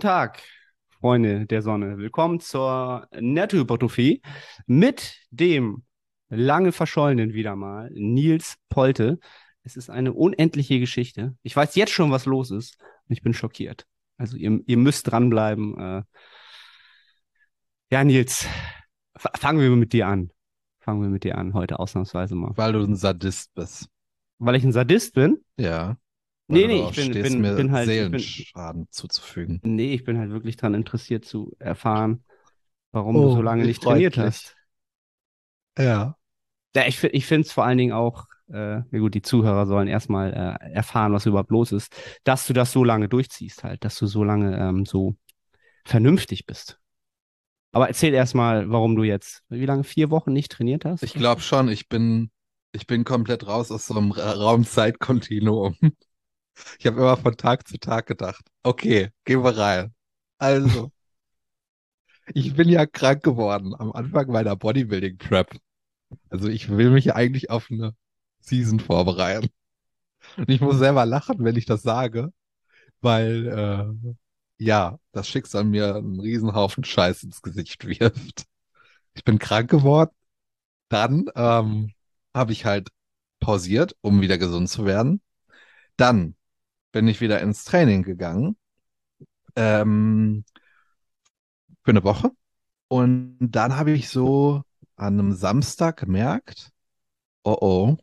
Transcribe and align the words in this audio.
Guten 0.00 0.08
Tag, 0.08 0.42
Freunde 0.98 1.44
der 1.44 1.60
Sonne. 1.60 1.98
Willkommen 1.98 2.40
zur 2.40 3.06
Nettohypertrophie 3.12 4.22
mit 4.64 5.14
dem 5.30 5.84
lange 6.30 6.72
verschollenen 6.72 7.34
wieder 7.34 7.54
mal, 7.54 7.90
Nils 7.92 8.56
Polte. 8.70 9.18
Es 9.62 9.76
ist 9.76 9.90
eine 9.90 10.14
unendliche 10.14 10.80
Geschichte. 10.80 11.36
Ich 11.42 11.54
weiß 11.54 11.74
jetzt 11.74 11.92
schon, 11.92 12.10
was 12.10 12.24
los 12.24 12.50
ist 12.50 12.78
und 12.80 13.12
ich 13.12 13.20
bin 13.20 13.34
schockiert. 13.34 13.84
Also 14.16 14.38
ihr, 14.38 14.60
ihr 14.64 14.78
müsst 14.78 15.10
dranbleiben. 15.10 15.78
Äh 15.78 16.02
ja, 17.90 18.02
Nils, 18.02 18.48
fangen 19.18 19.60
wir 19.60 19.68
mit 19.76 19.92
dir 19.92 20.06
an. 20.06 20.30
Fangen 20.78 21.02
wir 21.02 21.10
mit 21.10 21.24
dir 21.24 21.36
an, 21.36 21.52
heute 21.52 21.78
ausnahmsweise 21.78 22.36
mal. 22.36 22.56
Weil 22.56 22.72
du 22.72 22.82
ein 22.82 22.96
Sadist 22.96 23.52
bist. 23.52 23.90
Weil 24.38 24.54
ich 24.54 24.64
ein 24.64 24.72
Sadist 24.72 25.12
bin? 25.12 25.44
Ja. 25.58 25.98
Nee, 26.50 26.66
nee, 26.66 26.84
ich 26.90 26.96
bin, 26.96 27.12
bin, 27.12 27.40
mir 27.40 27.54
bin 27.54 27.72
halt. 27.72 27.86
Seelenschaden 27.86 28.84
bin, 28.84 28.92
zuzufügen. 28.92 29.60
Nee, 29.62 29.94
ich 29.94 30.04
bin 30.04 30.18
halt 30.18 30.30
wirklich 30.30 30.56
daran 30.56 30.74
interessiert 30.74 31.24
zu 31.24 31.54
erfahren, 31.58 32.24
warum 32.92 33.16
oh, 33.16 33.28
du 33.28 33.36
so 33.36 33.42
lange 33.42 33.64
nicht 33.64 33.82
trainiert 33.82 34.18
hast. 34.18 34.56
Ja. 35.78 36.16
Ja, 36.74 36.86
ich, 36.86 37.02
ich 37.02 37.26
finde 37.26 37.46
es 37.46 37.52
vor 37.52 37.64
allen 37.64 37.78
Dingen 37.78 37.92
auch, 37.92 38.26
äh, 38.52 38.76
ja 38.78 38.98
gut, 38.98 39.14
die 39.14 39.22
Zuhörer 39.22 39.66
sollen 39.66 39.88
erstmal 39.88 40.32
äh, 40.32 40.72
erfahren, 40.72 41.12
was 41.12 41.26
überhaupt 41.26 41.50
los 41.50 41.72
ist, 41.72 41.94
dass 42.24 42.46
du 42.46 42.52
das 42.52 42.72
so 42.72 42.84
lange 42.84 43.08
durchziehst, 43.08 43.64
halt, 43.64 43.84
dass 43.84 43.98
du 43.98 44.06
so 44.06 44.24
lange 44.24 44.56
ähm, 44.56 44.86
so 44.86 45.16
vernünftig 45.84 46.46
bist. 46.46 46.78
Aber 47.72 47.88
erzähl 47.88 48.12
erstmal, 48.12 48.70
warum 48.70 48.96
du 48.96 49.04
jetzt, 49.04 49.42
wie 49.48 49.66
lange, 49.66 49.84
vier 49.84 50.10
Wochen 50.10 50.32
nicht 50.32 50.50
trainiert 50.50 50.84
hast? 50.84 51.02
Ich 51.02 51.14
glaube 51.14 51.40
schon, 51.40 51.68
ich 51.68 51.88
bin, 51.88 52.30
ich 52.72 52.86
bin 52.86 53.04
komplett 53.04 53.46
raus 53.46 53.70
aus 53.70 53.86
so 53.86 53.94
einem 53.94 54.10
Raumzeitkontinuum. 54.12 55.76
Ich 56.78 56.86
habe 56.86 57.00
immer 57.00 57.16
von 57.16 57.36
Tag 57.36 57.66
zu 57.68 57.78
Tag 57.78 58.06
gedacht, 58.06 58.44
okay, 58.62 59.10
gehen 59.24 59.42
wir 59.44 59.56
rein. 59.56 59.94
Also, 60.38 60.90
ich 62.34 62.54
bin 62.54 62.68
ja 62.68 62.86
krank 62.86 63.22
geworden 63.22 63.74
am 63.74 63.92
Anfang 63.92 64.28
meiner 64.28 64.56
Bodybuilding-Prep. 64.56 65.56
Also 66.28 66.48
ich 66.48 66.68
will 66.70 66.90
mich 66.90 67.14
eigentlich 67.14 67.50
auf 67.50 67.70
eine 67.70 67.94
Season 68.40 68.80
vorbereiten. 68.80 69.48
Und 70.36 70.50
ich 70.50 70.60
muss 70.60 70.78
selber 70.78 71.06
lachen, 71.06 71.44
wenn 71.44 71.56
ich 71.56 71.66
das 71.66 71.82
sage, 71.82 72.32
weil 73.00 73.48
äh, 73.48 74.14
ja, 74.64 74.98
das 75.12 75.28
Schicksal 75.28 75.64
mir 75.64 75.96
einen 75.96 76.20
Riesenhaufen 76.20 76.84
Scheiß 76.84 77.22
ins 77.24 77.42
Gesicht 77.42 77.86
wirft. 77.86 78.44
Ich 79.14 79.24
bin 79.24 79.38
krank 79.38 79.70
geworden. 79.70 80.10
Dann 80.88 81.30
ähm, 81.36 81.92
habe 82.34 82.52
ich 82.52 82.64
halt 82.66 82.90
pausiert, 83.40 83.96
um 84.02 84.20
wieder 84.20 84.38
gesund 84.38 84.68
zu 84.68 84.84
werden. 84.86 85.22
Dann 85.96 86.36
bin 86.92 87.08
ich 87.08 87.20
wieder 87.20 87.40
ins 87.40 87.64
Training 87.64 88.02
gegangen. 88.02 88.56
Ähm, 89.56 90.44
für 91.82 91.90
eine 91.90 92.04
Woche. 92.04 92.30
Und 92.88 93.38
dann 93.40 93.76
habe 93.76 93.92
ich 93.92 94.08
so 94.08 94.62
an 94.96 95.18
einem 95.18 95.32
Samstag 95.32 95.96
gemerkt, 95.96 96.70
oh 97.44 97.56
oh, 97.60 97.96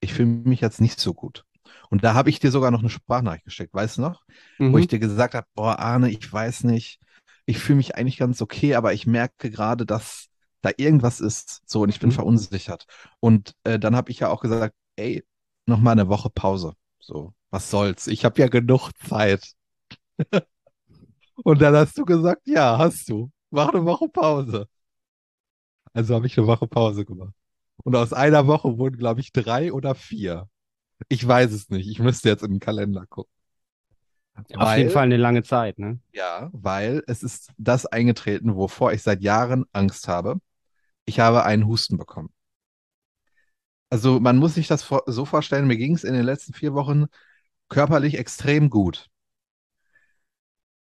ich 0.00 0.12
fühle 0.14 0.28
mich 0.28 0.60
jetzt 0.60 0.80
nicht 0.80 1.00
so 1.00 1.14
gut. 1.14 1.44
Und 1.90 2.04
da 2.04 2.14
habe 2.14 2.30
ich 2.30 2.38
dir 2.38 2.50
sogar 2.50 2.70
noch 2.70 2.80
eine 2.80 2.90
Sprachnachricht 2.90 3.44
gesteckt, 3.44 3.74
weißt 3.74 3.98
du 3.98 4.02
noch? 4.02 4.22
Mhm. 4.58 4.72
Wo 4.72 4.78
ich 4.78 4.88
dir 4.88 4.98
gesagt 4.98 5.34
habe, 5.34 5.46
boah, 5.54 5.78
Arne, 5.78 6.10
ich 6.10 6.32
weiß 6.32 6.64
nicht, 6.64 7.00
ich 7.46 7.58
fühle 7.58 7.76
mich 7.76 7.94
eigentlich 7.94 8.18
ganz 8.18 8.42
okay, 8.42 8.74
aber 8.74 8.92
ich 8.92 9.06
merke 9.06 9.50
gerade, 9.50 9.86
dass 9.86 10.26
da 10.62 10.70
irgendwas 10.76 11.20
ist. 11.20 11.62
So, 11.66 11.82
und 11.82 11.88
ich 11.88 12.00
bin 12.00 12.10
mhm. 12.10 12.14
verunsichert. 12.14 12.86
Und 13.20 13.54
äh, 13.64 13.78
dann 13.78 13.96
habe 13.96 14.10
ich 14.10 14.20
ja 14.20 14.28
auch 14.28 14.40
gesagt, 14.40 14.74
ey, 14.96 15.24
noch 15.66 15.80
mal 15.80 15.92
eine 15.92 16.08
Woche 16.08 16.30
Pause. 16.30 16.74
So, 16.98 17.34
was 17.50 17.70
soll's? 17.70 18.06
Ich 18.06 18.24
habe 18.24 18.40
ja 18.40 18.48
genug 18.48 18.90
Zeit. 19.06 19.52
und 21.44 21.60
dann 21.60 21.74
hast 21.74 21.96
du 21.98 22.04
gesagt, 22.04 22.42
ja, 22.46 22.78
hast 22.78 23.08
du. 23.08 23.30
Mach 23.50 23.68
eine 23.68 23.84
Woche 23.84 24.08
Pause. 24.08 24.68
Also 25.92 26.14
habe 26.14 26.26
ich 26.26 26.36
eine 26.36 26.46
Woche 26.46 26.66
Pause 26.66 27.04
gemacht. 27.04 27.32
Und 27.84 27.94
aus 27.94 28.12
einer 28.12 28.46
Woche 28.46 28.78
wurden, 28.78 28.98
glaube 28.98 29.20
ich, 29.20 29.32
drei 29.32 29.72
oder 29.72 29.94
vier. 29.94 30.48
Ich 31.08 31.26
weiß 31.26 31.52
es 31.52 31.70
nicht. 31.70 31.88
Ich 31.88 31.98
müsste 31.98 32.28
jetzt 32.28 32.42
in 32.42 32.52
den 32.52 32.60
Kalender 32.60 33.06
gucken. 33.06 33.32
Auf 34.34 34.44
weil, 34.66 34.78
jeden 34.80 34.90
Fall 34.90 35.04
eine 35.04 35.16
lange 35.16 35.42
Zeit, 35.42 35.78
ne? 35.78 35.98
Ja, 36.12 36.50
weil 36.52 37.02
es 37.06 37.22
ist 37.22 37.52
das 37.56 37.86
eingetreten, 37.86 38.54
wovor 38.54 38.92
ich 38.92 39.02
seit 39.02 39.22
Jahren 39.22 39.64
Angst 39.72 40.08
habe. 40.08 40.40
Ich 41.06 41.20
habe 41.20 41.44
einen 41.44 41.66
Husten 41.66 41.96
bekommen. 41.96 42.30
Also 43.90 44.20
man 44.20 44.36
muss 44.38 44.54
sich 44.54 44.66
das 44.66 44.88
so 45.06 45.24
vorstellen, 45.24 45.66
mir 45.66 45.76
ging 45.76 45.94
es 45.94 46.04
in 46.04 46.14
den 46.14 46.24
letzten 46.24 46.52
vier 46.52 46.74
Wochen 46.74 47.06
körperlich 47.68 48.18
extrem 48.18 48.70
gut. 48.70 49.08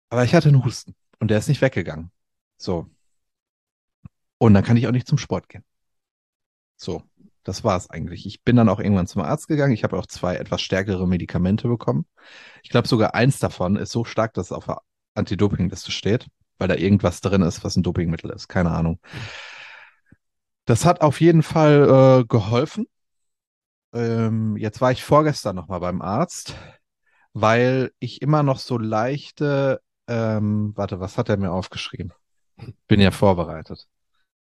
Aber 0.08 0.24
ich 0.24 0.34
hatte 0.34 0.48
einen 0.48 0.64
Husten 0.64 0.94
und 1.18 1.30
der 1.30 1.38
ist 1.38 1.48
nicht 1.48 1.60
weggegangen. 1.60 2.10
So. 2.56 2.88
Und 4.38 4.54
dann 4.54 4.64
kann 4.64 4.76
ich 4.76 4.86
auch 4.86 4.92
nicht 4.92 5.08
zum 5.08 5.18
Sport 5.18 5.48
gehen. 5.48 5.64
So, 6.76 7.02
das 7.42 7.64
war 7.64 7.76
es 7.76 7.88
eigentlich. 7.90 8.26
Ich 8.26 8.42
bin 8.42 8.56
dann 8.56 8.68
auch 8.68 8.80
irgendwann 8.80 9.06
zum 9.06 9.22
Arzt 9.22 9.48
gegangen. 9.48 9.72
Ich 9.72 9.84
habe 9.84 9.96
auch 9.98 10.06
zwei 10.06 10.36
etwas 10.36 10.62
stärkere 10.62 11.06
Medikamente 11.06 11.68
bekommen. 11.68 12.06
Ich 12.62 12.70
glaube 12.70 12.88
sogar 12.88 13.14
eins 13.14 13.38
davon 13.38 13.76
ist 13.76 13.92
so 13.92 14.04
stark, 14.04 14.34
dass 14.34 14.46
es 14.46 14.52
auf 14.52 14.66
der 14.66 14.82
Anti-Doping-Liste 15.14 15.90
steht, 15.90 16.26
weil 16.58 16.68
da 16.68 16.74
irgendwas 16.74 17.20
drin 17.20 17.42
ist, 17.42 17.64
was 17.64 17.76
ein 17.76 17.82
Dopingmittel 17.82 18.30
ist. 18.30 18.48
Keine 18.48 18.70
Ahnung. 18.70 19.00
Das 20.66 20.84
hat 20.84 21.00
auf 21.00 21.20
jeden 21.20 21.42
Fall 21.42 22.20
äh, 22.22 22.24
geholfen. 22.26 22.86
Ähm, 23.94 24.56
jetzt 24.56 24.80
war 24.80 24.90
ich 24.90 25.02
vorgestern 25.02 25.56
nochmal 25.56 25.80
beim 25.80 26.02
Arzt, 26.02 26.54
weil 27.32 27.92
ich 28.00 28.20
immer 28.20 28.42
noch 28.42 28.58
so 28.58 28.76
leichte, 28.76 29.80
ähm, 30.08 30.72
warte, 30.76 31.00
was 31.00 31.16
hat 31.18 31.28
er 31.28 31.36
mir 31.36 31.52
aufgeschrieben? 31.52 32.12
Bin 32.88 33.00
ja 33.00 33.12
vorbereitet. 33.12 33.86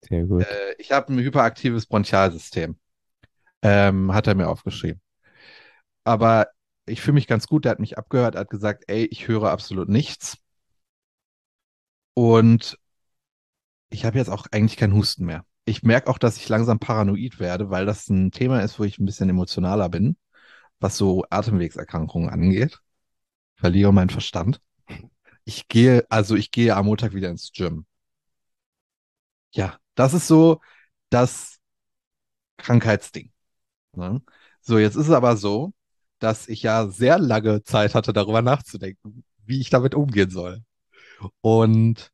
Sehr 0.02 0.24
gut. 0.24 0.42
Äh, 0.42 0.74
ich 0.78 0.90
habe 0.90 1.12
ein 1.12 1.18
hyperaktives 1.18 1.86
Bronchialsystem. 1.86 2.76
Ähm, 3.62 4.12
hat 4.12 4.26
er 4.26 4.34
mir 4.34 4.48
aufgeschrieben. 4.48 5.00
Aber 6.04 6.48
ich 6.86 7.00
fühle 7.00 7.14
mich 7.14 7.28
ganz 7.28 7.46
gut. 7.46 7.64
Der 7.64 7.72
hat 7.72 7.80
mich 7.80 7.98
abgehört, 7.98 8.36
hat 8.36 8.50
gesagt, 8.50 8.84
ey, 8.88 9.04
ich 9.06 9.28
höre 9.28 9.50
absolut 9.50 9.88
nichts. 9.88 10.38
Und 12.14 12.78
ich 13.90 14.04
habe 14.04 14.18
jetzt 14.18 14.28
auch 14.28 14.46
eigentlich 14.50 14.76
keinen 14.76 14.94
Husten 14.94 15.24
mehr. 15.24 15.44
Ich 15.66 15.82
merke 15.82 16.08
auch, 16.08 16.18
dass 16.18 16.38
ich 16.38 16.48
langsam 16.48 16.78
paranoid 16.78 17.40
werde, 17.40 17.70
weil 17.70 17.86
das 17.86 18.08
ein 18.08 18.30
Thema 18.30 18.60
ist, 18.62 18.78
wo 18.78 18.84
ich 18.84 18.98
ein 18.98 19.04
bisschen 19.04 19.28
emotionaler 19.28 19.88
bin, 19.88 20.16
was 20.80 20.96
so 20.96 21.24
Atemwegserkrankungen 21.28 22.30
angeht. 22.30 22.80
Ich 23.56 23.60
verliere 23.60 23.92
meinen 23.92 24.10
Verstand. 24.10 24.60
Ich 25.44 25.68
gehe, 25.68 26.06
also 26.10 26.36
ich 26.36 26.50
gehe 26.52 26.76
am 26.76 26.86
Montag 26.86 27.14
wieder 27.14 27.30
ins 27.30 27.52
Gym. 27.52 27.86
Ja, 29.52 29.78
das 29.94 30.14
ist 30.14 30.28
so 30.28 30.60
das 31.10 31.58
Krankheitsding. 32.58 33.32
Ne? 33.94 34.22
So, 34.60 34.78
jetzt 34.78 34.96
ist 34.96 35.08
es 35.08 35.12
aber 35.14 35.36
so, 35.36 35.72
dass 36.18 36.48
ich 36.48 36.62
ja 36.62 36.88
sehr 36.88 37.18
lange 37.18 37.62
Zeit 37.64 37.94
hatte, 37.94 38.12
darüber 38.12 38.42
nachzudenken, 38.42 39.24
wie 39.44 39.60
ich 39.60 39.70
damit 39.70 39.94
umgehen 39.94 40.30
soll. 40.30 40.64
Und 41.40 42.12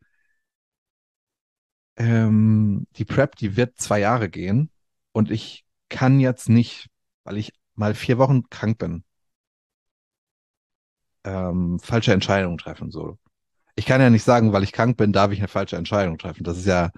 ähm, 1.96 2.86
die 2.96 3.04
Prep, 3.04 3.36
die 3.36 3.56
wird 3.56 3.78
zwei 3.80 4.00
Jahre 4.00 4.28
gehen 4.30 4.70
und 5.12 5.30
ich 5.30 5.64
kann 5.88 6.20
jetzt 6.20 6.48
nicht, 6.48 6.88
weil 7.24 7.36
ich 7.38 7.52
mal 7.74 7.94
vier 7.94 8.18
Wochen 8.18 8.48
krank 8.50 8.78
bin, 8.78 9.04
ähm, 11.24 11.78
falsche 11.80 12.12
Entscheidungen 12.12 12.58
treffen. 12.58 12.90
So. 12.90 13.18
Ich 13.76 13.86
kann 13.86 14.00
ja 14.00 14.10
nicht 14.10 14.24
sagen, 14.24 14.52
weil 14.52 14.62
ich 14.64 14.72
krank 14.72 14.96
bin, 14.96 15.12
darf 15.12 15.32
ich 15.32 15.38
eine 15.40 15.48
falsche 15.48 15.76
Entscheidung 15.76 16.18
treffen. 16.18 16.44
Das 16.44 16.58
ist 16.58 16.66
ja, 16.66 16.90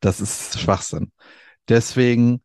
das 0.00 0.20
ist 0.20 0.60
Schwachsinn. 0.60 1.12
Deswegen 1.68 2.42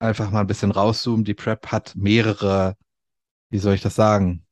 einfach 0.00 0.30
mal 0.30 0.40
ein 0.40 0.46
bisschen 0.46 0.70
rauszoomen. 0.72 1.24
Die 1.24 1.34
Prep 1.34 1.68
hat 1.68 1.94
mehrere, 1.96 2.76
wie 3.50 3.58
soll 3.58 3.74
ich 3.74 3.82
das 3.82 3.94
sagen? 3.96 4.46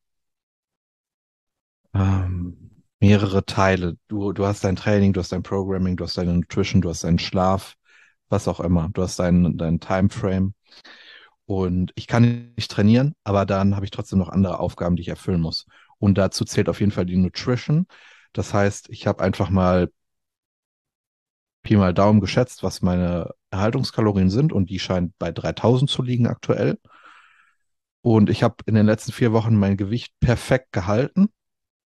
Ähm, 1.93 2.66
mehrere 2.99 3.45
Teile. 3.45 3.97
Du, 4.07 4.33
du 4.33 4.45
hast 4.45 4.63
dein 4.63 4.75
Training, 4.75 5.13
du 5.13 5.19
hast 5.19 5.31
dein 5.31 5.43
Programming, 5.43 5.97
du 5.97 6.03
hast 6.03 6.17
deine 6.17 6.33
Nutrition, 6.33 6.81
du 6.81 6.89
hast 6.89 7.03
deinen 7.03 7.19
Schlaf, 7.19 7.75
was 8.29 8.47
auch 8.47 8.59
immer. 8.59 8.89
Du 8.93 9.01
hast 9.01 9.19
deinen 9.19 9.57
dein 9.57 9.79
Timeframe. 9.79 10.53
Und 11.45 11.91
ich 11.95 12.07
kann 12.07 12.53
nicht 12.57 12.71
trainieren, 12.71 13.15
aber 13.23 13.45
dann 13.45 13.75
habe 13.75 13.85
ich 13.85 13.91
trotzdem 13.91 14.19
noch 14.19 14.29
andere 14.29 14.59
Aufgaben, 14.59 14.95
die 14.97 15.03
ich 15.03 15.07
erfüllen 15.07 15.41
muss. 15.41 15.65
Und 15.97 16.17
dazu 16.17 16.45
zählt 16.45 16.69
auf 16.69 16.79
jeden 16.79 16.91
Fall 16.91 17.05
die 17.05 17.17
Nutrition. 17.17 17.87
Das 18.33 18.53
heißt, 18.53 18.89
ich 18.89 19.07
habe 19.07 19.23
einfach 19.23 19.49
mal 19.49 19.89
Pi 21.63 21.75
mal 21.75 21.93
Daumen 21.93 22.21
geschätzt, 22.21 22.63
was 22.63 22.81
meine 22.81 23.31
Erhaltungskalorien 23.51 24.29
sind 24.29 24.53
und 24.53 24.69
die 24.69 24.79
scheint 24.79 25.13
bei 25.19 25.31
3000 25.31 25.89
zu 25.89 26.01
liegen 26.01 26.27
aktuell. 26.27 26.79
Und 28.01 28.29
ich 28.29 28.43
habe 28.43 28.55
in 28.65 28.75
den 28.75 28.85
letzten 28.85 29.11
vier 29.11 29.33
Wochen 29.33 29.55
mein 29.55 29.75
Gewicht 29.75 30.13
perfekt 30.19 30.71
gehalten, 30.71 31.29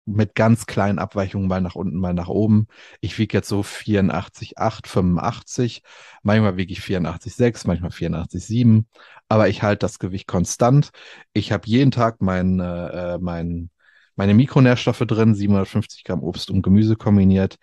mit 0.07 0.35
ganz 0.35 0.67
kleinen 0.67 0.99
Abweichungen 0.99 1.49
mal 1.49 1.61
nach 1.61 1.75
unten, 1.75 1.99
mal 1.99 2.15
nach 2.15 2.29
oben. 2.29 2.69
Ich 3.01 3.19
wiege 3.19 3.37
jetzt 3.37 3.49
so 3.49 3.63
84,8, 3.63 4.87
85. 4.87 5.83
Manchmal 6.23 6.57
wiege 6.57 6.73
ich 6.73 6.81
84,6, 6.81 7.67
manchmal 7.67 7.91
84,7. 7.91 8.87
Aber 9.29 9.49
ich 9.49 9.63
halte 9.63 9.81
das 9.81 9.99
Gewicht 9.99 10.27
konstant. 10.27 10.91
Ich 11.33 11.53
habe 11.53 11.67
jeden 11.67 11.91
Tag 11.91 12.23
mein, 12.23 12.61
äh, 12.61 13.19
mein 13.19 13.71
meine 14.17 14.35
Mikronährstoffe 14.35 15.01
drin, 15.07 15.35
750 15.35 16.05
Gramm 16.05 16.23
Obst 16.23 16.51
und 16.51 16.63
Gemüse 16.63 16.97
kombiniert, 16.97 17.59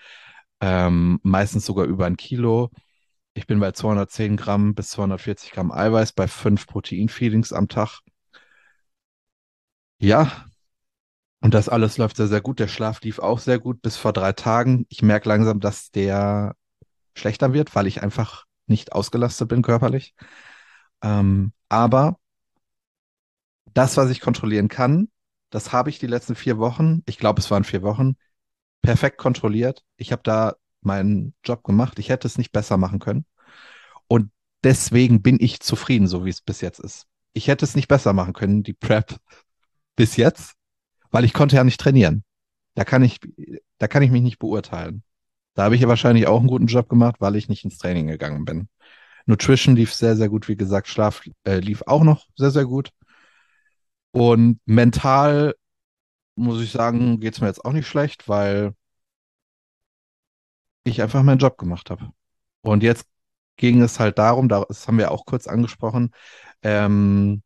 ähm, 0.62 1.20
meistens 1.24 1.66
sogar 1.66 1.86
über 1.86 2.06
ein 2.06 2.18
Kilo. 2.18 2.72
Ich 3.34 3.48
bin 3.48 3.60
bei 3.60 3.72
210 3.72 4.38
Gramm 4.38 4.76
bis 4.76 4.90
240 4.92 5.52
Gramm 5.52 5.72
Eiweiß 5.72 6.14
bei 6.14 6.28
fünf 6.28 6.68
Proteinfeelings 6.68 7.54
am 7.54 7.68
Tag. 7.68 8.02
Ja, 10.00 10.46
und 11.44 11.54
das 11.54 11.68
alles 11.68 11.98
läuft 11.98 12.16
sehr, 12.16 12.30
sehr 12.30 12.40
gut. 12.40 12.60
Der 12.60 12.70
Schlaf 12.70 13.02
lief 13.02 13.20
auch 13.20 13.38
sehr 13.38 13.60
gut 13.60 13.82
bis 13.82 13.98
vor 13.98 14.14
drei 14.14 14.32
Tagen. 14.32 14.86
Ich 14.88 15.02
merke 15.02 15.28
langsam, 15.28 15.60
dass 15.60 15.92
der 15.92 16.56
schlechter 17.16 17.52
wird, 17.52 17.76
weil 17.76 17.86
ich 17.86 18.02
einfach 18.02 18.46
nicht 18.66 18.94
ausgelastet 18.94 19.50
bin 19.50 19.62
körperlich. 19.62 20.16
Ähm, 21.02 21.52
aber 21.68 22.18
das, 23.74 23.98
was 23.98 24.10
ich 24.10 24.22
kontrollieren 24.22 24.70
kann, 24.70 25.10
das 25.50 25.74
habe 25.74 25.90
ich 25.90 26.00
die 26.00 26.08
letzten 26.08 26.36
vier 26.36 26.60
Wochen, 26.60 27.04
ich 27.08 27.18
glaube, 27.18 27.42
es 27.42 27.52
waren 27.52 27.66
vier 27.66 27.82
Wochen, 27.82 28.16
perfekt 28.82 29.18
kontrolliert. 29.18 29.84
Ich 29.98 30.14
habe 30.14 30.24
da 30.24 30.56
meinen 30.80 31.36
Job 31.44 31.66
gemacht. 31.66 32.00
Ich 32.00 32.08
hätte 32.08 32.26
es 32.26 32.38
nicht 32.38 32.54
besser 32.54 32.78
machen 32.78 33.00
können. 33.00 33.26
Und 34.08 34.32
deswegen 34.64 35.22
bin 35.22 35.40
ich 35.42 35.60
zufrieden, 35.60 36.08
so 36.08 36.24
wie 36.24 36.30
es 36.30 36.40
bis 36.40 36.62
jetzt 36.62 36.80
ist. 36.80 37.06
Ich 37.34 37.50
hätte 37.50 37.66
es 37.66 37.76
nicht 37.76 37.90
besser 37.90 38.14
machen 38.14 38.32
können, 38.32 38.64
die 38.64 38.74
Prep 38.74 39.18
bis 39.98 40.16
jetzt, 40.16 40.56
weil 41.14 41.26
ich 41.26 41.34
konnte 41.34 41.56
ja 41.56 41.64
nicht 41.64 41.80
trainieren. 41.80 42.24
Da 42.74 42.84
kann 42.86 43.04
ich, 43.04 43.20
da 43.78 43.88
kann 43.88 44.02
ich 44.02 44.12
mich 44.12 44.24
nicht 44.24 44.40
beurteilen. 44.40 45.04
Da 45.54 45.64
habe 45.64 45.76
ich 45.76 45.82
ja 45.82 45.88
wahrscheinlich 45.88 46.28
auch 46.28 46.40
einen 46.40 46.50
guten 46.50 46.66
Job 46.66 46.90
gemacht, 46.90 47.18
weil 47.20 47.36
ich 47.36 47.50
nicht 47.50 47.64
ins 47.64 47.78
Training 47.78 48.08
gegangen 48.08 48.46
bin. 48.46 48.68
Nutrition 49.28 49.76
lief 49.76 49.94
sehr, 49.94 50.16
sehr 50.18 50.28
gut, 50.28 50.48
wie 50.48 50.58
gesagt, 50.58 50.88
Schlaf 50.88 51.24
äh, 51.46 51.60
lief 51.60 51.84
auch 51.86 52.04
noch 52.04 52.26
sehr, 52.36 52.50
sehr 52.50 52.66
gut. 52.66 52.90
Und 54.12 54.60
mental 54.66 55.54
muss 56.36 56.62
ich 56.62 56.72
sagen, 56.72 57.20
geht 57.20 57.36
es 57.36 57.42
mir 57.42 57.48
jetzt 57.48 57.64
auch 57.64 57.74
nicht 57.74 57.88
schlecht, 57.88 58.28
weil 58.28 58.74
ich 60.84 61.02
einfach 61.02 61.22
meinen 61.24 61.38
Job 61.40 61.58
gemacht 61.60 61.92
habe. 61.92 62.12
Und 62.62 62.82
jetzt 62.84 63.06
ging 63.58 63.82
es 63.84 64.00
halt 64.00 64.18
darum, 64.18 64.50
das 64.50 64.88
haben 64.88 64.98
wir 64.98 65.12
auch 65.12 65.26
kurz 65.26 65.48
angesprochen, 65.48 66.12
ähm, 66.64 67.44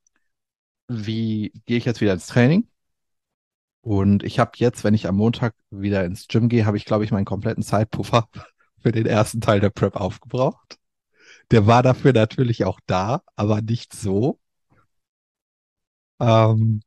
wie 0.88 1.52
gehe 1.66 1.78
ich 1.78 1.86
jetzt 1.86 2.02
wieder 2.02 2.14
ins 2.14 2.28
Training? 2.28 2.68
Und 3.82 4.24
ich 4.24 4.40
habe 4.40 4.52
jetzt, 4.56 4.84
wenn 4.84 4.94
ich 4.94 5.08
am 5.08 5.16
Montag 5.16 5.56
wieder 5.70 6.04
ins 6.06 6.28
Gym 6.28 6.50
gehe, 6.50 6.66
habe 6.66 6.78
ich, 6.78 6.86
glaube 6.86 7.04
ich, 7.06 7.12
meinen 7.12 7.26
kompletten 7.26 7.64
Zeitpuffer 7.64 8.28
für 8.82 8.92
den 8.92 9.06
ersten 9.06 9.42
Teil 9.42 9.60
der 9.60 9.70
Prep 9.70 9.96
aufgebraucht. 9.96 10.78
Der 11.52 11.68
war 11.68 11.84
dafür 11.84 12.14
natürlich 12.14 12.66
auch 12.66 12.80
da, 12.88 13.24
aber 13.36 13.62
nicht 13.62 13.94
so. 13.94 14.40
Ähm, 16.20 16.82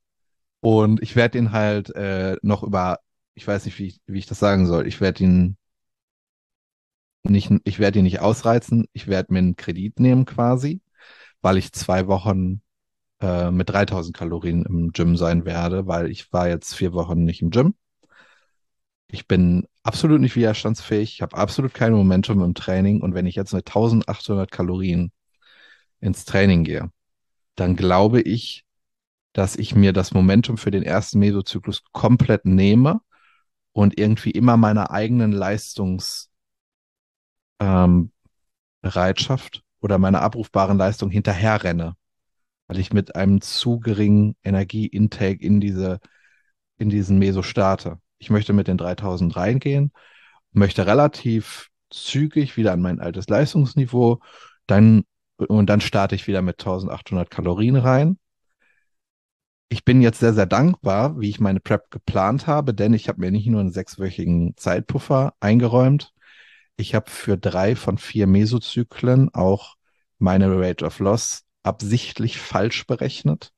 und 0.60 1.02
ich 1.02 1.16
werde 1.16 1.38
ihn 1.38 1.52
halt 1.52 1.94
äh, 1.96 2.37
noch 2.42 2.62
über, 2.62 3.00
ich 3.34 3.46
weiß 3.46 3.64
nicht, 3.66 3.78
wie 3.78 3.88
ich, 3.88 4.00
wie 4.06 4.19
ich 4.19 4.26
das 4.26 4.38
sagen 4.40 4.66
soll, 4.66 4.86
ich 4.86 5.00
werde 5.00 5.25
ihn 5.25 5.58
nicht, 7.22 7.50
ich 7.64 7.78
werde 7.78 7.98
ihn 7.98 8.04
nicht 8.04 8.20
ausreizen, 8.20 8.86
ich 8.93 9.06
werde 9.06 9.32
mir 9.32 9.40
einen 9.40 9.56
Kredit 9.56 10.00
nehmen 10.00 10.25
quasi, 10.25 10.81
weil 11.43 11.56
ich 11.58 11.72
zwei 11.72 12.06
Wochen 12.06 12.62
äh, 13.20 13.50
mit 13.50 13.70
3000 13.70 14.17
Kalorien 14.17 14.64
im 14.64 14.93
Gym 14.93 15.17
sein 15.17 15.44
werde, 15.44 15.87
weil 15.87 16.11
ich 16.11 16.32
war 16.32 16.49
jetzt 16.49 16.75
vier 16.75 16.93
Wochen 16.93 17.25
nicht 17.25 17.43
im 17.43 17.50
Gym. 17.50 17.75
Ich 19.08 19.26
bin 19.26 19.67
absolut 19.82 20.20
nicht 20.20 20.37
widerstandsfähig, 20.37 21.14
ich 21.14 21.22
habe 21.22 21.37
absolut 21.37 21.75
kein 21.75 21.93
Momentum 21.93 22.43
im 22.43 22.55
Training 22.55 23.00
und 23.00 23.14
wenn 23.14 23.26
ich 23.26 23.34
jetzt 23.34 23.52
mit 23.52 23.67
1800 23.67 24.50
Kalorien 24.50 25.11
ins 26.00 26.25
Training 26.25 26.64
gehe, 26.64 26.90
dann 27.56 27.76
glaube 27.76 28.20
ich, 28.20 28.64
dass 29.32 29.56
ich 29.56 29.75
mir 29.75 29.93
das 29.93 30.12
Momentum 30.12 30.56
für 30.58 30.70
den 30.70 30.82
ersten 30.82 31.19
Mesozyklus 31.19 31.82
komplett 31.93 32.44
nehme 32.44 33.00
und 33.72 33.99
irgendwie 33.99 34.31
immer 34.31 34.56
meiner 34.56 34.90
eigenen 34.90 35.32
Leistungsbereitschaft 35.32 36.31
ähm, 37.61 38.11
oder 39.81 39.99
meiner 39.99 40.22
abrufbaren 40.22 40.78
Leistung 40.78 41.11
hinterherrenne, 41.11 41.96
weil 42.70 42.78
ich 42.78 42.93
mit 42.93 43.17
einem 43.17 43.40
zu 43.40 43.81
geringen 43.81 44.37
Energieintake 44.44 45.44
in 45.44 45.61
diese 45.61 45.99
in 46.78 46.88
diesen 46.88 47.19
Meso 47.19 47.43
starte. 47.43 47.99
Ich 48.19 48.31
möchte 48.31 48.52
mit 48.52 48.69
den 48.69 48.78
3000 48.78 49.37
reingehen, 49.37 49.93
möchte 50.52 50.87
relativ 50.87 51.70
zügig 51.90 52.56
wieder 52.56 52.72
an 52.72 52.81
mein 52.81 53.00
altes 53.00 53.28
Leistungsniveau, 53.28 54.20
dann 54.67 55.05
und 55.37 55.67
dann 55.69 55.81
starte 55.81 56.14
ich 56.14 56.28
wieder 56.28 56.43
mit 56.43 56.61
1800 56.61 57.31
Kalorien 57.31 57.76
rein 57.76 58.19
ich 59.72 59.84
bin 59.84 60.02
jetzt 60.02 60.19
sehr, 60.20 60.34
sehr 60.34 60.46
dankbar, 60.46 61.20
wie 61.20 61.31
ich 61.31 61.40
meine 61.40 61.61
Prep 61.61 61.90
geplant 61.90 62.46
habe, 62.46 62.75
denn 62.75 62.93
ich 62.93 63.08
habe 63.08 63.20
mir 63.20 63.31
nicht 63.31 63.46
nur 63.46 63.61
einen 63.61 63.70
sechswöchigen 63.70 64.55
Zeitpuffer 64.56 65.34
eingeräumt, 65.40 66.12
ich 66.76 66.94
habe 66.94 67.11
für 67.11 67.38
drei 67.38 67.76
von 67.76 67.99
vier 67.99 68.26
Mesozyklen 68.26 69.32
auch 69.32 69.76
meine 70.19 70.50
Rate 70.58 70.84
of 70.84 70.99
Loss 70.99 71.44
absichtlich 71.62 72.38
falsch 72.38 72.86
berechnet. 72.86 73.52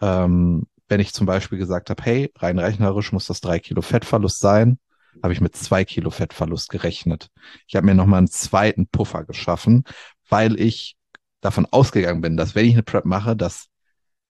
Ähm, 0.00 0.66
wenn 0.88 1.00
ich 1.00 1.12
zum 1.14 1.26
Beispiel 1.26 1.58
gesagt 1.58 1.90
habe, 1.90 2.02
hey, 2.02 2.32
rein 2.36 2.58
rechnerisch 2.58 3.12
muss 3.12 3.26
das 3.26 3.40
drei 3.40 3.58
Kilo 3.58 3.82
Fettverlust 3.82 4.40
sein, 4.40 4.78
habe 5.22 5.32
ich 5.32 5.40
mit 5.40 5.56
zwei 5.56 5.84
Kilo 5.84 6.10
Fettverlust 6.10 6.68
gerechnet. 6.68 7.28
Ich 7.66 7.76
habe 7.76 7.86
mir 7.86 7.94
nochmal 7.94 8.18
einen 8.18 8.28
zweiten 8.28 8.86
Puffer 8.86 9.24
geschaffen, 9.24 9.84
weil 10.28 10.58
ich 10.60 10.96
davon 11.40 11.66
ausgegangen 11.70 12.20
bin, 12.20 12.36
dass 12.36 12.54
wenn 12.54 12.66
ich 12.66 12.72
eine 12.72 12.82
Prep 12.82 13.04
mache, 13.04 13.36
dass 13.36 13.66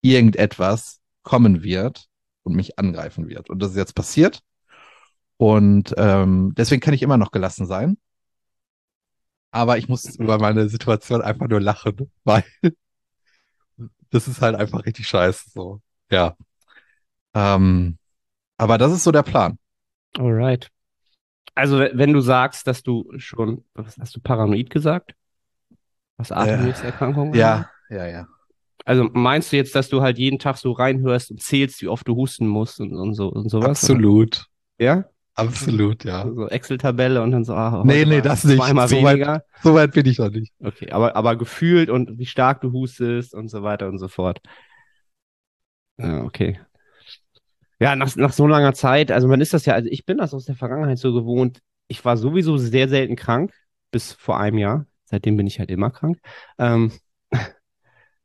irgendetwas 0.00 1.00
kommen 1.22 1.62
wird 1.62 2.06
und 2.42 2.56
mich 2.56 2.78
angreifen 2.78 3.28
wird. 3.28 3.50
Und 3.50 3.60
das 3.60 3.70
ist 3.70 3.76
jetzt 3.76 3.94
passiert. 3.94 4.40
Und 5.36 5.94
ähm, 5.96 6.54
deswegen 6.56 6.80
kann 6.80 6.94
ich 6.94 7.02
immer 7.02 7.16
noch 7.16 7.30
gelassen 7.30 7.66
sein. 7.66 7.98
Aber 9.52 9.78
ich 9.78 9.88
muss 9.88 10.16
über 10.16 10.38
meine 10.38 10.68
Situation 10.68 11.22
einfach 11.22 11.46
nur 11.46 11.60
lachen, 11.60 12.10
weil 12.24 12.42
das 14.10 14.26
ist 14.26 14.40
halt 14.40 14.56
einfach 14.56 14.84
richtig 14.84 15.06
scheiße. 15.06 15.50
So, 15.50 15.80
ja. 16.10 16.36
Ähm, 17.34 17.98
aber 18.56 18.78
das 18.78 18.92
ist 18.92 19.04
so 19.04 19.12
der 19.12 19.22
Plan. 19.22 19.58
Alright. 20.18 20.68
Also, 21.54 21.78
wenn 21.78 22.12
du 22.12 22.20
sagst, 22.20 22.66
dass 22.66 22.82
du 22.82 23.10
schon, 23.18 23.64
was 23.74 23.98
hast 23.98 24.16
du 24.16 24.20
paranoid 24.20 24.70
gesagt? 24.70 25.14
Was? 26.16 26.30
Äh, 26.30 26.72
ja, 27.34 27.68
ja, 27.90 28.06
ja. 28.06 28.26
Also 28.84 29.08
meinst 29.12 29.52
du 29.52 29.56
jetzt, 29.56 29.74
dass 29.74 29.88
du 29.88 30.02
halt 30.02 30.18
jeden 30.18 30.38
Tag 30.38 30.56
so 30.56 30.72
reinhörst 30.72 31.30
und 31.30 31.40
zählst, 31.40 31.82
wie 31.82 31.88
oft 31.88 32.06
du 32.08 32.16
husten 32.16 32.48
musst 32.48 32.80
und, 32.80 32.94
und 32.94 33.14
so 33.14 33.28
und 33.28 33.48
sowas? 33.48 33.70
Absolut. 33.84 34.46
Oder? 34.78 34.84
Ja? 34.84 35.04
Absolut, 35.34 36.04
ja. 36.04 36.26
So 36.26 36.48
Excel-Tabelle 36.48 37.22
und 37.22 37.30
dann 37.30 37.44
so, 37.44 37.54
ah, 37.54 37.82
nee, 37.86 38.04
nee, 38.04 38.20
das 38.20 38.44
nicht. 38.44 38.58
Zweimal 38.58 38.88
so 38.88 38.96
weniger. 38.96 39.34
Weit, 39.34 39.42
so 39.62 39.74
weit 39.74 39.92
bin 39.92 40.06
ich 40.06 40.18
noch 40.18 40.30
nicht. 40.30 40.52
Okay, 40.60 40.90
aber, 40.90 41.16
aber 41.16 41.36
gefühlt 41.36 41.88
und 41.88 42.18
wie 42.18 42.26
stark 42.26 42.60
du 42.60 42.72
hustest 42.72 43.34
und 43.34 43.48
so 43.48 43.62
weiter 43.62 43.88
und 43.88 43.98
so 43.98 44.08
fort. 44.08 44.40
Ja, 45.96 46.22
okay. 46.22 46.60
Ja, 47.80 47.96
nach, 47.96 48.14
nach 48.16 48.32
so 48.32 48.46
langer 48.46 48.74
Zeit, 48.74 49.10
also 49.10 49.26
man 49.26 49.40
ist 49.40 49.54
das 49.54 49.66
ja, 49.66 49.74
also 49.74 49.88
ich 49.90 50.04
bin 50.04 50.18
das 50.18 50.34
aus 50.34 50.44
der 50.44 50.54
Vergangenheit 50.54 50.98
so 50.98 51.12
gewohnt. 51.12 51.60
Ich 51.88 52.04
war 52.04 52.16
sowieso 52.16 52.56
sehr 52.56 52.88
selten 52.88 53.16
krank, 53.16 53.52
bis 53.90 54.12
vor 54.12 54.38
einem 54.38 54.58
Jahr. 54.58 54.86
Seitdem 55.04 55.36
bin 55.36 55.46
ich 55.46 55.58
halt 55.58 55.70
immer 55.70 55.90
krank. 55.90 56.18
Ähm, 56.58 56.92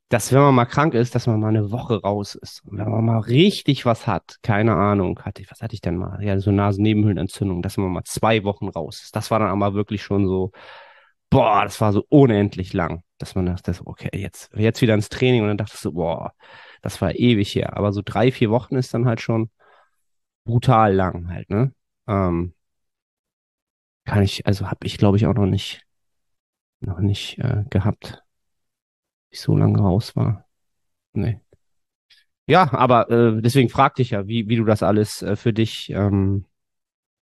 dass 0.10 0.32
wenn 0.32 0.40
man 0.42 0.56
mal 0.56 0.66
krank 0.66 0.94
ist, 0.94 1.16
dass 1.16 1.28
man 1.28 1.40
mal 1.40 1.50
eine 1.50 1.72
Woche 1.72 2.02
raus 2.02 2.36
ist. 2.36 2.64
Und 2.66 2.78
wenn 2.78 2.90
man 2.90 3.04
mal 3.06 3.20
richtig 3.20 3.86
was 3.86 4.08
hat, 4.08 4.38
keine 4.42 4.76
Ahnung, 4.76 5.20
hatte 5.24 5.42
ich, 5.42 5.52
was 5.52 5.62
hatte 5.62 5.74
ich 5.74 5.82
denn 5.82 5.98
mal? 5.98 6.24
Ja, 6.24 6.40
so 6.40 6.52
Nasennebenhöhlenentzündung, 6.52 7.62
dass 7.62 7.78
man 7.78 7.92
mal 7.92 8.04
zwei 8.06 8.44
Wochen 8.46 8.70
raus 8.70 9.02
ist. 9.04 9.16
Das 9.16 9.32
war 9.32 9.40
dann 9.40 9.50
aber 9.50 9.74
wirklich 9.74 10.02
schon 10.04 10.26
so, 10.28 10.52
boah, 11.30 11.64
das 11.64 11.82
war 11.82 11.92
so 11.94 12.06
unendlich 12.10 12.74
lang, 12.74 13.04
dass 13.18 13.36
man 13.36 13.46
dachte, 13.48 13.74
okay, 13.86 14.10
jetzt, 14.14 14.50
jetzt 14.56 14.82
wieder 14.82 14.94
ins 14.94 15.10
Training 15.10 15.42
und 15.42 15.50
dann 15.50 15.58
dachte 15.58 15.74
ich 15.76 15.82
so, 15.82 15.92
boah, 15.94 16.34
das 16.82 17.02
war 17.02 17.14
ewig 17.16 17.54
her. 17.56 17.76
Aber 17.78 17.92
so 17.94 18.02
drei, 18.04 18.32
vier 18.32 18.50
Wochen 18.52 18.76
ist 18.78 18.94
dann 18.94 19.06
halt 19.08 19.22
schon 19.22 19.50
brutal 20.46 20.94
lang 20.96 21.30
halt, 21.30 21.50
ne? 21.50 21.74
Ähm, 22.08 22.54
kann 24.06 24.24
ich, 24.24 24.46
also 24.46 24.68
habe 24.70 24.86
ich 24.88 24.98
glaube 24.98 25.18
ich 25.18 25.26
auch 25.28 25.34
noch 25.34 25.46
nicht, 25.46 25.84
noch 26.82 27.00
nicht 27.00 27.40
äh, 27.40 27.66
gehabt 27.70 28.24
ich 29.38 29.41
so 29.41 29.56
lange 29.56 29.79
raus 29.79 30.15
war. 30.15 30.46
Nee. 31.13 31.39
Ja, 32.48 32.72
aber 32.74 33.10
äh, 33.10 33.41
deswegen 33.41 33.70
fragte 33.70 34.01
ich 34.01 34.12
ja, 34.12 34.27
wie, 34.27 34.48
wie 34.50 34.56
du 34.56 34.65
das 34.65 34.84
alles 34.84 35.22
äh, 35.22 35.36
für 35.36 35.53
dich 35.53 35.89
ähm, 35.91 36.46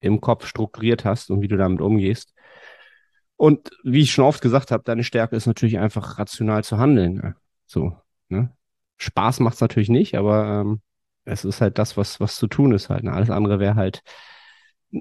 im 0.00 0.20
Kopf 0.20 0.46
strukturiert 0.46 1.04
hast 1.04 1.30
und 1.30 1.40
wie 1.42 1.48
du 1.48 1.56
damit 1.56 1.80
umgehst. 1.80 2.34
Und 3.36 3.70
wie 3.84 4.02
ich 4.02 4.12
schon 4.12 4.24
oft 4.24 4.42
gesagt 4.42 4.70
habe, 4.70 4.84
deine 4.84 5.04
Stärke 5.04 5.36
ist 5.36 5.46
natürlich 5.46 5.78
einfach 5.78 6.18
rational 6.18 6.64
zu 6.64 6.78
handeln. 6.78 7.14
Ne? 7.14 7.36
So, 7.66 7.96
ne? 8.28 8.52
Spaß 8.98 9.40
macht's 9.40 9.60
natürlich 9.60 9.88
nicht, 9.88 10.16
aber 10.16 10.60
ähm, 10.60 10.80
es 11.24 11.44
ist 11.44 11.60
halt 11.60 11.78
das, 11.78 11.96
was, 11.96 12.20
was 12.20 12.36
zu 12.36 12.46
tun 12.46 12.72
ist 12.72 12.88
halt. 12.88 13.04
Ne? 13.04 13.12
Alles 13.12 13.30
andere 13.30 13.58
wäre 13.58 13.74
halt 13.74 14.02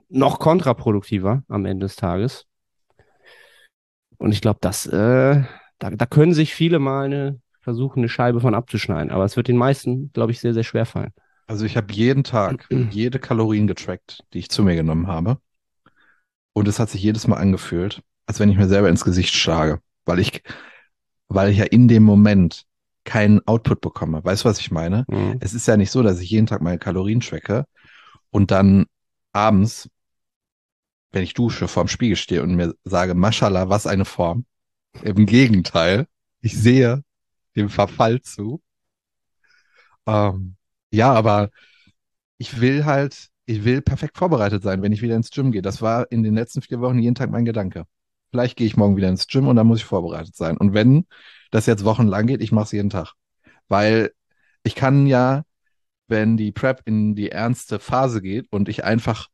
noch 0.09 0.39
kontraproduktiver 0.39 1.43
am 1.49 1.65
Ende 1.65 1.85
des 1.85 1.95
Tages. 1.95 2.47
Und 4.17 4.31
ich 4.31 4.41
glaube, 4.41 4.59
das 4.61 4.85
äh, 4.85 5.43
da, 5.81 5.89
da 5.89 6.05
können 6.05 6.33
sich 6.33 6.53
viele 6.53 6.79
mal 6.79 7.05
eine, 7.05 7.39
versuchen, 7.59 8.00
eine 8.00 8.09
Scheibe 8.09 8.39
von 8.39 8.55
abzuschneiden. 8.55 9.11
Aber 9.11 9.25
es 9.25 9.35
wird 9.35 9.47
den 9.47 9.57
meisten, 9.57 10.11
glaube 10.13 10.31
ich, 10.31 10.39
sehr, 10.39 10.53
sehr 10.53 10.63
schwer 10.63 10.85
fallen. 10.85 11.11
Also 11.47 11.65
ich 11.65 11.75
habe 11.75 11.91
jeden 11.91 12.23
Tag 12.23 12.67
jede 12.91 13.19
Kalorien 13.19 13.67
getrackt, 13.67 14.23
die 14.33 14.39
ich 14.39 14.50
zu 14.50 14.63
mir 14.63 14.75
genommen 14.75 15.07
habe. 15.07 15.38
Und 16.53 16.67
es 16.67 16.79
hat 16.79 16.89
sich 16.89 17.01
jedes 17.01 17.27
Mal 17.27 17.38
angefühlt, 17.38 18.01
als 18.25 18.39
wenn 18.39 18.50
ich 18.50 18.57
mir 18.57 18.67
selber 18.67 18.89
ins 18.89 19.03
Gesicht 19.03 19.33
schlage, 19.33 19.81
weil 20.05 20.19
ich, 20.19 20.43
weil 21.29 21.50
ich 21.50 21.57
ja 21.57 21.65
in 21.65 21.88
dem 21.88 22.03
Moment 22.03 22.65
keinen 23.03 23.45
Output 23.47 23.81
bekomme. 23.81 24.23
Weißt 24.23 24.43
du, 24.43 24.50
was 24.50 24.59
ich 24.59 24.69
meine? 24.69 25.05
Mhm. 25.07 25.38
Es 25.39 25.53
ist 25.53 25.67
ja 25.67 25.77
nicht 25.77 25.91
so, 25.91 26.03
dass 26.03 26.19
ich 26.19 26.29
jeden 26.29 26.45
Tag 26.45 26.61
meine 26.61 26.77
Kalorien 26.77 27.21
tracke 27.21 27.65
und 28.29 28.51
dann 28.51 28.85
abends, 29.33 29.89
wenn 31.11 31.23
ich 31.23 31.33
dusche, 31.33 31.67
vorm 31.67 31.88
Spiegel 31.88 32.17
stehe 32.17 32.43
und 32.43 32.55
mir 32.55 32.75
sage, 32.83 33.15
Mashallah, 33.15 33.69
was 33.69 33.88
eine 33.88 34.05
Form. 34.05 34.45
Im 35.03 35.25
Gegenteil, 35.25 36.07
ich 36.41 36.57
sehe 36.57 37.03
dem 37.55 37.69
Verfall 37.69 38.21
zu. 38.21 38.62
Ähm, 40.07 40.55
ja, 40.91 41.13
aber 41.13 41.50
ich 42.38 42.62
will 42.62 42.86
halt, 42.86 43.29
ich 43.45 43.65
will 43.65 43.81
perfekt 43.81 44.17
vorbereitet 44.17 44.63
sein, 44.63 44.81
wenn 44.81 44.91
ich 44.93 45.01
wieder 45.01 45.15
ins 45.15 45.31
Gym 45.31 45.51
gehe. 45.51 45.62
Das 45.62 45.81
war 45.81 46.12
in 46.12 46.24
den 46.24 46.36
letzten 46.36 46.62
vier 46.62 46.81
Wochen 46.81 47.00
jeden 47.00 47.15
Tag 47.15 47.31
mein 47.31 47.45
Gedanke. 47.45 47.86
Vielleicht 48.31 48.57
gehe 48.57 48.67
ich 48.67 48.77
morgen 48.77 48.98
wieder 48.98 49.10
ins 49.10 49.27
Gym 49.27 49.48
und 49.48 49.57
dann 49.57 49.67
muss 49.67 49.79
ich 49.79 49.86
vorbereitet 49.86 50.36
sein. 50.36 50.57
Und 50.57 50.74
wenn 50.74 51.07
das 51.51 51.65
jetzt 51.65 51.86
wochenlang 51.86 52.27
geht, 52.27 52.41
ich 52.41 52.51
mache 52.51 52.65
es 52.65 52.71
jeden 52.74 52.89
Tag. 52.89 53.13
Weil 53.69 54.13
ich 54.63 54.75
kann 54.75 55.07
ja, 55.07 55.43
wenn 56.07 56.38
die 56.38 56.51
Prep 56.53 56.83
in 56.86 57.15
die 57.15 57.31
ernste 57.31 57.79
Phase 57.79 58.21
geht 58.21 58.48
und 58.51 58.69
ich 58.69 58.83
einfach, 58.86 59.29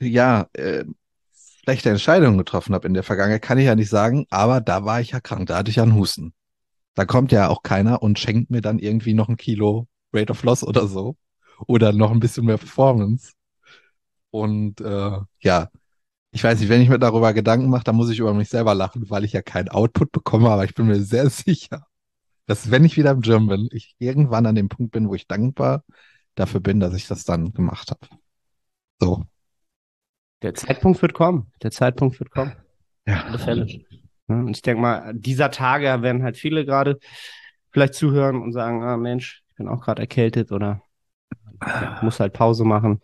ja, 0.00 0.48
äh, 0.54 0.84
schlechte 1.64 1.90
Entscheidungen 1.90 2.38
getroffen 2.38 2.74
habe 2.74 2.86
in 2.88 2.94
der 2.94 3.02
Vergangenheit, 3.02 3.42
kann 3.42 3.58
ich 3.58 3.66
ja 3.66 3.74
nicht 3.74 3.88
sagen, 3.90 4.26
aber 4.30 4.60
da 4.60 4.84
war 4.84 5.00
ich 5.00 5.10
ja 5.12 5.20
krank, 5.20 5.46
da 5.46 5.58
hatte 5.58 5.70
ich 5.70 5.76
ja 5.76 5.82
einen 5.84 5.94
Husten. 5.94 6.34
Da 6.94 7.04
kommt 7.06 7.32
ja 7.32 7.48
auch 7.48 7.62
keiner 7.62 8.02
und 8.02 8.18
schenkt 8.18 8.50
mir 8.50 8.60
dann 8.60 8.78
irgendwie 8.78 9.14
noch 9.14 9.28
ein 9.28 9.36
Kilo 9.36 9.88
Rate 10.12 10.32
of 10.32 10.42
Loss 10.42 10.62
oder 10.64 10.86
so. 10.86 11.16
Oder 11.66 11.92
noch 11.92 12.10
ein 12.10 12.20
bisschen 12.20 12.44
mehr 12.46 12.58
Performance. 12.58 13.32
Und 14.30 14.80
äh, 14.80 15.18
ja, 15.40 15.68
ich 16.32 16.44
weiß 16.44 16.60
nicht, 16.60 16.68
wenn 16.70 16.82
ich 16.82 16.88
mir 16.88 16.98
darüber 16.98 17.34
Gedanken 17.34 17.68
mache, 17.70 17.84
dann 17.84 17.96
muss 17.96 18.10
ich 18.10 18.18
über 18.18 18.34
mich 18.34 18.48
selber 18.48 18.74
lachen, 18.74 19.08
weil 19.10 19.24
ich 19.24 19.32
ja 19.32 19.42
keinen 19.42 19.68
Output 19.68 20.12
bekomme, 20.12 20.50
aber 20.50 20.64
ich 20.64 20.74
bin 20.74 20.86
mir 20.86 21.02
sehr 21.02 21.30
sicher, 21.30 21.86
dass 22.46 22.70
wenn 22.70 22.84
ich 22.84 22.96
wieder 22.96 23.12
im 23.12 23.22
Gym 23.22 23.48
bin, 23.48 23.68
ich 23.72 23.96
irgendwann 23.98 24.46
an 24.46 24.54
dem 24.54 24.68
Punkt 24.68 24.92
bin, 24.92 25.08
wo 25.08 25.14
ich 25.14 25.28
dankbar 25.28 25.84
dafür 26.34 26.60
bin, 26.60 26.80
dass 26.80 26.94
ich 26.94 27.06
das 27.08 27.24
dann 27.24 27.52
gemacht 27.52 27.90
habe. 27.90 28.08
So. 29.00 29.24
Der 30.42 30.54
Zeitpunkt 30.54 31.00
wird 31.02 31.14
kommen. 31.14 31.52
Der 31.62 31.70
Zeitpunkt 31.70 32.18
wird 32.18 32.30
kommen. 32.30 32.54
Ja. 33.06 33.24
Alle 33.24 33.38
Fälle. 33.38 33.66
Ja, 34.28 34.36
und 34.36 34.56
ich 34.56 34.62
denke 34.62 34.80
mal, 34.80 35.12
dieser 35.14 35.50
Tage 35.50 36.02
werden 36.02 36.22
halt 36.22 36.36
viele 36.36 36.64
gerade 36.64 36.98
vielleicht 37.70 37.94
zuhören 37.94 38.40
und 38.42 38.52
sagen, 38.52 38.82
ah 38.82 38.96
Mensch, 38.96 39.42
ich 39.48 39.54
bin 39.56 39.68
auch 39.68 39.80
gerade 39.80 40.02
erkältet 40.02 40.52
oder 40.52 40.82
ja, 41.64 42.00
muss 42.02 42.20
halt 42.20 42.32
Pause 42.32 42.64
machen. 42.64 43.00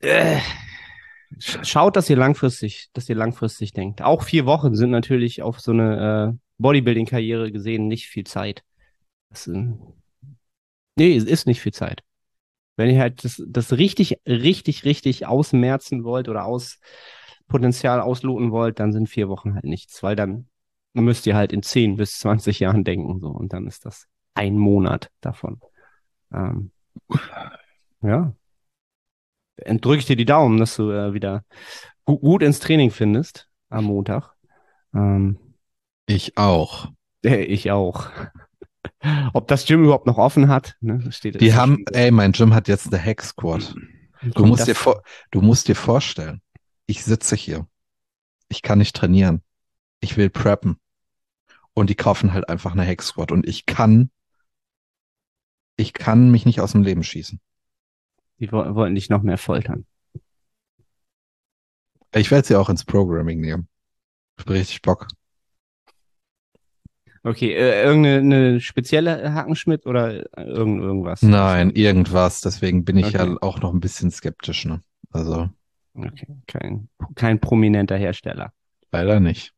Äh, 0.00 0.40
sch- 1.38 1.64
schaut, 1.64 1.96
dass 1.96 2.10
ihr 2.10 2.16
langfristig, 2.16 2.88
dass 2.92 3.08
ihr 3.08 3.16
langfristig 3.16 3.72
denkt. 3.72 4.02
Auch 4.02 4.22
vier 4.22 4.46
Wochen 4.46 4.74
sind 4.74 4.90
natürlich 4.90 5.42
auf 5.42 5.60
so 5.60 5.72
eine 5.72 6.34
äh, 6.34 6.38
Bodybuilding-Karriere 6.58 7.52
gesehen 7.52 7.88
nicht 7.88 8.08
viel 8.08 8.24
Zeit. 8.24 8.62
Das, 9.30 9.46
äh, 9.46 9.72
nee, 10.96 11.16
es 11.16 11.24
ist 11.24 11.46
nicht 11.46 11.60
viel 11.60 11.72
Zeit. 11.72 12.02
Wenn 12.76 12.90
ihr 12.90 13.00
halt 13.00 13.24
das, 13.24 13.42
das 13.46 13.72
richtig, 13.72 14.18
richtig, 14.26 14.84
richtig 14.84 15.26
ausmerzen 15.26 16.04
wollt 16.04 16.28
oder 16.28 16.44
aus 16.44 16.78
Potenzial 17.46 18.00
ausloten 18.00 18.50
wollt, 18.50 18.80
dann 18.80 18.92
sind 18.92 19.08
vier 19.08 19.28
Wochen 19.28 19.54
halt 19.54 19.64
nichts, 19.64 20.02
weil 20.02 20.16
dann 20.16 20.48
müsst 20.92 21.26
ihr 21.26 21.36
halt 21.36 21.52
in 21.52 21.62
10 21.62 21.96
bis 21.96 22.18
20 22.18 22.60
Jahren 22.60 22.84
denken, 22.84 23.20
so, 23.20 23.28
und 23.28 23.52
dann 23.52 23.66
ist 23.66 23.84
das 23.84 24.06
ein 24.34 24.56
Monat 24.58 25.10
davon. 25.20 25.60
Ähm, 26.32 26.70
ja. 28.02 28.34
Drücke 29.56 29.98
ich 29.98 30.06
dir 30.06 30.16
die 30.16 30.24
Daumen, 30.24 30.58
dass 30.58 30.76
du 30.76 30.90
äh, 30.90 31.14
wieder 31.14 31.44
gu 32.04 32.18
gut 32.18 32.42
ins 32.42 32.60
Training 32.60 32.90
findest 32.90 33.48
am 33.68 33.84
Montag. 33.84 34.34
Ähm, 34.94 35.38
Ich 36.06 36.36
auch. 36.36 36.88
äh, 37.24 37.42
ich 37.44 37.70
auch. 37.70 38.10
Ob 39.32 39.48
das 39.48 39.66
Gym 39.66 39.84
überhaupt 39.84 40.06
noch 40.06 40.18
offen 40.18 40.48
hat, 40.48 40.76
ne? 40.80 41.00
das 41.04 41.16
steht 41.16 41.40
Die 41.40 41.54
haben, 41.54 41.84
ey, 41.92 42.10
mein 42.10 42.32
Gym 42.32 42.54
hat 42.54 42.68
jetzt 42.68 42.92
eine 42.92 43.02
Hack 43.02 43.22
Squad. 43.22 43.74
Du 44.34 44.46
musst 44.46 44.66
dir 44.66 44.74
vor, 44.74 45.02
du 45.30 45.40
musst 45.42 45.68
dir 45.68 45.76
vorstellen, 45.76 46.40
ich 46.86 47.04
sitze 47.04 47.36
hier. 47.36 47.66
Ich 48.48 48.62
kann 48.62 48.78
nicht 48.78 48.96
trainieren. 48.96 49.42
Ich 50.00 50.16
will 50.16 50.30
preppen. 50.30 50.78
Und 51.72 51.90
die 51.90 51.94
kaufen 51.94 52.32
halt 52.32 52.48
einfach 52.48 52.72
eine 52.72 52.86
Hack 52.86 53.02
Squad 53.02 53.32
und 53.32 53.46
ich 53.46 53.66
kann, 53.66 54.10
ich 55.76 55.92
kann 55.92 56.30
mich 56.30 56.46
nicht 56.46 56.60
aus 56.60 56.72
dem 56.72 56.82
Leben 56.82 57.02
schießen. 57.02 57.40
Die 58.38 58.52
wo 58.52 58.58
wollten 58.74 58.94
dich 58.94 59.08
noch 59.08 59.22
mehr 59.22 59.38
foltern. 59.38 59.86
Ich 62.14 62.30
werde 62.30 62.46
sie 62.46 62.56
auch 62.56 62.68
ins 62.68 62.84
Programming 62.84 63.40
nehmen. 63.40 63.68
Ich 64.36 64.44
hab 64.44 64.50
richtig 64.50 64.82
Bock. 64.82 65.08
Okay, 67.26 67.54
äh, 67.54 67.82
irgendeine 67.84 68.60
spezielle 68.60 69.32
Hackenschmidt 69.32 69.86
oder 69.86 70.24
irgend 70.36 70.82
irgendwas? 70.82 71.22
Nein, 71.22 71.70
irgendwas. 71.70 72.42
Deswegen 72.42 72.84
bin 72.84 72.98
ich 72.98 73.12
ja 73.12 73.22
Okay. 73.24 73.36
auch 73.40 73.60
noch 73.60 73.72
ein 73.72 73.80
bisschen 73.80 74.10
skeptisch, 74.10 74.66
ne? 74.66 74.82
Also, 75.10 75.48
Okay, 75.94 76.26
kein, 76.46 76.88
kein 77.14 77.40
prominenter 77.40 77.96
Hersteller. 77.96 78.52
leider 78.92 79.20
nicht. 79.20 79.52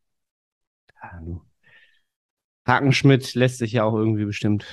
Ja, 1.01 1.19
du. 1.23 1.41
Hackenschmidt 2.65 3.33
lässt 3.35 3.57
sich 3.59 3.71
ja 3.73 3.83
auch 3.83 3.95
irgendwie 3.95 4.25
bestimmt. 4.25 4.65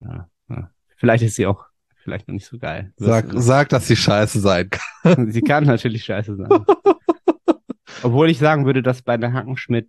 Ja, 0.00 0.28
ja. 0.48 0.70
Vielleicht 0.96 1.22
ist 1.24 1.36
sie 1.36 1.46
auch 1.46 1.64
vielleicht 2.02 2.28
noch 2.28 2.34
nicht 2.34 2.46
so 2.46 2.58
geil. 2.58 2.92
Sag, 2.96 3.26
sag, 3.34 3.68
dass 3.70 3.86
sie 3.86 3.96
scheiße 3.96 4.40
sein 4.40 4.68
kann. 4.70 5.30
Sie 5.32 5.42
kann 5.42 5.64
natürlich 5.64 6.04
scheiße 6.04 6.36
sein. 6.36 6.48
Obwohl 8.02 8.30
ich 8.30 8.38
sagen 8.38 8.66
würde, 8.66 8.82
dass 8.82 9.02
bei 9.02 9.16
der 9.16 9.32
Hackenschmidt 9.32 9.88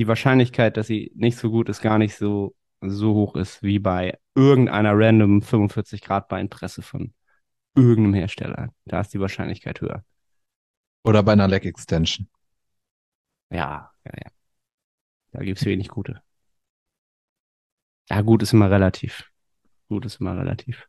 die 0.00 0.08
Wahrscheinlichkeit, 0.08 0.78
dass 0.78 0.86
sie 0.86 1.12
nicht 1.14 1.36
so 1.36 1.50
gut 1.50 1.68
ist, 1.68 1.82
gar 1.82 1.98
nicht 1.98 2.16
so, 2.16 2.56
so 2.80 3.12
hoch 3.12 3.36
ist 3.36 3.62
wie 3.62 3.78
bei 3.78 4.18
irgendeiner 4.34 4.92
random 4.94 5.42
45 5.42 6.00
Grad 6.00 6.26
Beinpresse 6.28 6.80
von 6.80 7.12
irgendeinem 7.74 8.14
Hersteller. 8.14 8.72
Da 8.86 9.00
ist 9.02 9.12
die 9.12 9.20
Wahrscheinlichkeit 9.20 9.82
höher. 9.82 10.02
Oder 11.04 11.22
bei 11.22 11.32
einer 11.32 11.48
Leg 11.48 11.66
Extension. 11.66 12.28
Ja, 13.50 13.92
ja, 14.06 14.12
ja. 14.24 14.30
Da 15.32 15.44
gibt's 15.44 15.66
wenig 15.66 15.88
gute. 15.88 16.22
Ja, 18.08 18.22
gut 18.22 18.42
ist 18.42 18.54
immer 18.54 18.70
relativ. 18.70 19.30
Gut 19.90 20.06
ist 20.06 20.18
immer 20.18 20.34
relativ. 20.34 20.88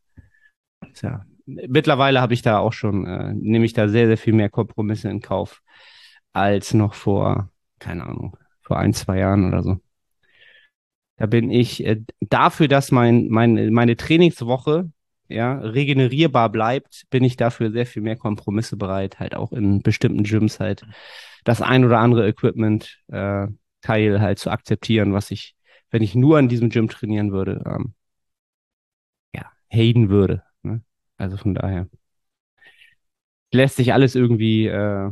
Tja. 0.93 1.25
Mittlerweile 1.45 2.21
habe 2.21 2.33
ich 2.33 2.43
da 2.43 2.59
auch 2.59 2.71
schon, 2.71 3.05
äh, 3.05 3.33
nehme 3.33 3.65
ich 3.65 3.73
da 3.73 3.89
sehr, 3.89 4.07
sehr 4.07 4.17
viel 4.17 4.33
mehr 4.33 4.49
Kompromisse 4.49 5.09
in 5.09 5.19
Kauf 5.19 5.61
als 6.31 6.73
noch 6.73 6.93
vor, 6.93 7.51
keine 7.77 8.05
Ahnung, 8.05 8.37
vor 8.71 8.79
ein, 8.79 8.93
zwei 8.93 9.17
Jahren 9.19 9.49
oder 9.49 9.63
so. 9.63 9.81
Da 11.17 11.25
bin 11.25 11.51
ich 11.51 11.85
äh, 11.85 11.99
dafür, 12.21 12.69
dass 12.69 12.89
mein, 12.89 13.27
mein, 13.27 13.73
meine 13.73 13.97
Trainingswoche 13.97 14.89
ja, 15.27 15.59
regenerierbar 15.59 16.49
bleibt, 16.49 17.03
bin 17.09 17.25
ich 17.25 17.35
dafür 17.35 17.69
sehr 17.73 17.85
viel 17.85 18.01
mehr 18.01 18.15
Kompromisse 18.15 18.77
bereit, 18.77 19.19
halt 19.19 19.35
auch 19.35 19.51
in 19.51 19.81
bestimmten 19.81 20.23
Gyms 20.23 20.61
halt 20.61 20.85
das 21.43 21.61
ein 21.61 21.83
oder 21.83 21.99
andere 21.99 22.25
Equipment 22.25 22.97
äh, 23.09 23.47
halt 23.85 24.39
zu 24.39 24.49
akzeptieren, 24.49 25.11
was 25.11 25.31
ich, 25.31 25.53
wenn 25.89 26.01
ich 26.01 26.15
nur 26.15 26.37
an 26.37 26.47
diesem 26.47 26.69
Gym 26.69 26.87
trainieren 26.87 27.33
würde, 27.33 27.61
ähm, 27.65 27.93
ja, 29.35 29.51
haten 29.69 30.07
würde. 30.07 30.43
Ne? 30.63 30.81
Also 31.17 31.35
von 31.35 31.55
daher 31.55 31.89
lässt 33.51 33.75
sich 33.75 33.91
alles 33.91 34.15
irgendwie, 34.15 34.67
äh, 34.67 35.11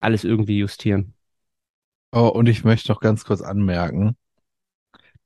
alles 0.00 0.24
irgendwie 0.24 0.58
justieren. 0.58 1.15
Oh, 2.16 2.28
und 2.28 2.48
ich 2.48 2.64
möchte 2.64 2.90
noch 2.90 3.00
ganz 3.00 3.26
kurz 3.26 3.42
anmerken, 3.42 4.16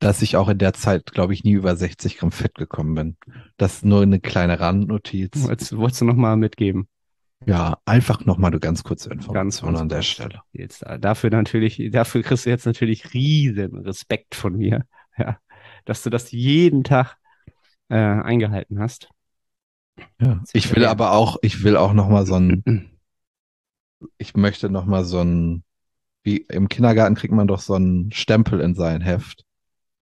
dass 0.00 0.23
ich 0.23 0.37
auch 0.37 0.49
in 0.49 0.59
der 0.59 0.73
Zeit, 0.73 1.12
glaube 1.12 1.32
ich, 1.35 1.44
nie 1.44 1.52
über 1.52 1.76
60 1.76 2.18
Gramm 2.18 2.32
Fett 2.32 2.56
gekommen 2.56 2.97
bin. 2.97 3.16
Das 3.59 3.75
ist 3.75 3.85
nur 3.85 4.02
eine 4.02 4.18
kleine 4.18 4.59
Randnotiz. 4.59 5.47
Wolltest, 5.47 5.76
wolltest 5.76 6.00
du 6.00 6.06
noch 6.06 6.16
mal 6.16 6.37
mitgeben? 6.37 6.88
Ja, 7.47 7.78
einfach 7.85 8.25
nochmal 8.25 8.50
eine 8.50 8.59
ganz 8.59 8.82
kurze 8.82 9.09
Information 9.11 9.68
Ganz, 9.68 9.80
an 9.80 9.88
der. 9.88 10.02
Stelle. 10.02 10.40
Jetzt, 10.52 10.82
äh, 10.82 10.99
dafür 10.99 11.30
natürlich, 11.30 11.80
dafür 11.92 12.25
kriegst 12.25 12.47
du 12.47 12.50
jetzt 12.50 12.66
natürlich 12.66 13.14
riesen 13.14 13.78
Respekt 13.78 14.35
von 14.35 14.56
mir, 14.56 14.85
ja, 15.16 15.38
dass 15.85 16.02
du 16.02 16.11
das 16.11 16.32
jeden 16.32 16.82
Tag 16.82 17.18
äh, 17.88 17.94
eingehalten 17.94 18.80
hast. 18.80 19.11
Ja. 20.20 20.42
Ich 20.52 20.75
will 20.75 20.85
aber 20.87 21.12
auch, 21.12 21.37
ich 21.42 21.62
will 21.62 21.76
auch 21.76 21.92
nochmal 21.92 22.26
so 22.26 22.35
ein, 22.35 22.90
ich 24.18 24.35
möchte 24.35 24.70
nochmal 24.70 25.04
so 25.04 25.20
ein, 25.20 25.62
wie 26.23 26.39
im 26.39 26.69
Kindergarten 26.69 27.15
kriegt 27.15 27.33
man 27.35 27.47
doch 27.47 27.61
so 27.61 27.75
einen 27.75 28.12
Stempel 28.12 28.61
in 28.61 28.75
sein 28.75 29.00
Heft. 29.00 29.45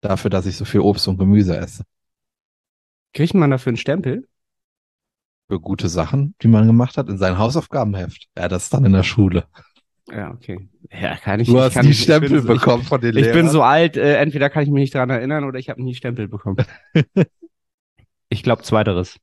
Dafür, 0.01 0.31
dass 0.31 0.47
ich 0.47 0.57
so 0.57 0.65
viel 0.65 0.81
Obst 0.81 1.09
und 1.09 1.19
Gemüse 1.19 1.57
esse. 1.57 1.85
Kriegt 3.15 3.35
man 3.35 3.51
dafür 3.51 3.71
einen 3.71 3.77
Stempel? 3.77 4.29
Für 5.49 5.59
gute 5.61 5.89
Sachen, 5.89 6.35
die 6.43 6.49
man 6.49 6.67
gemacht 6.67 6.99
hat, 6.99 7.09
in 7.09 7.19
sein 7.19 7.39
Hausaufgabenheft. 7.39 8.27
Ja, 8.37 8.49
das 8.49 8.65
ist 8.65 8.75
dann 8.75 8.85
in 8.85 8.93
der 8.93 9.03
Schule. 9.03 9.47
Ja, 10.11 10.31
okay. 10.31 10.69
Ja, 10.91 11.17
kann 11.17 11.41
ich 11.41 11.49
Du 11.49 11.55
ich 11.57 11.61
hast 11.61 11.75
kann, 11.75 11.85
nie 11.87 11.93
ich 11.93 11.99
bin 11.99 12.05
Stempel 12.05 12.43
so- 12.43 12.49
bekommen 12.49 12.83
von 12.83 13.01
den 13.01 13.11
Ich, 13.17 13.21
ich 13.23 13.27
bin 13.29 13.35
Lehrern. 13.37 13.51
so 13.51 13.63
alt, 13.63 13.97
äh, 13.97 14.17
entweder 14.17 14.51
kann 14.51 14.63
ich 14.63 14.69
mich 14.71 14.83
nicht 14.83 14.95
daran 14.95 15.11
erinnern 15.11 15.45
oder 15.45 15.59
ich 15.59 15.69
habe 15.69 15.83
nie 15.83 15.95
Stempel 15.95 16.29
bekommen. 16.29 16.57
Ich 18.31 18.43
glaube, 18.43 18.63
zweiteres. 18.63 19.17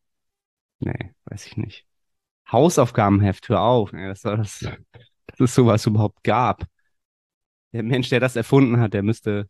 Nee, 0.80 1.14
weiß 1.26 1.46
ich 1.46 1.58
nicht. 1.58 1.86
Hausaufgabenheft, 2.52 3.50
hör 3.50 3.62
auf. 3.62 3.94
Nee, 3.94 4.08
das, 4.08 4.22
das, 4.22 4.60
das 5.28 5.40
ist 5.40 5.54
sowas 5.56 5.86
überhaupt 5.86 6.24
gab. 6.24 6.66
Der 7.76 7.84
Mensch, 7.84 8.08
der 8.08 8.22
das 8.22 8.38
erfunden 8.38 8.80
hat, 8.80 8.94
der 8.94 9.04
müsste, 9.04 9.50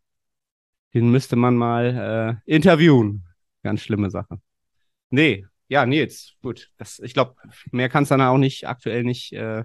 den 0.96 1.12
müsste 1.12 1.36
man 1.36 1.56
mal 1.56 2.42
äh, 2.48 2.52
interviewen. 2.52 3.24
Ganz 3.62 3.82
schlimme 3.82 4.10
Sache. 4.10 4.42
Nee, 5.12 5.46
ja, 5.68 5.86
Nils, 5.86 6.34
gut. 6.42 6.72
Das, 6.78 6.98
ich 6.98 7.14
glaube, 7.14 7.36
mehr 7.72 7.88
kannst 7.88 8.10
du 8.10 8.18
dann 8.18 8.28
auch 8.28 8.40
nicht 8.40 8.68
aktuell 8.68 9.04
nicht 9.04 9.32
äh, 9.34 9.64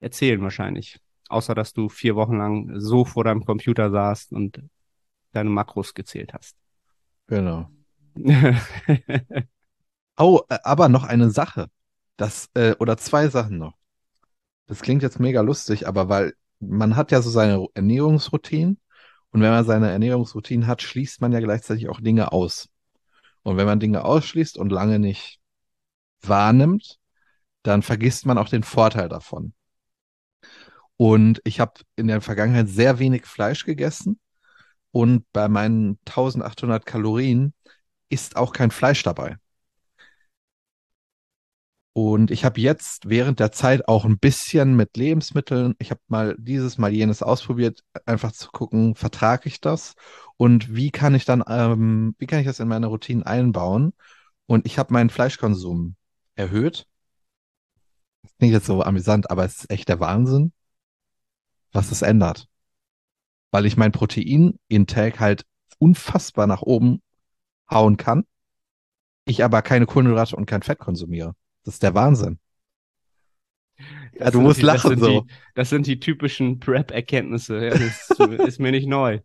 erzählen 0.00 0.42
wahrscheinlich. 0.42 0.98
Außer 1.28 1.54
dass 1.54 1.72
du 1.72 1.88
vier 1.88 2.16
Wochen 2.16 2.38
lang 2.38 2.80
so 2.80 3.04
vor 3.04 3.22
deinem 3.22 3.44
Computer 3.44 3.92
saßt 3.92 4.32
und 4.32 4.60
deine 5.30 5.50
Makros 5.50 5.94
gezählt 5.94 6.34
hast. 6.34 6.56
Genau. 7.28 7.70
Oh, 10.20 10.40
äh, 10.48 10.58
aber 10.64 10.88
noch 10.88 11.04
eine 11.04 11.30
Sache. 11.30 11.70
Das, 12.16 12.50
äh, 12.54 12.74
oder 12.80 12.96
zwei 12.96 13.28
Sachen 13.28 13.58
noch. 13.58 13.74
Das 14.66 14.80
klingt 14.80 15.04
jetzt 15.04 15.20
mega 15.20 15.42
lustig, 15.42 15.86
aber 15.86 16.08
weil 16.08 16.34
man 16.60 16.96
hat 16.96 17.12
ja 17.12 17.22
so 17.22 17.30
seine 17.30 17.66
Ernährungsroutinen 17.74 18.80
und 19.30 19.42
wenn 19.42 19.50
man 19.50 19.64
seine 19.64 19.90
Ernährungsroutinen 19.90 20.66
hat, 20.66 20.82
schließt 20.82 21.20
man 21.20 21.32
ja 21.32 21.40
gleichzeitig 21.40 21.88
auch 21.88 22.00
Dinge 22.00 22.32
aus. 22.32 22.68
Und 23.42 23.56
wenn 23.56 23.66
man 23.66 23.80
Dinge 23.80 24.04
ausschließt 24.04 24.58
und 24.58 24.70
lange 24.70 24.98
nicht 24.98 25.40
wahrnimmt, 26.22 26.98
dann 27.62 27.82
vergisst 27.82 28.26
man 28.26 28.38
auch 28.38 28.48
den 28.48 28.62
Vorteil 28.62 29.08
davon. 29.08 29.54
Und 30.96 31.40
ich 31.44 31.60
habe 31.60 31.80
in 31.96 32.08
der 32.08 32.20
Vergangenheit 32.20 32.68
sehr 32.68 32.98
wenig 32.98 33.26
Fleisch 33.26 33.64
gegessen 33.64 34.18
und 34.90 35.24
bei 35.32 35.48
meinen 35.48 35.98
1800 36.06 36.84
Kalorien 36.84 37.54
ist 38.08 38.36
auch 38.36 38.52
kein 38.52 38.70
Fleisch 38.70 39.02
dabei. 39.02 39.36
Und 42.00 42.30
ich 42.30 42.44
habe 42.44 42.60
jetzt 42.60 43.08
während 43.08 43.40
der 43.40 43.50
Zeit 43.50 43.88
auch 43.88 44.04
ein 44.04 44.20
bisschen 44.20 44.76
mit 44.76 44.96
Lebensmitteln, 44.96 45.74
ich 45.80 45.90
habe 45.90 46.00
mal 46.06 46.36
dieses, 46.38 46.78
mal 46.78 46.92
jenes 46.92 47.24
ausprobiert, 47.24 47.82
einfach 48.06 48.30
zu 48.30 48.52
gucken, 48.52 48.94
vertrage 48.94 49.48
ich 49.48 49.60
das 49.60 49.94
und 50.36 50.76
wie 50.76 50.92
kann 50.92 51.16
ich 51.16 51.24
dann, 51.24 51.42
ähm, 51.48 52.14
wie 52.20 52.28
kann 52.28 52.38
ich 52.38 52.46
das 52.46 52.60
in 52.60 52.68
meine 52.68 52.86
Routinen 52.86 53.24
einbauen? 53.24 53.94
Und 54.46 54.64
ich 54.64 54.78
habe 54.78 54.92
meinen 54.92 55.10
Fleischkonsum 55.10 55.96
erhöht. 56.36 56.86
Das 58.22 58.30
klingt 58.38 58.52
jetzt 58.52 58.66
so 58.66 58.80
amüsant, 58.80 59.28
aber 59.28 59.44
es 59.44 59.56
ist 59.56 59.70
echt 59.70 59.88
der 59.88 59.98
Wahnsinn, 59.98 60.52
was 61.72 61.90
es 61.90 62.02
ändert. 62.02 62.46
Weil 63.50 63.66
ich 63.66 63.76
mein 63.76 63.90
Protein-Intake 63.90 65.18
halt 65.18 65.44
unfassbar 65.80 66.46
nach 66.46 66.62
oben 66.62 67.02
hauen 67.68 67.96
kann, 67.96 68.24
ich 69.24 69.42
aber 69.42 69.62
keine 69.62 69.86
Kohlenhydrate 69.86 70.36
und 70.36 70.46
kein 70.46 70.62
Fett 70.62 70.78
konsumiere. 70.78 71.34
Das 71.68 71.74
ist 71.74 71.82
der 71.82 71.94
Wahnsinn. 71.94 72.38
Ja, 74.18 74.30
du 74.30 74.40
musst 74.40 74.56
die- 74.62 74.62
das 74.64 74.76
lachen 74.84 74.88
sind 74.88 75.00
so. 75.00 75.20
die- 75.20 75.32
das 75.54 75.68
sind 75.68 75.86
die 75.86 76.00
typischen 76.00 76.60
Prep-Erkenntnisse. 76.60 77.62
Ja, 77.62 77.70
das 77.72 77.82
ist, 77.82 78.10
ist 78.54 78.58
mir 78.58 78.70
nicht 78.70 78.88
neu. 78.88 79.20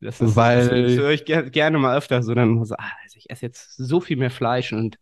Das, 0.00 0.20
ist, 0.20 0.34
Weil- 0.34 0.68
das, 0.68 0.90
das 0.90 0.98
höre 0.98 1.10
ich 1.12 1.24
ger 1.24 1.48
gerne 1.50 1.78
mal 1.78 1.96
öfter 1.96 2.20
so. 2.24 2.34
Dann 2.34 2.64
so, 2.64 2.74
ah, 2.74 2.90
also 3.04 3.16
ich 3.16 3.30
esse 3.30 3.46
jetzt 3.46 3.76
so 3.76 4.00
viel 4.00 4.16
mehr 4.16 4.32
Fleisch 4.32 4.72
und 4.72 4.98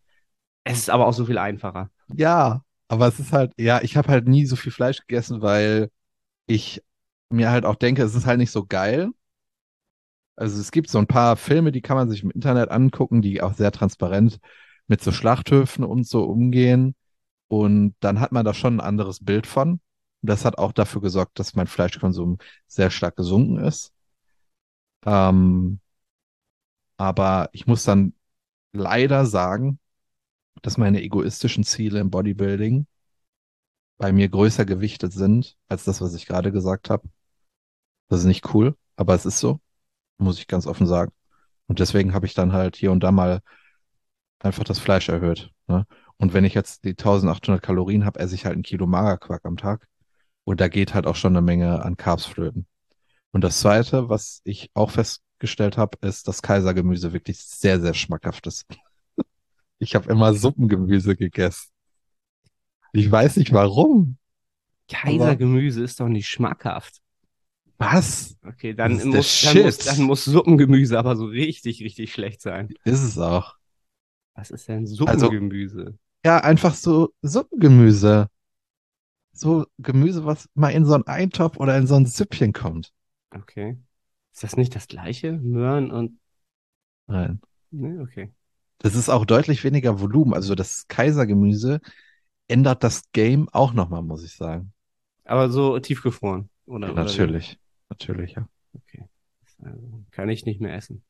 es 0.65 0.77
ist 0.77 0.91
aber 0.91 1.07
auch 1.07 1.13
so 1.13 1.25
viel 1.25 1.39
einfacher. 1.39 1.89
Ja, 2.15 2.61
aber 2.89 3.07
es 3.07 3.19
ist 3.19 3.33
halt, 3.33 3.53
ja, 3.57 3.81
ich 3.81 3.97
habe 3.97 4.09
halt 4.09 4.27
nie 4.27 4.45
so 4.45 4.55
viel 4.55 4.71
Fleisch 4.71 4.99
gegessen, 4.99 5.41
weil 5.41 5.89
ich 6.45 6.79
mir 7.31 7.49
halt 7.49 7.65
auch 7.65 7.75
denke, 7.75 8.03
es 8.03 8.13
ist 8.13 8.27
halt 8.27 8.37
nicht 8.37 8.51
so 8.51 8.67
geil. 8.67 9.09
Also 10.35 10.61
es 10.61 10.69
gibt 10.71 10.91
so 10.91 10.99
ein 10.99 11.07
paar 11.07 11.37
Filme, 11.37 11.71
die 11.71 11.81
kann 11.81 11.97
man 11.97 12.11
sich 12.11 12.21
im 12.21 12.29
Internet 12.29 12.69
angucken, 12.69 13.23
die 13.23 13.41
auch 13.41 13.55
sehr 13.55 13.71
transparent 13.71 14.37
mit 14.87 15.01
so 15.01 15.11
Schlachthöfen 15.11 15.83
und 15.83 16.07
so 16.07 16.23
umgehen. 16.23 16.95
Und 17.47 17.95
dann 17.99 18.19
hat 18.19 18.31
man 18.31 18.45
da 18.45 18.53
schon 18.53 18.77
ein 18.77 18.85
anderes 18.85 19.23
Bild 19.23 19.47
von. 19.47 19.79
Das 20.21 20.45
hat 20.45 20.57
auch 20.57 20.71
dafür 20.71 21.01
gesorgt, 21.01 21.39
dass 21.39 21.55
mein 21.55 21.67
Fleischkonsum 21.67 22.37
sehr 22.67 22.89
stark 22.89 23.15
gesunken 23.15 23.57
ist. 23.59 23.93
Ähm, 25.05 25.79
aber 26.97 27.49
ich 27.53 27.67
muss 27.67 27.83
dann 27.83 28.13
leider 28.73 29.25
sagen, 29.25 29.79
dass 30.61 30.77
meine 30.77 31.01
egoistischen 31.03 31.63
Ziele 31.63 31.99
im 31.99 32.09
Bodybuilding 32.09 32.87
bei 33.97 34.11
mir 34.11 34.29
größer 34.29 34.65
gewichtet 34.65 35.13
sind 35.13 35.57
als 35.67 35.83
das, 35.85 36.01
was 36.01 36.13
ich 36.13 36.25
gerade 36.25 36.51
gesagt 36.51 36.89
habe. 36.89 37.07
Das 38.09 38.19
ist 38.21 38.25
nicht 38.25 38.53
cool, 38.53 38.75
aber 38.95 39.15
es 39.15 39.25
ist 39.25 39.39
so, 39.39 39.59
muss 40.17 40.39
ich 40.39 40.47
ganz 40.47 40.67
offen 40.67 40.87
sagen. 40.87 41.11
Und 41.67 41.79
deswegen 41.79 42.13
habe 42.13 42.25
ich 42.25 42.33
dann 42.33 42.53
halt 42.53 42.75
hier 42.75 42.91
und 42.91 43.01
da 43.01 43.11
mal 43.11 43.41
einfach 44.43 44.63
das 44.63 44.79
Fleisch 44.79 45.09
erhöht. 45.09 45.51
Ne? 45.67 45.85
Und 46.17 46.33
wenn 46.33 46.45
ich 46.45 46.53
jetzt 46.53 46.83
die 46.83 46.91
1800 46.91 47.61
Kalorien 47.61 48.05
habe, 48.05 48.19
esse 48.19 48.35
ich 48.35 48.45
halt 48.45 48.57
ein 48.57 48.63
Kilo 48.63 48.87
Magerquark 48.87 49.45
am 49.45 49.57
Tag. 49.57 49.87
Und 50.43 50.59
da 50.59 50.67
geht 50.67 50.93
halt 50.93 51.07
auch 51.07 51.15
schon 51.15 51.33
eine 51.33 51.41
Menge 51.41 51.83
an 51.83 51.97
Carbs 51.97 52.25
flöten. 52.25 52.67
Und 53.31 53.43
das 53.43 53.59
Zweite, 53.59 54.09
was 54.09 54.41
ich 54.43 54.69
auch 54.73 54.91
festgestellt 54.91 55.77
habe, 55.77 55.97
ist, 56.01 56.27
dass 56.27 56.41
Kaisergemüse 56.41 57.13
wirklich 57.13 57.39
sehr, 57.39 57.81
sehr 57.81 57.93
schmackhaft 57.93 58.47
ist. 58.47 58.65
Ich 59.79 59.95
habe 59.95 60.09
immer 60.09 60.33
Suppengemüse 60.33 61.13
gegessen. 61.17 61.67
Ich 62.93 63.11
weiß 63.11 63.35
nicht 63.35 63.51
warum. 63.51 64.17
Kaisergemüse 64.87 65.83
ist 65.83 65.99
doch 65.99 66.07
nicht 66.07 66.29
schmackhaft. 66.29 67.01
Was? 67.77 68.37
Okay, 68.47 68.73
dann 68.73 68.93
muss, 69.09 69.41
dann, 69.41 69.63
muss, 69.63 69.77
dann 69.79 70.01
muss 70.03 70.23
Suppengemüse 70.23 70.97
aber 70.97 71.17
so 71.17 71.25
richtig, 71.25 71.81
richtig 71.81 72.13
schlecht 72.13 72.39
sein. 72.39 72.69
Ist 72.85 73.03
es 73.03 73.17
auch. 73.17 73.57
Was 74.35 74.51
ist 74.51 74.67
denn 74.67 74.83
Also- 74.83 74.95
Suppengemüse? 74.95 75.97
Ja, 76.25 76.37
einfach 76.39 76.73
so 76.73 77.13
Suppengemüse. 77.21 78.27
So 79.33 79.65
Gemüse, 79.79 80.25
was 80.25 80.47
mal 80.53 80.69
in 80.69 80.85
so 80.85 80.93
einen 80.93 81.07
Eintopf 81.07 81.57
oder 81.57 81.77
in 81.77 81.87
so 81.87 81.95
ein 81.95 82.05
Süppchen 82.05 82.53
kommt. 82.53 82.93
Okay. 83.31 83.77
Ist 84.31 84.43
das 84.43 84.55
nicht 84.57 84.75
das 84.75 84.87
gleiche? 84.87 85.33
Möhren 85.33 85.91
und. 85.91 86.19
Nein. 87.07 87.41
Ne, 87.71 87.99
okay. 88.01 88.31
Das 88.77 88.95
ist 88.95 89.09
auch 89.09 89.25
deutlich 89.25 89.63
weniger 89.63 89.99
Volumen. 89.99 90.33
Also 90.33 90.55
das 90.55 90.87
Kaisergemüse 90.87 91.81
ändert 92.47 92.83
das 92.83 93.11
Game 93.11 93.49
auch 93.49 93.73
nochmal, 93.73 94.03
muss 94.03 94.23
ich 94.23 94.35
sagen. 94.35 94.73
Aber 95.25 95.49
so 95.49 95.79
tiefgefroren. 95.79 96.49
Oder, 96.65 96.91
oder 96.91 97.03
wie? 97.03 97.07
Natürlich. 97.07 97.59
Natürlich, 97.89 98.33
ja. 98.33 98.47
Okay. 98.73 99.07
Also, 99.63 100.03
kann 100.11 100.29
ich 100.29 100.45
nicht 100.45 100.61
mehr 100.61 100.75
essen. 100.75 101.03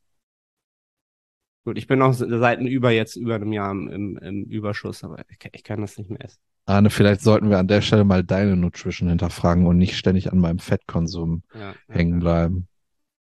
Gut, 1.65 1.77
ich 1.77 1.87
bin 1.87 2.01
auch 2.01 2.13
seit 2.13 2.59
über 2.59 2.91
jetzt 2.91 3.15
über 3.15 3.35
einem 3.35 3.53
Jahr 3.53 3.71
im, 3.71 4.17
im, 4.17 4.43
Überschuss, 4.45 5.03
aber 5.03 5.23
ich, 5.29 5.39
kann- 5.39 5.51
ich 5.53 5.63
kann 5.63 5.81
das 5.81 5.97
nicht 5.97 6.09
mehr 6.09 6.23
essen. 6.23 6.39
Arne, 6.65 6.89
vielleicht 6.89 7.21
sollten 7.21 7.49
wir 7.49 7.59
an 7.59 7.67
der 7.67 7.81
Stelle 7.81 8.03
mal 8.03 8.23
deine 8.23 8.55
Nutrition 8.55 9.09
hinterfragen 9.09 9.65
und 9.65 9.77
nicht 9.77 9.97
ständig 9.97 10.31
an 10.31 10.39
meinem 10.39 10.59
Fettkonsum 10.59 11.43
Ja, 11.53 11.75
hängen 11.89 12.19
bleiben. 12.19 12.67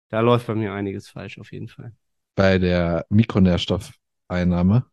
Da 0.10 0.22
läuft 0.22 0.48
bei 0.48 0.56
mir 0.56 0.74
einiges 0.74 1.10
falsch, 1.10 1.38
auf 1.38 1.52
jeden 1.52 1.68
Fall. 1.68 1.94
Bei 2.36 2.60
der 2.60 3.06
Mikronährstoffeinnahme. 3.10 4.86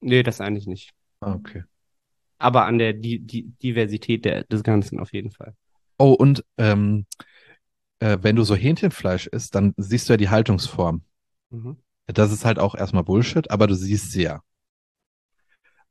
Nee, 0.00 0.22
das 0.22 0.40
eigentlich 0.40 0.66
nicht. 0.66 0.94
Ah, 1.20 1.34
Okay. 1.34 1.64
Aber 2.38 2.66
an 2.66 2.78
der 2.78 2.92
die, 2.92 3.20
die 3.20 3.42
Diversität 3.62 4.24
der, 4.24 4.44
des 4.44 4.62
Ganzen 4.62 5.00
auf 5.00 5.12
jeden 5.12 5.30
Fall. 5.30 5.54
Oh, 5.98 6.12
und 6.12 6.44
ähm, 6.58 7.06
äh, 8.00 8.18
wenn 8.22 8.36
du 8.36 8.44
so 8.44 8.54
Hähnchenfleisch 8.56 9.26
isst, 9.28 9.54
dann 9.54 9.74
siehst 9.76 10.08
du 10.08 10.14
ja 10.14 10.18
die 10.18 10.30
Haltungsform. 10.30 11.02
Mhm. 11.50 11.76
Das 12.06 12.32
ist 12.32 12.44
halt 12.44 12.58
auch 12.58 12.74
erstmal 12.74 13.04
Bullshit, 13.04 13.50
aber 13.50 13.66
du 13.66 13.74
siehst 13.74 14.12
sie 14.12 14.22
ja. 14.22 14.40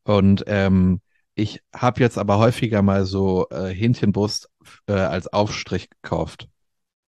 Und 0.04 0.44
ähm, 0.48 1.02
ich 1.36 1.62
habe 1.74 2.02
jetzt 2.02 2.18
aber 2.18 2.38
häufiger 2.38 2.82
mal 2.82 3.06
so 3.06 3.48
äh, 3.50 3.74
Hähnchenbrust 3.74 4.50
äh, 4.88 4.94
als 4.94 5.28
Aufstrich 5.32 5.90
gekauft. 5.90 6.48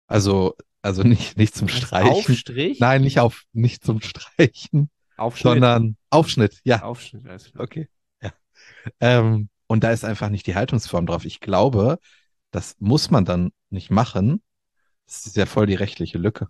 Also, 0.06 0.54
also 0.80 1.02
nicht, 1.02 1.36
nicht 1.36 1.54
zum 1.54 1.68
Als 1.68 1.76
Streichen. 1.76 2.10
Aufstrich? 2.10 2.80
Nein, 2.80 3.02
nicht 3.02 3.20
auf, 3.20 3.42
nicht 3.52 3.84
zum 3.84 4.00
Streichen, 4.00 4.90
Aufschnitt. 5.16 5.52
sondern 5.52 5.96
Aufschnitt, 6.10 6.60
ja. 6.64 6.82
Aufschnitt, 6.82 7.26
alles 7.26 7.50
klar. 7.50 7.64
Okay. 7.64 7.88
Ja. 8.22 8.32
Ähm, 9.00 9.48
und 9.66 9.84
da 9.84 9.90
ist 9.90 10.04
einfach 10.04 10.28
nicht 10.30 10.46
die 10.46 10.54
Haltungsform 10.54 11.06
drauf. 11.06 11.24
Ich 11.24 11.40
glaube, 11.40 11.98
das 12.50 12.76
muss 12.78 13.10
man 13.10 13.24
dann 13.24 13.50
nicht 13.70 13.90
machen. 13.90 14.42
Das 15.06 15.26
ist 15.26 15.36
ja 15.36 15.46
voll 15.46 15.66
die 15.66 15.74
rechtliche 15.74 16.18
Lücke. 16.18 16.48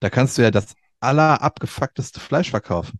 Da 0.00 0.10
kannst 0.10 0.38
du 0.38 0.42
ja 0.42 0.50
das 0.50 0.74
allerabgefuckteste 1.00 2.20
Fleisch 2.20 2.50
verkaufen. 2.50 2.98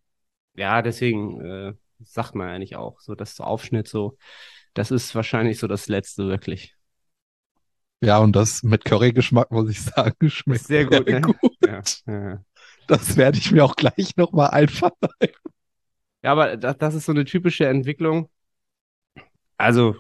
Ja, 0.55 0.83
deswegen 0.83 1.41
äh, 1.41 1.75
sagt 2.05 2.35
man 2.35 2.49
eigentlich 2.49 2.77
auch, 2.77 3.01
so 3.01 3.15
dass 3.15 3.37
so 3.37 3.45
Aufschnitt 3.45 3.89
so, 3.89 4.17
das 4.75 4.91
ist 4.91 5.15
wahrscheinlich 5.15 5.59
so 5.59 5.67
das 5.67 5.89
Letzte 5.89 6.29
wirklich. 6.29 6.77
Ja, 8.03 8.19
und 8.19 8.35
das 8.35 8.63
mit 8.63 8.85
Currygeschmack, 8.85 9.51
muss 9.51 9.71
ich 9.71 9.83
sagen, 9.83 10.15
schmeckt 10.31 10.65
sehr 10.65 10.87
gut, 10.87 11.07
ne? 11.07 11.21
gut. 11.21 11.37
Ja, 11.67 11.83
ja. 12.07 12.45
Das 12.87 13.17
werde 13.17 13.39
ich 13.39 13.53
mir 13.53 13.65
auch 13.65 13.77
gleich 13.77 14.17
nochmal 14.17 14.51
einfallen. 14.51 14.93
Ja, 16.23 16.33
aber 16.33 16.57
das, 16.57 16.77
das 16.79 16.95
ist 16.95 17.07
so 17.07 17.13
eine 17.13 17.25
typische 17.25 17.67
Entwicklung. 17.67 18.29
Also, 19.57 19.97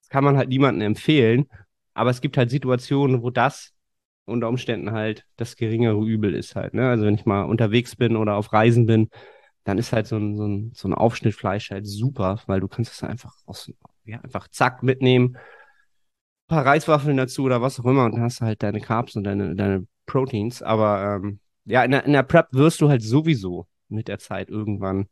das 0.00 0.08
kann 0.10 0.24
man 0.24 0.36
halt 0.36 0.48
niemandem 0.48 0.86
empfehlen, 0.86 1.48
aber 1.94 2.10
es 2.10 2.20
gibt 2.20 2.36
halt 2.36 2.50
Situationen, 2.50 3.22
wo 3.22 3.30
das 3.30 3.72
unter 4.30 4.48
Umständen 4.48 4.92
halt 4.92 5.26
das 5.36 5.56
geringere 5.56 6.02
Übel 6.04 6.34
ist 6.34 6.56
halt. 6.56 6.74
Ne? 6.74 6.88
Also 6.88 7.04
wenn 7.04 7.14
ich 7.14 7.26
mal 7.26 7.42
unterwegs 7.42 7.96
bin 7.96 8.16
oder 8.16 8.36
auf 8.36 8.52
Reisen 8.52 8.86
bin, 8.86 9.10
dann 9.64 9.78
ist 9.78 9.92
halt 9.92 10.06
so 10.06 10.16
ein, 10.16 10.36
so 10.36 10.46
ein, 10.46 10.72
so 10.74 10.88
ein 10.88 10.94
Aufschnitt 10.94 11.34
Fleisch 11.34 11.70
halt 11.70 11.86
super, 11.86 12.40
weil 12.46 12.60
du 12.60 12.68
kannst 12.68 12.92
es 12.92 13.02
einfach 13.02 13.34
aus, 13.46 13.70
ja, 14.04 14.20
einfach 14.20 14.48
zack 14.48 14.82
mitnehmen, 14.82 15.36
ein 15.36 16.48
paar 16.48 16.66
Reiswaffeln 16.66 17.16
dazu 17.16 17.44
oder 17.44 17.62
was 17.62 17.78
auch 17.80 17.84
immer 17.84 18.04
und 18.06 18.12
dann 18.14 18.22
hast 18.22 18.40
du 18.40 18.44
halt 18.46 18.62
deine 18.62 18.80
Carbs 18.80 19.16
und 19.16 19.24
deine, 19.24 19.54
deine 19.54 19.86
Proteins. 20.06 20.62
Aber 20.62 21.20
ähm, 21.22 21.40
ja, 21.64 21.84
in 21.84 21.92
der, 21.92 22.04
in 22.04 22.12
der 22.12 22.22
Prep 22.22 22.48
wirst 22.52 22.80
du 22.80 22.88
halt 22.88 23.02
sowieso 23.02 23.66
mit 23.88 24.08
der 24.08 24.18
Zeit 24.18 24.48
irgendwann 24.48 25.08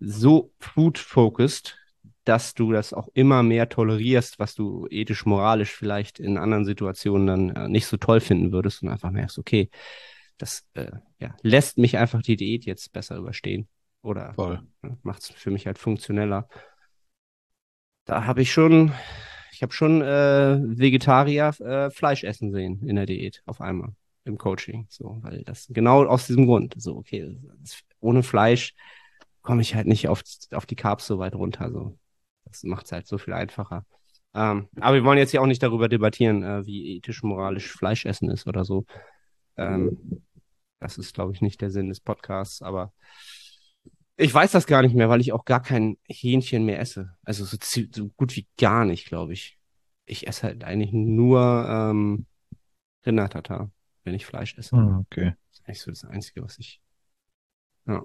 so 0.00 0.52
food-focused, 0.58 1.78
dass 2.24 2.54
du 2.54 2.72
das 2.72 2.92
auch 2.92 3.08
immer 3.14 3.42
mehr 3.42 3.68
tolerierst, 3.68 4.38
was 4.38 4.54
du 4.54 4.86
ethisch, 4.90 5.26
moralisch 5.26 5.72
vielleicht 5.72 6.20
in 6.20 6.38
anderen 6.38 6.64
Situationen 6.64 7.26
dann 7.26 7.50
äh, 7.50 7.68
nicht 7.68 7.86
so 7.86 7.96
toll 7.96 8.20
finden 8.20 8.52
würdest 8.52 8.82
und 8.82 8.88
einfach 8.88 9.10
merkst, 9.10 9.38
okay, 9.38 9.70
das 10.38 10.64
äh, 10.74 10.90
ja, 11.18 11.34
lässt 11.42 11.78
mich 11.78 11.98
einfach 11.98 12.22
die 12.22 12.36
Diät 12.36 12.64
jetzt 12.64 12.92
besser 12.92 13.16
überstehen 13.16 13.68
oder 14.02 14.34
äh, 14.82 14.88
macht 15.02 15.22
es 15.22 15.30
für 15.30 15.50
mich 15.50 15.66
halt 15.66 15.78
funktioneller. 15.78 16.48
Da 18.04 18.24
habe 18.24 18.42
ich 18.42 18.52
schon, 18.52 18.92
ich 19.52 19.62
habe 19.62 19.72
schon 19.72 20.02
äh, 20.02 20.58
Vegetarier 20.60 21.54
äh, 21.60 21.90
Fleisch 21.90 22.24
essen 22.24 22.52
sehen 22.52 22.86
in 22.86 22.96
der 22.96 23.06
Diät 23.06 23.42
auf 23.46 23.60
einmal 23.60 23.94
im 24.24 24.38
Coaching, 24.38 24.86
so, 24.88 25.18
weil 25.22 25.42
das 25.42 25.66
genau 25.70 26.04
aus 26.04 26.26
diesem 26.26 26.46
Grund, 26.46 26.74
so 26.76 26.96
okay, 26.96 27.36
das, 27.60 27.80
ohne 28.00 28.22
Fleisch 28.22 28.74
komme 29.42 29.62
ich 29.62 29.74
halt 29.74 29.86
nicht 29.86 30.08
auf, 30.08 30.22
auf 30.52 30.66
die 30.66 30.76
Carbs 30.76 31.06
so 31.06 31.18
weit 31.18 31.34
runter, 31.34 31.70
so. 31.70 31.98
Das 32.52 32.62
macht 32.64 32.86
es 32.86 32.92
halt 32.92 33.06
so 33.06 33.18
viel 33.18 33.32
einfacher. 33.34 33.84
Ähm, 34.34 34.68
aber 34.80 34.96
wir 34.96 35.04
wollen 35.04 35.18
jetzt 35.18 35.30
hier 35.30 35.42
auch 35.42 35.46
nicht 35.46 35.62
darüber 35.62 35.88
debattieren, 35.88 36.42
äh, 36.42 36.64
wie 36.64 36.96
ethisch, 36.96 37.22
moralisch 37.22 37.70
Fleischessen 37.70 38.30
ist 38.30 38.46
oder 38.46 38.64
so. 38.64 38.86
Ähm, 39.56 40.22
das 40.80 40.98
ist, 40.98 41.14
glaube 41.14 41.32
ich, 41.32 41.40
nicht 41.42 41.60
der 41.60 41.70
Sinn 41.70 41.88
des 41.88 42.00
Podcasts, 42.00 42.62
aber 42.62 42.92
ich 44.16 44.32
weiß 44.32 44.52
das 44.52 44.66
gar 44.66 44.82
nicht 44.82 44.94
mehr, 44.94 45.08
weil 45.08 45.20
ich 45.20 45.32
auch 45.32 45.44
gar 45.44 45.62
kein 45.62 45.96
Hähnchen 46.08 46.64
mehr 46.64 46.80
esse. 46.80 47.14
Also 47.24 47.44
so, 47.44 47.56
so 47.60 48.08
gut 48.10 48.36
wie 48.36 48.46
gar 48.58 48.84
nicht, 48.84 49.06
glaube 49.06 49.32
ich. 49.32 49.58
Ich 50.04 50.26
esse 50.26 50.44
halt 50.44 50.64
eigentlich 50.64 50.92
nur 50.92 51.66
ähm, 51.68 52.26
Rindertatar, 53.04 53.70
wenn 54.04 54.14
ich 54.14 54.26
Fleisch 54.26 54.56
esse. 54.58 54.76
Ah, 54.76 54.98
okay. 55.00 55.34
Das 55.50 55.58
ist 55.58 55.66
eigentlich 55.66 55.80
so 55.80 55.90
das 55.90 56.04
Einzige, 56.04 56.42
was 56.42 56.58
ich. 56.58 56.80
Ja, 57.86 58.04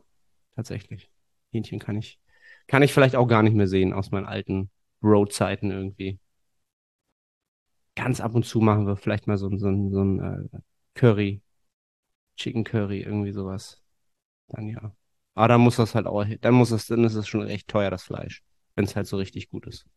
tatsächlich. 0.56 1.10
Hähnchen 1.52 1.80
kann 1.80 1.98
ich 1.98 2.20
kann 2.68 2.84
ich 2.84 2.94
vielleicht 2.94 3.16
auch 3.16 3.28
gar 3.28 3.44
nicht 3.44 3.56
mehr 3.56 3.68
sehen 3.68 3.94
aus 3.94 4.12
meinen 4.12 4.26
alten 4.26 4.70
Road-Zeiten 5.04 5.72
irgendwie. 5.72 6.20
Ganz 7.96 8.22
ab 8.22 8.36
und 8.36 8.46
zu 8.46 8.62
machen 8.62 8.86
wir 8.86 8.96
vielleicht 8.96 9.28
mal 9.28 9.38
so, 9.38 9.50
so, 9.58 9.58
so 9.58 10.02
ein 10.04 10.20
äh, 10.54 10.60
Curry, 10.94 11.42
Chicken 12.38 12.64
Curry, 12.64 13.02
irgendwie 13.02 13.32
sowas. 13.32 13.82
Dann 14.50 14.68
ja. 14.68 14.96
Aber 15.36 15.50
dann 15.50 15.62
muss 15.62 15.78
das 15.78 15.96
halt 15.96 16.08
auch, 16.08 16.26
dann 16.42 16.54
muss 16.56 16.72
es, 16.72 16.88
dann 16.88 17.04
ist 17.04 17.16
es 17.16 17.28
schon 17.28 17.42
recht 17.42 17.68
teuer, 17.68 17.92
das 17.92 18.04
Fleisch. 18.04 18.44
Wenn 18.76 18.86
es 18.86 18.96
halt 18.96 19.08
so 19.08 19.18
richtig 19.18 19.50
gut 19.50 19.68
ist. 19.68 19.88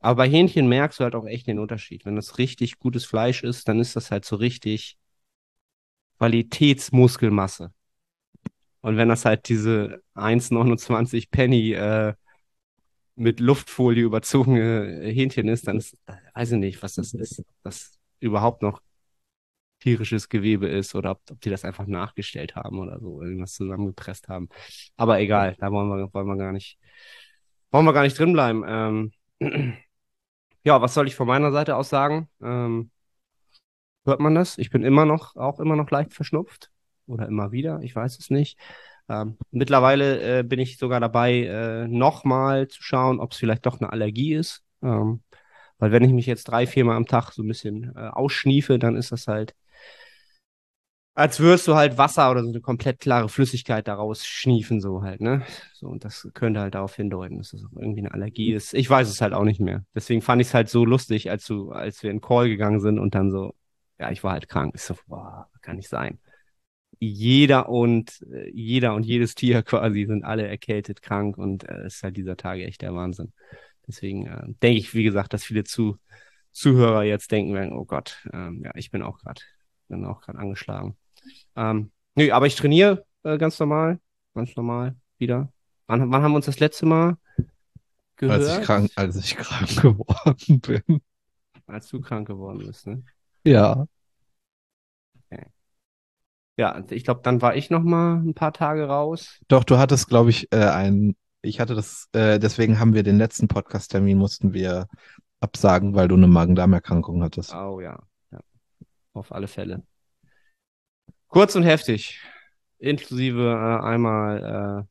Aber 0.00 0.16
bei 0.16 0.28
Hähnchen 0.30 0.68
merkst 0.68 0.98
du 1.00 1.04
halt 1.04 1.14
auch 1.14 1.26
echt 1.26 1.46
den 1.46 1.58
Unterschied. 1.58 2.04
Wenn 2.04 2.16
das 2.16 2.38
richtig 2.38 2.78
gutes 2.78 3.04
Fleisch 3.04 3.42
ist, 3.44 3.68
dann 3.68 3.80
ist 3.80 3.96
das 3.96 4.10
halt 4.10 4.24
so 4.24 4.36
richtig 4.36 4.98
Qualitätsmuskelmasse. 6.18 7.72
Und 8.82 8.96
wenn 8.96 9.08
das 9.08 9.24
halt 9.24 9.48
diese 9.48 10.02
1,29 10.14 11.30
Penny 11.30 11.72
äh, 11.72 12.14
mit 13.14 13.40
Luftfolie 13.40 14.04
überzogene 14.04 15.02
Hähnchen 15.02 15.48
ist, 15.48 15.66
dann 15.68 15.78
ist, 15.78 15.96
weiß 16.34 16.52
ich 16.52 16.58
nicht, 16.58 16.82
was 16.82 16.94
das 16.94 17.12
ist. 17.12 17.40
Ob 17.40 17.46
das 17.62 17.98
überhaupt 18.20 18.62
noch 18.62 18.80
tierisches 19.80 20.28
Gewebe 20.28 20.68
ist 20.68 20.94
oder 20.94 21.12
ob, 21.12 21.20
ob 21.30 21.40
die 21.40 21.50
das 21.50 21.64
einfach 21.64 21.86
nachgestellt 21.86 22.56
haben 22.56 22.78
oder 22.78 22.98
so, 23.00 23.22
irgendwas 23.22 23.54
zusammengepresst 23.54 24.28
haben. 24.28 24.48
Aber 24.96 25.20
egal, 25.20 25.56
da 25.58 25.70
wollen 25.70 25.88
wir, 25.88 26.12
wollen 26.14 26.26
wir 26.26 26.36
gar 26.36 26.52
nicht, 26.52 26.78
wollen 27.70 27.86
wir 27.86 27.92
gar 27.92 28.02
nicht 28.02 28.18
drin 28.18 28.32
bleiben. 28.32 28.64
Ähm, 28.66 29.12
ja, 30.64 30.80
was 30.80 30.94
soll 30.94 31.06
ich 31.06 31.16
von 31.16 31.26
meiner 31.26 31.52
Seite 31.52 31.76
aus 31.76 31.90
sagen? 31.90 32.28
Ähm, 32.42 32.90
hört 34.04 34.20
man 34.20 34.34
das? 34.34 34.58
Ich 34.58 34.70
bin 34.70 34.82
immer 34.82 35.04
noch, 35.04 35.36
auch 35.36 35.60
immer 35.60 35.76
noch 35.76 35.90
leicht 35.90 36.14
verschnupft 36.14 36.70
oder 37.10 37.26
immer 37.26 37.52
wieder, 37.52 37.80
ich 37.82 37.94
weiß 37.94 38.18
es 38.18 38.30
nicht. 38.30 38.58
Ähm, 39.10 39.36
mittlerweile 39.50 40.40
äh, 40.40 40.42
bin 40.44 40.60
ich 40.60 40.78
sogar 40.78 41.00
dabei, 41.00 41.42
äh, 41.44 41.88
nochmal 41.88 42.68
zu 42.68 42.82
schauen, 42.82 43.18
ob 43.18 43.32
es 43.32 43.38
vielleicht 43.38 43.66
doch 43.66 43.80
eine 43.80 43.92
Allergie 43.92 44.34
ist. 44.34 44.62
Ähm, 44.82 45.22
weil 45.78 45.92
wenn 45.92 46.04
ich 46.04 46.12
mich 46.12 46.26
jetzt 46.26 46.44
drei, 46.44 46.66
viermal 46.66 46.96
am 46.96 47.06
Tag 47.06 47.32
so 47.32 47.42
ein 47.42 47.48
bisschen 47.48 47.92
äh, 47.96 48.08
ausschniefe, 48.08 48.78
dann 48.78 48.96
ist 48.96 49.12
das 49.12 49.26
halt, 49.26 49.54
als 51.14 51.40
würdest 51.40 51.66
du 51.66 51.74
halt 51.74 51.98
Wasser 51.98 52.30
oder 52.30 52.42
so 52.42 52.48
eine 52.50 52.60
komplett 52.60 53.00
klare 53.00 53.28
Flüssigkeit 53.28 53.88
daraus 53.88 54.24
schniefen, 54.24 54.80
so 54.80 55.02
halt, 55.02 55.20
ne? 55.20 55.42
So, 55.74 55.88
und 55.88 56.04
das 56.04 56.28
könnte 56.34 56.60
halt 56.60 56.74
darauf 56.74 56.94
hindeuten, 56.94 57.38
dass 57.38 57.50
das 57.50 57.62
irgendwie 57.76 58.00
eine 58.00 58.14
Allergie 58.14 58.52
ist. 58.52 58.74
Ich 58.74 58.88
weiß 58.88 59.08
es 59.08 59.20
halt 59.20 59.34
auch 59.34 59.44
nicht 59.44 59.60
mehr. 59.60 59.84
Deswegen 59.94 60.22
fand 60.22 60.40
ich 60.40 60.48
es 60.48 60.54
halt 60.54 60.68
so 60.68 60.84
lustig, 60.84 61.28
als 61.30 61.46
du, 61.46 61.72
als 61.72 62.02
wir 62.02 62.10
in 62.10 62.20
Call 62.20 62.48
gegangen 62.48 62.80
sind 62.80 62.98
und 62.98 63.14
dann 63.14 63.30
so, 63.32 63.54
ja, 63.98 64.10
ich 64.10 64.22
war 64.22 64.32
halt 64.32 64.48
krank. 64.48 64.72
Ich 64.76 64.82
so, 64.82 64.94
boah, 65.08 65.48
kann 65.62 65.76
nicht 65.76 65.88
sein 65.88 66.20
jeder 67.00 67.68
und 67.68 68.22
äh, 68.30 68.50
jeder 68.52 68.94
und 68.94 69.04
jedes 69.04 69.34
Tier 69.34 69.62
quasi 69.64 70.06
sind 70.06 70.22
alle 70.22 70.46
erkältet, 70.46 71.02
krank 71.02 71.36
und 71.36 71.68
äh, 71.68 71.86
ist 71.86 72.02
halt 72.02 72.16
dieser 72.16 72.36
Tage 72.36 72.64
echt 72.64 72.82
der 72.82 72.94
Wahnsinn. 72.94 73.32
Deswegen 73.88 74.26
äh, 74.26 74.46
denke 74.62 74.78
ich, 74.78 74.94
wie 74.94 75.02
gesagt, 75.02 75.32
dass 75.32 75.42
viele 75.42 75.64
zu, 75.64 75.98
Zuhörer 76.52 77.02
jetzt 77.04 77.32
denken 77.32 77.54
werden, 77.54 77.72
oh 77.72 77.84
Gott, 77.84 78.26
ähm, 78.32 78.62
ja, 78.64 78.72
ich 78.74 78.90
bin 78.90 79.02
auch 79.02 79.18
gerade, 79.18 79.40
bin 79.88 80.04
auch 80.04 80.20
gerade 80.20 80.38
angeschlagen. 80.38 80.96
Ähm, 81.56 81.90
nö, 82.14 82.30
aber 82.32 82.46
ich 82.46 82.56
trainiere 82.56 83.04
äh, 83.22 83.38
ganz 83.38 83.58
normal, 83.58 83.98
ganz 84.34 84.54
normal 84.56 84.94
wieder. 85.18 85.52
Wann, 85.86 86.10
wann 86.12 86.22
haben 86.22 86.32
wir 86.32 86.36
uns 86.36 86.46
das 86.46 86.60
letzte 86.60 86.86
Mal 86.86 87.16
gehört? 88.16 88.42
Als 88.42 88.58
ich 88.58 88.64
krank, 88.64 88.90
als 88.96 89.16
ich 89.16 89.36
krank 89.36 89.76
geworden 89.82 90.60
bin. 90.60 91.00
Als 91.66 91.88
du 91.88 92.00
krank 92.00 92.26
geworden 92.26 92.58
bist, 92.58 92.86
ne? 92.86 93.02
Ja. 93.44 93.86
Ja, 96.60 96.84
ich 96.90 97.04
glaube, 97.04 97.22
dann 97.24 97.40
war 97.40 97.56
ich 97.56 97.70
noch 97.70 97.82
mal 97.82 98.16
ein 98.16 98.34
paar 98.34 98.52
Tage 98.52 98.86
raus. 98.86 99.40
Doch, 99.48 99.64
du 99.64 99.78
hattest, 99.78 100.08
glaube 100.08 100.28
ich, 100.28 100.52
äh, 100.52 100.58
ein, 100.58 101.16
ich 101.40 101.58
hatte 101.58 101.74
das, 101.74 102.10
äh, 102.12 102.38
deswegen 102.38 102.78
haben 102.78 102.92
wir 102.92 103.02
den 103.02 103.16
letzten 103.16 103.48
Podcast-Termin 103.48 104.18
mussten 104.18 104.52
wir 104.52 104.86
absagen, 105.40 105.94
weil 105.94 106.06
du 106.06 106.16
eine 106.16 106.26
Magen-Darm-Erkrankung 106.26 107.22
hattest. 107.22 107.54
Oh 107.54 107.80
ja. 107.80 107.98
ja, 108.30 108.40
auf 109.14 109.32
alle 109.32 109.48
Fälle. 109.48 109.84
Kurz 111.28 111.56
und 111.56 111.62
heftig, 111.62 112.20
inklusive 112.76 113.40
äh, 113.40 113.82
einmal. 113.82 114.86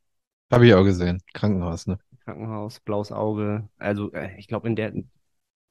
Äh, 0.50 0.52
Habe 0.56 0.66
ich 0.66 0.74
auch 0.74 0.84
gesehen, 0.84 1.22
Krankenhaus, 1.36 1.86
ne? 1.86 2.00
Krankenhaus, 2.24 2.80
blaues 2.80 3.12
Auge. 3.12 3.70
Also 3.78 4.12
äh, 4.14 4.36
ich 4.40 4.48
glaube, 4.48 4.68
in 4.68 4.76
der 4.76 4.92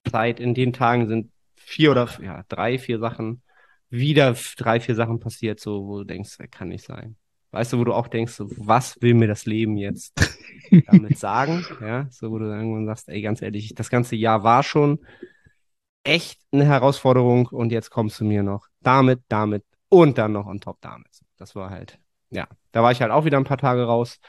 Zeit, 0.08 0.38
in 0.38 0.54
den 0.54 0.72
Tagen 0.72 1.08
sind 1.08 1.32
vier 1.56 1.90
oder 1.90 2.08
ja 2.22 2.44
drei, 2.48 2.78
vier 2.78 3.00
Sachen 3.00 3.42
wieder 3.90 4.35
drei, 4.57 4.81
vier 4.81 4.94
Sachen 4.94 5.20
passiert, 5.20 5.61
so, 5.61 5.87
wo 5.87 5.98
du 5.98 6.05
denkst, 6.05 6.37
das 6.38 6.51
kann 6.51 6.68
nicht 6.68 6.85
sein. 6.85 7.16
Weißt 7.51 7.72
du, 7.72 7.79
wo 7.79 7.85
du 7.85 7.94
auch 7.94 8.09
denkst, 8.09 8.35
so, 8.35 8.51
was 8.57 9.01
will 9.01 9.14
mir 9.14 9.27
das 9.29 9.46
Leben 9.46 9.77
jetzt 9.77 10.12
damit 10.87 11.18
sagen? 11.18 11.64
Ja, 11.81 12.07
so, 12.11 12.31
wo 12.31 12.38
du 12.38 12.44
irgendwann 12.44 12.87
sagst, 12.87 13.09
ey, 13.09 13.22
ganz 13.22 13.40
ehrlich, 13.40 13.74
das 13.74 13.88
ganze 13.88 14.16
Jahr 14.16 14.42
war 14.44 14.62
schon 14.62 14.98
echt 16.05 16.40
eine 16.53 16.64
Herausforderung 16.64 17.46
und 17.46 17.72
jetzt 17.72 17.90
kommst 17.90 18.20
du 18.20 18.24
mir 18.24 18.42
noch 18.42 18.66
damit, 18.81 19.22
damit 19.29 19.64
und 19.88 20.18
dann 20.18 20.33
noch 20.33 20.46
on 20.46 20.61
top 20.61 20.79
damit. 20.81 21.09
Das 21.37 21.55
war 21.55 21.70
halt, 21.70 21.98
ja, 22.31 22.46
da 22.72 22.83
war 22.83 22.92
ich 22.92 23.01
halt 23.01 23.12
auch 23.12 23.24
wieder 23.24 23.38
ein 23.38 23.44
paar 23.44 23.59
Tage 23.59 23.85
raus. 23.85 24.20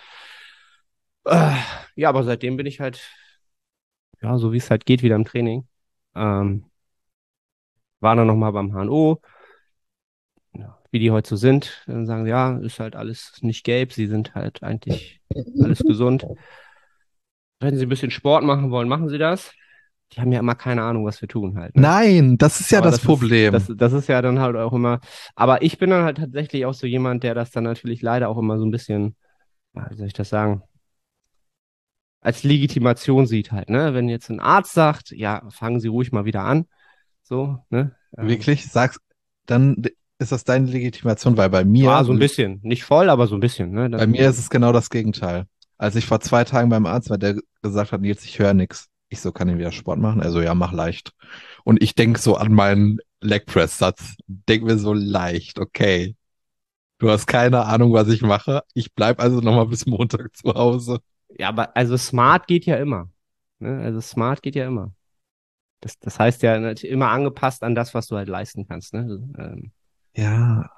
Äh, 1.26 1.56
ja, 1.96 2.10
aber 2.10 2.24
seitdem 2.24 2.58
bin 2.58 2.66
ich 2.66 2.80
halt, 2.80 3.10
ja, 4.22 4.38
so 4.38 4.52
wie 4.54 4.58
es 4.58 4.70
halt 4.70 4.86
geht, 4.86 5.04
wieder 5.04 5.16
im 5.16 5.26
Training. 5.26 5.68
Ähm, 6.16 6.66
war 8.00 8.16
dann 8.16 8.28
nochmal 8.28 8.52
beim 8.54 8.72
HNO, 8.74 9.22
wie 10.92 11.00
die 11.00 11.12
heute 11.12 11.30
so 11.30 11.36
sind. 11.36 11.84
Dann 11.88 12.06
sagen 12.06 12.24
sie, 12.24 12.30
ja, 12.30 12.58
ist 12.58 12.80
halt 12.80 12.96
alles 12.96 13.34
nicht 13.42 13.64
gelb, 13.64 13.94
sie 13.94 14.08
sind 14.08 14.36
halt 14.36 14.64
eigentlich 14.64 15.22
alles 15.62 15.80
gesund. 15.80 16.26
Wenn 17.60 17.76
sie 17.76 17.86
ein 17.86 17.90
bisschen 17.90 18.12
Sport 18.12 18.44
machen 18.44 18.72
wollen, 18.72 18.88
machen 18.88 19.10
sie 19.10 19.18
das. 19.18 19.52
Die 20.14 20.22
haben 20.22 20.32
ja 20.32 20.40
immer 20.40 20.56
keine 20.56 20.82
Ahnung, 20.82 21.06
was 21.06 21.22
wir 21.22 21.28
tun 21.28 21.58
halt. 21.58 21.76
Ne? 21.76 21.84
Nein, 21.84 22.38
das 22.38 22.60
ist 22.60 22.72
ja 22.72 22.82
das, 22.82 22.96
das, 22.96 23.04
Problem. 23.04 23.54
Ist, 23.54 23.70
das, 23.70 23.78
das 23.78 23.94
ist 23.94 24.10
ja 24.10 24.22
dann 24.22 24.40
halt 24.40 24.56
auch 24.56 24.74
immer. 24.74 25.02
Aber 25.36 25.62
ich 25.62 25.78
bin 25.78 25.92
dann 25.92 26.04
halt 26.04 26.18
tatsächlich 26.18 26.66
auch 26.66 26.74
so 26.74 26.88
jemand, 26.88 27.24
der 27.24 27.36
das 27.36 27.52
dann 27.52 27.66
natürlich 27.66 28.02
leider 28.02 28.30
auch 28.30 28.38
immer 28.38 28.58
so 28.58 28.66
ein 28.66 28.72
bisschen, 28.72 29.16
wie 29.74 29.96
soll 29.96 30.08
ich 30.08 30.14
das 30.14 30.30
sagen, 30.30 30.64
als 32.22 32.44
Legitimation 32.44 33.28
sieht 33.28 33.52
halt, 33.52 33.70
ne? 33.70 33.94
Wenn 33.94 34.10
jetzt 34.10 34.30
ein 34.30 34.40
Arzt 34.40 34.74
sagt, 34.74 35.12
ja, 35.12 35.48
fangen 35.50 35.80
Sie 35.80 35.88
ruhig 35.88 36.12
mal 36.12 36.26
wieder 36.26 36.44
an. 36.44 36.68
So, 37.24 37.60
ne? 37.70 37.96
Wirklich? 38.12 38.68
Sagst, 38.68 39.00
dann 39.46 39.84
ist 40.20 40.34
das 40.34 40.44
deine 40.44 40.68
Legitimation, 40.68 41.38
weil 41.38 41.50
bei 41.50 41.64
mir. 41.64 41.90
Ah, 41.90 42.04
so 42.04 42.12
ein 42.12 42.20
bisschen. 42.20 42.60
Nicht 42.62 42.84
voll, 42.84 43.10
aber 43.10 43.28
so 43.28 43.36
ein 43.36 43.40
bisschen. 43.40 43.72
Ne? 43.72 43.90
bei 43.90 44.06
mir 44.06 44.30
ist 44.30 44.38
es 44.38 44.50
genau 44.50 44.74
das 44.74 44.90
Gegenteil. 44.90 45.46
Als 45.78 45.96
ich 45.96 46.06
vor 46.06 46.20
zwei 46.20 46.44
Tagen 46.44 46.70
beim 46.70 46.86
Arzt 46.86 47.10
war, 47.10 47.18
der 47.18 47.38
gesagt 47.62 47.94
hat, 47.94 48.04
jetzt 48.04 48.26
ich 48.26 48.38
höre 48.38 48.54
nichts. 48.54 48.90
Ich 49.08 49.22
so, 49.22 49.32
kann 49.32 49.48
ich 49.50 49.58
wieder 49.58 49.72
Sport 49.72 49.98
machen? 49.98 50.22
Also 50.22 50.42
ja, 50.42 50.54
mach 50.54 50.74
leicht. 50.74 51.14
Und 51.64 51.82
ich 51.82 51.96
denke 51.96 52.20
so 52.20 52.36
an 52.36 52.54
meinen 52.54 53.00
Leg 53.22 53.46
Press 53.46 53.78
Satz. 53.78 54.18
Denk 54.28 54.64
mir 54.64 54.78
so 54.78 54.94
leicht, 54.94 55.58
okay. 55.58 56.16
Du 57.00 57.10
hast 57.10 57.26
keine 57.26 57.66
Ahnung, 57.66 57.94
was 57.94 58.10
ich 58.10 58.22
mache. 58.22 58.62
Ich 58.74 58.94
bleib 58.94 59.22
also 59.22 59.40
nochmal 59.40 59.68
bis 59.68 59.86
Montag 59.86 60.36
zu 60.36 60.54
Hause. 60.54 61.00
Ja, 61.38 61.48
aber 61.48 61.76
also 61.78 61.96
smart 61.96 62.46
geht 62.46 62.66
ja 62.66 62.76
immer. 62.76 63.10
Ne? 63.60 63.80
Also 63.80 64.02
smart 64.02 64.42
geht 64.42 64.56
ja 64.56 64.68
immer. 64.68 64.92
Das, 65.80 65.98
das 65.98 66.20
heißt 66.20 66.44
ja 66.44 66.56
immer 66.72 67.10
angepasst 67.10 67.64
an 67.64 67.74
das, 67.74 67.94
was 67.94 68.08
du 68.08 68.18
halt 68.18 68.28
leisten 68.28 68.68
kannst. 68.68 68.94
Ne? 68.94 69.30
Ähm, 69.38 69.72
ja, 70.16 70.70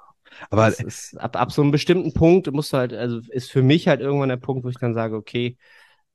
aber 0.50 0.68
ist, 0.68 1.18
ab, 1.18 1.36
ab 1.36 1.52
so 1.52 1.62
einem 1.62 1.70
bestimmten 1.70 2.12
Punkt 2.14 2.50
musst 2.52 2.72
du 2.72 2.78
halt, 2.78 2.92
also 2.92 3.20
ist 3.30 3.50
für 3.50 3.62
mich 3.62 3.88
halt 3.88 4.00
irgendwann 4.00 4.28
der 4.30 4.36
Punkt, 4.36 4.64
wo 4.64 4.68
ich 4.68 4.78
dann 4.78 4.94
sage, 4.94 5.16
okay, 5.16 5.56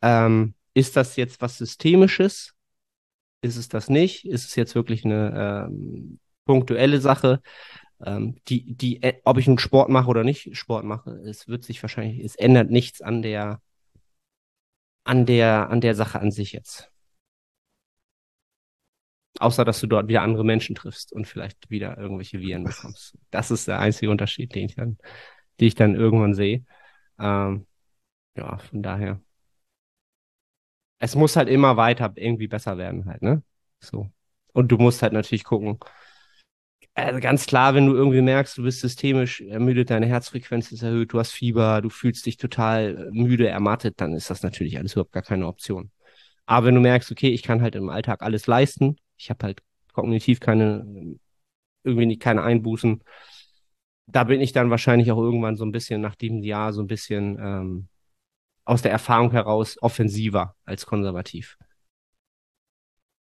ähm, 0.01 0.55
ist 0.73 0.95
das 0.95 1.15
jetzt 1.15 1.41
was 1.41 1.57
Systemisches? 1.57 2.53
Ist 3.41 3.57
es 3.57 3.69
das 3.69 3.89
nicht? 3.89 4.25
Ist 4.25 4.45
es 4.45 4.55
jetzt 4.55 4.75
wirklich 4.75 5.05
eine 5.05 5.67
ähm, 5.69 6.19
punktuelle 6.45 7.01
Sache? 7.01 7.41
Ähm, 8.05 8.37
die, 8.47 8.75
die, 8.75 9.01
äh, 9.03 9.21
ob 9.25 9.37
ich 9.37 9.47
einen 9.47 9.59
Sport 9.59 9.89
mache 9.89 10.09
oder 10.09 10.23
nicht 10.23 10.55
Sport 10.57 10.85
mache, 10.85 11.11
es 11.27 11.47
wird 11.47 11.63
sich 11.63 11.81
wahrscheinlich, 11.83 12.23
es 12.23 12.35
ändert 12.35 12.69
nichts 12.71 13.01
an 13.01 13.21
der, 13.21 13.61
an 15.05 15.25
der, 15.25 15.69
an 15.71 15.81
der 15.81 15.95
Sache 15.95 16.19
an 16.19 16.31
sich 16.31 16.51
jetzt. 16.53 16.91
Außer, 19.39 19.65
dass 19.65 19.79
du 19.79 19.87
dort 19.87 20.07
wieder 20.07 20.21
andere 20.21 20.43
Menschen 20.43 20.75
triffst 20.75 21.13
und 21.13 21.27
vielleicht 21.27 21.69
wieder 21.69 21.97
irgendwelche 21.97 22.39
Viren 22.39 22.63
bekommst. 22.63 23.17
Das 23.29 23.51
ist 23.51 23.67
der 23.67 23.79
einzige 23.79 24.09
Unterschied, 24.09 24.55
den 24.55 24.65
ich 24.65 24.75
dann, 24.75 24.97
den 25.59 25.67
ich 25.67 25.75
dann 25.75 25.95
irgendwann 25.95 26.33
sehe. 26.33 26.65
Ähm, 27.19 27.67
ja, 28.35 28.57
von 28.57 28.81
daher. 28.83 29.21
Es 30.99 31.15
muss 31.15 31.35
halt 31.35 31.49
immer 31.49 31.77
weiter 31.77 32.11
irgendwie 32.15 32.47
besser 32.47 32.77
werden 32.77 33.05
halt, 33.05 33.21
ne? 33.21 33.43
So. 33.79 34.09
Und 34.53 34.71
du 34.71 34.77
musst 34.77 35.03
halt 35.03 35.13
natürlich 35.13 35.43
gucken. 35.43 35.77
Also 36.95 37.19
ganz 37.19 37.45
klar, 37.45 37.75
wenn 37.75 37.85
du 37.85 37.93
irgendwie 37.93 38.21
merkst, 38.21 38.57
du 38.57 38.63
bist 38.63 38.79
systemisch 38.79 39.41
ermüdet, 39.41 39.91
deine 39.91 40.07
Herzfrequenz 40.07 40.71
ist 40.71 40.81
erhöht, 40.81 41.13
du 41.13 41.19
hast 41.19 41.31
Fieber, 41.31 41.81
du 41.81 41.89
fühlst 41.91 42.25
dich 42.25 42.37
total 42.37 43.09
müde, 43.11 43.47
ermattet, 43.47 44.01
dann 44.01 44.13
ist 44.13 44.31
das 44.31 44.41
natürlich 44.41 44.79
alles 44.79 44.93
überhaupt 44.93 45.11
gar 45.11 45.21
keine 45.21 45.45
Option. 45.45 45.91
Aber 46.47 46.65
wenn 46.65 46.75
du 46.75 46.81
merkst, 46.81 47.11
okay, 47.11 47.29
ich 47.29 47.43
kann 47.43 47.61
halt 47.61 47.75
im 47.75 47.89
Alltag 47.89 48.23
alles 48.23 48.47
leisten, 48.47 48.95
ich 49.17 49.29
habe 49.29 49.45
halt 49.45 49.63
kognitiv 49.93 50.39
keine, 50.39 51.17
irgendwie 51.83 52.17
keine 52.17 52.43
Einbußen. 52.43 53.03
Da 54.07 54.23
bin 54.23 54.39
ich 54.39 54.53
dann 54.53 54.69
wahrscheinlich 54.69 55.11
auch 55.11 55.17
irgendwann 55.17 55.57
so 55.57 55.65
ein 55.65 55.71
bisschen 55.71 56.01
nach 56.01 56.15
diesem 56.15 56.43
Jahr 56.43 56.71
so 56.71 56.81
ein 56.81 56.87
bisschen 56.87 57.37
ähm, 57.39 57.87
aus 58.63 58.81
der 58.81 58.91
Erfahrung 58.91 59.31
heraus 59.31 59.77
offensiver 59.81 60.55
als 60.65 60.85
konservativ. 60.85 61.57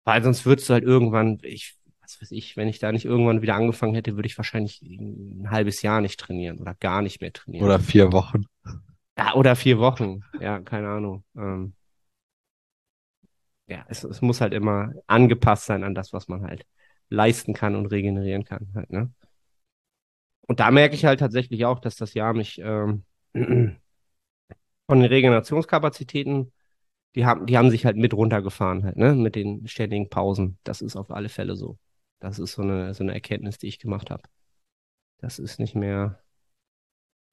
Weil 0.05 0.23
sonst 0.23 0.47
würdest 0.47 0.69
du 0.69 0.75
halt 0.75 0.85
irgendwann, 0.85 1.39
ich, 1.43 1.77
was 2.01 2.21
weiß 2.21 2.31
ich, 2.31 2.57
wenn 2.57 2.69
ich 2.69 2.79
da 2.79 2.93
nicht 2.93 3.05
irgendwann 3.05 3.43
wieder 3.43 3.55
angefangen 3.55 3.95
hätte, 3.95 4.17
würde 4.17 4.27
ich 4.29 4.39
wahrscheinlich 4.39 4.81
ein 4.83 5.51
halbes 5.51 5.83
Jahr 5.83 6.01
nicht 6.01 6.21
trainieren 6.21 6.59
oder 6.59 6.75
gar 6.75 7.03
nicht 7.03 7.21
mehr 7.21 7.33
trainieren. 7.33 7.65
Oder 7.65 7.81
vier 7.81 8.13
Wochen. 8.13 8.45
Ja, 9.19 9.35
oder 9.35 9.57
vier 9.57 9.79
Wochen. 9.79 10.21
Ja, 10.41 10.61
keine 10.61 10.89
Ahnung. 10.89 11.25
Ähm, 11.37 11.75
ja, 13.67 13.85
es, 13.89 14.05
es 14.05 14.23
muss 14.23 14.41
halt 14.41 14.53
immer 14.55 14.93
angepasst 15.07 15.67
sein 15.67 15.85
an 15.85 15.95
das, 15.95 16.13
was 16.13 16.29
man 16.29 16.43
halt 16.43 16.67
leisten 17.09 17.55
kann 17.55 17.75
und 17.75 17.87
regenerieren 17.87 18.45
kann. 18.45 18.69
Halt, 18.75 18.91
ne? 18.91 19.13
Und 20.43 20.61
da 20.61 20.71
merke 20.71 20.95
ich 20.95 21.05
halt 21.05 21.21
tatsächlich 21.21 21.65
auch, 21.65 21.81
dass 21.81 21.97
das 21.97 22.15
Jahr 22.15 22.33
mich 22.33 22.61
ähm, 22.63 23.05
von 23.35 23.81
den 24.89 25.05
Regenerationskapazitäten, 25.05 26.53
die 27.15 27.27
haben, 27.27 27.47
die 27.47 27.59
haben 27.59 27.71
sich 27.71 27.85
halt 27.87 27.97
mit 27.97 28.15
runtergefahren, 28.15 28.85
halt, 28.85 28.97
ne? 28.97 29.15
Mit 29.15 29.35
den 29.35 29.67
ständigen 29.67 30.09
Pausen. 30.09 30.59
Das 30.65 30.83
ist 30.83 30.97
auf 30.97 31.11
alle 31.11 31.29
Fälle 31.29 31.57
so. 31.57 31.79
Das 32.21 32.39
ist 32.39 32.53
so 32.53 32.63
eine, 32.63 32.95
so 32.95 33.03
eine 33.03 33.15
Erkenntnis, 33.15 33.59
die 33.59 33.69
ich 33.69 33.79
gemacht 33.79 34.11
habe. 34.11 34.23
Das 35.19 35.39
ist 35.39 35.59
nicht 35.59 35.75
mehr. 35.75 36.21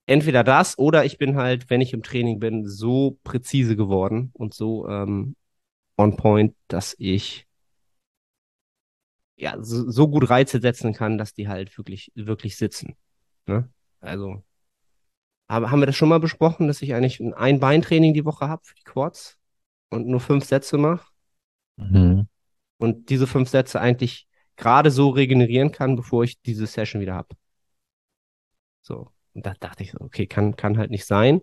Entweder 0.06 0.44
das 0.44 0.78
oder 0.78 1.06
ich 1.06 1.18
bin 1.18 1.38
halt, 1.38 1.70
wenn 1.70 1.80
ich 1.80 1.94
im 1.94 2.04
Training 2.04 2.40
bin, 2.40 2.68
so 2.68 3.20
präzise 3.24 3.76
geworden 3.78 4.32
und 4.34 4.54
so 4.54 4.88
ähm, 4.90 5.36
on 5.98 6.16
point, 6.16 6.56
dass 6.68 6.96
ich 6.98 7.48
ja 9.36 9.58
so, 9.62 9.90
so, 9.90 10.08
gut 10.08 10.30
Reize 10.30 10.60
setzen 10.60 10.94
kann, 10.94 11.18
dass 11.18 11.34
die 11.34 11.48
halt 11.48 11.78
wirklich, 11.78 12.12
wirklich 12.16 12.58
sitzen. 12.58 12.96
Ne? 13.46 13.70
Also, 14.00 14.44
aber 15.48 15.72
haben 15.72 15.82
wir 15.82 15.86
das 15.86 15.96
schon 15.96 16.10
mal 16.10 16.20
besprochen, 16.20 16.68
dass 16.68 16.82
ich 16.82 16.94
eigentlich 16.94 17.22
ein 17.36 17.60
Beintraining 17.60 18.14
die 18.14 18.26
Woche 18.26 18.48
habe 18.48 18.64
für 18.64 18.76
die 18.76 18.84
Quads 18.84 19.38
und 19.90 20.08
nur 20.08 20.20
fünf 20.20 20.46
Sätze 20.46 20.78
mache? 20.78 21.08
Mhm. 21.76 22.28
Und 22.78 23.10
diese 23.10 23.28
fünf 23.28 23.50
Sätze 23.50 23.80
eigentlich 23.80 24.28
gerade 24.56 24.92
so 24.92 25.10
regenerieren 25.10 25.72
kann, 25.72 25.96
bevor 25.96 26.24
ich 26.24 26.42
diese 26.42 26.68
Session 26.68 27.02
wieder 27.02 27.16
habe. 27.16 27.36
So. 28.82 29.12
Und 29.34 29.46
da 29.46 29.54
dachte 29.60 29.84
ich 29.84 29.92
so, 29.92 30.00
okay, 30.00 30.28
kann, 30.28 30.56
kann 30.56 30.78
halt 30.78 30.92
nicht 30.92 31.06
sein. 31.06 31.42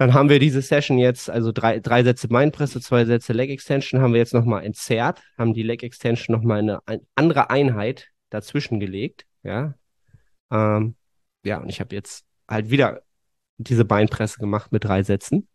Dann 0.00 0.14
haben 0.14 0.30
wir 0.30 0.38
diese 0.38 0.62
Session 0.62 0.96
jetzt, 0.96 1.28
also 1.28 1.52
drei, 1.52 1.78
drei 1.78 2.02
Sätze 2.02 2.26
Beinpresse, 2.26 2.80
zwei 2.80 3.04
Sätze 3.04 3.34
Leg 3.34 3.50
Extension, 3.50 4.00
haben 4.00 4.14
wir 4.14 4.18
jetzt 4.18 4.32
nochmal 4.32 4.64
entzerrt, 4.64 5.22
haben 5.36 5.52
die 5.52 5.62
Leg 5.62 5.82
Extension 5.82 6.34
nochmal 6.34 6.60
eine 6.60 6.80
eine 6.86 7.02
andere 7.16 7.50
Einheit 7.50 8.08
dazwischen 8.30 8.80
gelegt, 8.80 9.26
ja. 9.42 9.74
Ähm, 10.50 10.96
ja, 11.44 11.58
und 11.58 11.68
ich 11.68 11.80
habe 11.80 11.94
jetzt 11.94 12.24
halt 12.48 12.70
wieder 12.70 13.02
diese 13.58 13.84
Beinpresse 13.84 14.38
gemacht 14.38 14.72
mit 14.72 14.84
drei 14.84 15.02
Sätzen. 15.02 15.46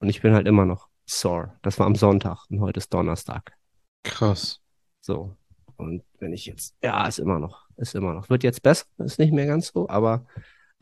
Und 0.00 0.10
ich 0.10 0.20
bin 0.20 0.34
halt 0.34 0.46
immer 0.46 0.66
noch 0.66 0.90
sore. 1.06 1.56
Das 1.62 1.78
war 1.78 1.86
am 1.86 1.94
Sonntag 1.94 2.44
und 2.50 2.60
heute 2.60 2.76
ist 2.76 2.92
Donnerstag. 2.92 3.54
Krass. 4.02 4.60
So. 5.00 5.34
Und 5.78 6.02
wenn 6.18 6.34
ich 6.34 6.44
jetzt, 6.44 6.76
ja, 6.82 7.06
ist 7.06 7.18
immer 7.18 7.38
noch, 7.38 7.70
ist 7.78 7.94
immer 7.94 8.12
noch. 8.12 8.28
Wird 8.28 8.42
jetzt 8.42 8.62
besser, 8.62 8.84
ist 8.98 9.18
nicht 9.18 9.32
mehr 9.32 9.46
ganz 9.46 9.68
so, 9.68 9.88
aber 9.88 10.26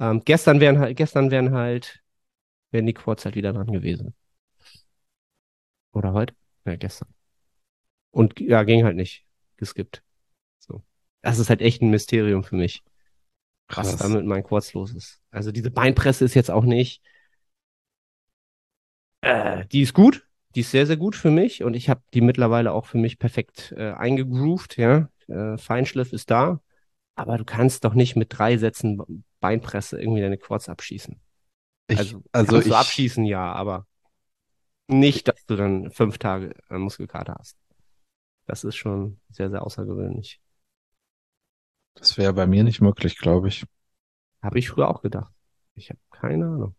ähm, 0.00 0.22
gestern 0.24 0.58
wären 0.58 0.80
halt, 0.80 0.96
gestern 0.96 1.30
wären 1.30 1.52
halt 1.52 2.02
wäre 2.70 2.82
Nick 2.82 3.04
halt 3.06 3.34
wieder 3.34 3.52
dran 3.52 3.72
gewesen. 3.72 4.14
Oder 5.92 6.12
heute? 6.12 6.34
Ja, 6.64 6.76
gestern. 6.76 7.08
Und 8.10 8.40
ja, 8.40 8.62
ging 8.62 8.84
halt 8.84 8.96
nicht. 8.96 9.24
Geskippt. 9.56 10.02
So. 10.58 10.82
Das 11.22 11.38
ist 11.38 11.50
halt 11.50 11.60
echt 11.60 11.82
ein 11.82 11.90
Mysterium 11.90 12.44
für 12.44 12.56
mich. 12.56 12.82
Krass. 13.68 13.92
Was 13.92 13.96
da 13.96 14.08
mit 14.08 14.24
meinen 14.24 14.44
Quads 14.44 14.72
los 14.74 14.94
ist. 14.94 15.20
Also 15.30 15.52
diese 15.52 15.70
Beinpresse 15.70 16.24
ist 16.24 16.34
jetzt 16.34 16.50
auch 16.50 16.64
nicht. 16.64 17.02
Äh, 19.20 19.66
die 19.66 19.82
ist 19.82 19.94
gut. 19.94 20.26
Die 20.54 20.60
ist 20.60 20.70
sehr, 20.70 20.86
sehr 20.86 20.96
gut 20.96 21.16
für 21.16 21.30
mich. 21.30 21.62
Und 21.62 21.74
ich 21.74 21.88
habe 21.90 22.02
die 22.14 22.20
mittlerweile 22.20 22.72
auch 22.72 22.86
für 22.86 22.98
mich 22.98 23.18
perfekt 23.18 23.74
äh, 23.76 23.92
eingegroovt, 23.92 24.78
ja. 24.78 25.10
Äh, 25.26 25.58
Feinschliff 25.58 26.12
ist 26.12 26.30
da. 26.30 26.60
Aber 27.14 27.36
du 27.36 27.44
kannst 27.44 27.84
doch 27.84 27.94
nicht 27.94 28.16
mit 28.16 28.28
drei 28.30 28.56
Sätzen 28.56 29.24
Beinpresse 29.40 30.00
irgendwie 30.00 30.20
deine 30.20 30.38
Quads 30.38 30.68
abschießen. 30.68 31.20
Ich, 31.88 31.98
also, 31.98 32.22
also 32.32 32.60
ich, 32.60 32.74
abschießen, 32.74 33.24
ja, 33.24 33.52
aber 33.52 33.86
nicht, 34.88 35.28
dass 35.28 35.44
du 35.46 35.56
dann 35.56 35.90
fünf 35.90 36.18
Tage 36.18 36.54
äh, 36.70 36.78
Muskelkater 36.78 37.36
hast. 37.38 37.56
Das 38.46 38.64
ist 38.64 38.76
schon 38.76 39.20
sehr, 39.30 39.50
sehr 39.50 39.62
außergewöhnlich. 39.62 40.40
Das 41.94 42.16
wäre 42.16 42.32
bei 42.32 42.46
mir 42.46 42.64
nicht 42.64 42.80
möglich, 42.80 43.18
glaube 43.18 43.48
ich. 43.48 43.64
Habe 44.42 44.58
ich 44.58 44.68
früher 44.68 44.88
auch 44.88 45.02
gedacht. 45.02 45.32
Ich 45.74 45.90
habe 45.90 45.98
keine 46.10 46.46
Ahnung. 46.46 46.74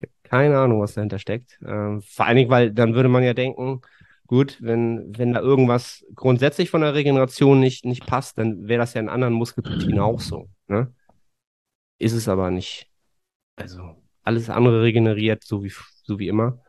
Ich 0.00 0.08
hab 0.08 0.30
keine 0.30 0.58
Ahnung, 0.58 0.80
was 0.80 0.94
dahinter 0.94 1.18
steckt. 1.18 1.58
Ähm, 1.64 2.02
vor 2.02 2.26
allen 2.26 2.36
Dingen, 2.36 2.50
weil 2.50 2.72
dann 2.72 2.94
würde 2.94 3.08
man 3.08 3.22
ja 3.22 3.34
denken, 3.34 3.82
gut, 4.26 4.58
wenn, 4.60 5.16
wenn 5.16 5.34
da 5.34 5.40
irgendwas 5.40 6.04
grundsätzlich 6.14 6.70
von 6.70 6.80
der 6.80 6.94
Regeneration 6.94 7.60
nicht, 7.60 7.84
nicht 7.84 8.06
passt, 8.06 8.38
dann 8.38 8.66
wäre 8.66 8.80
das 8.80 8.94
ja 8.94 9.00
in 9.00 9.08
anderen 9.08 9.34
Muskelpartien 9.34 9.98
auch 10.00 10.20
so. 10.20 10.48
Ne? 10.68 10.92
Ist 11.98 12.14
es 12.14 12.28
aber 12.28 12.50
nicht. 12.50 12.91
Also 13.62 14.02
alles 14.22 14.50
andere 14.50 14.82
regeneriert, 14.82 15.44
so 15.44 15.64
wie, 15.64 15.72
so 16.04 16.18
wie 16.18 16.28
immer, 16.28 16.60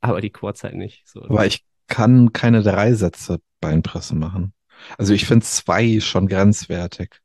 aber 0.00 0.20
die 0.20 0.30
Quads 0.30 0.64
halt 0.64 0.74
nicht. 0.74 1.08
So. 1.08 1.22
Aber 1.24 1.46
ich 1.46 1.64
kann 1.86 2.32
keine 2.32 2.62
drei 2.62 2.94
Sätze 2.94 3.40
Beinpresse 3.60 4.14
machen. 4.14 4.54
Also 4.96 5.12
ich 5.12 5.26
finde 5.26 5.44
zwei 5.44 6.00
schon 6.00 6.28
grenzwertig. 6.28 7.20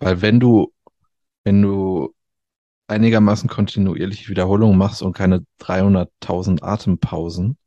Weil 0.00 0.22
wenn 0.22 0.40
du, 0.40 0.72
wenn 1.44 1.62
du 1.62 2.14
einigermaßen 2.86 3.48
kontinuierlich 3.48 4.28
Wiederholungen 4.28 4.78
machst 4.78 5.02
und 5.02 5.12
keine 5.12 5.44
300.000 5.60 6.62
Atempausen 6.62 7.58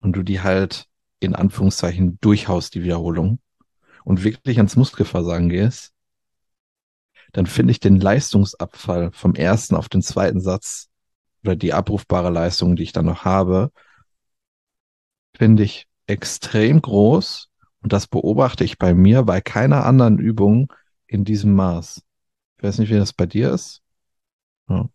und 0.00 0.14
du 0.14 0.22
die 0.22 0.40
halt 0.40 0.86
in 1.20 1.34
Anführungszeichen 1.34 2.18
durchhaust, 2.20 2.74
die 2.74 2.84
Wiederholung 2.84 3.40
und 4.04 4.24
wirklich 4.24 4.58
ans 4.58 4.76
Muskelversagen 4.76 5.48
gehst, 5.48 5.93
dann 7.34 7.46
finde 7.46 7.72
ich 7.72 7.80
den 7.80 8.00
Leistungsabfall 8.00 9.10
vom 9.12 9.34
ersten 9.34 9.74
auf 9.74 9.88
den 9.88 10.02
zweiten 10.02 10.40
Satz 10.40 10.88
oder 11.42 11.56
die 11.56 11.72
abrufbare 11.74 12.30
Leistung, 12.30 12.76
die 12.76 12.84
ich 12.84 12.92
dann 12.92 13.06
noch 13.06 13.24
habe, 13.24 13.72
finde 15.36 15.64
ich 15.64 15.88
extrem 16.06 16.80
groß. 16.80 17.50
Und 17.82 17.92
das 17.92 18.06
beobachte 18.06 18.62
ich 18.62 18.78
bei 18.78 18.94
mir 18.94 19.24
bei 19.24 19.40
keiner 19.40 19.84
anderen 19.84 20.18
Übung 20.18 20.72
in 21.08 21.24
diesem 21.24 21.54
Maß. 21.54 22.02
Ich 22.56 22.62
weiß 22.62 22.78
nicht, 22.78 22.90
wie 22.90 22.98
das 22.98 23.12
bei 23.12 23.26
dir 23.26 23.52
ist. 23.52 23.82
Ja. 24.68 24.88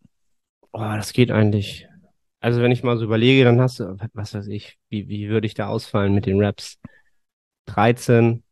Oh, 0.72 0.78
das 0.78 1.12
geht 1.12 1.30
eigentlich. 1.30 1.86
Also 2.40 2.62
wenn 2.62 2.72
ich 2.72 2.82
mal 2.82 2.96
so 2.96 3.04
überlege, 3.04 3.44
dann 3.44 3.60
hast 3.60 3.80
du, 3.80 3.98
was 4.14 4.32
weiß 4.32 4.46
ich, 4.46 4.78
wie, 4.88 5.08
wie 5.08 5.28
würde 5.28 5.46
ich 5.46 5.52
da 5.52 5.68
ausfallen 5.68 6.14
mit 6.14 6.24
den 6.24 6.42
Raps? 6.42 6.78
13, 7.66 8.42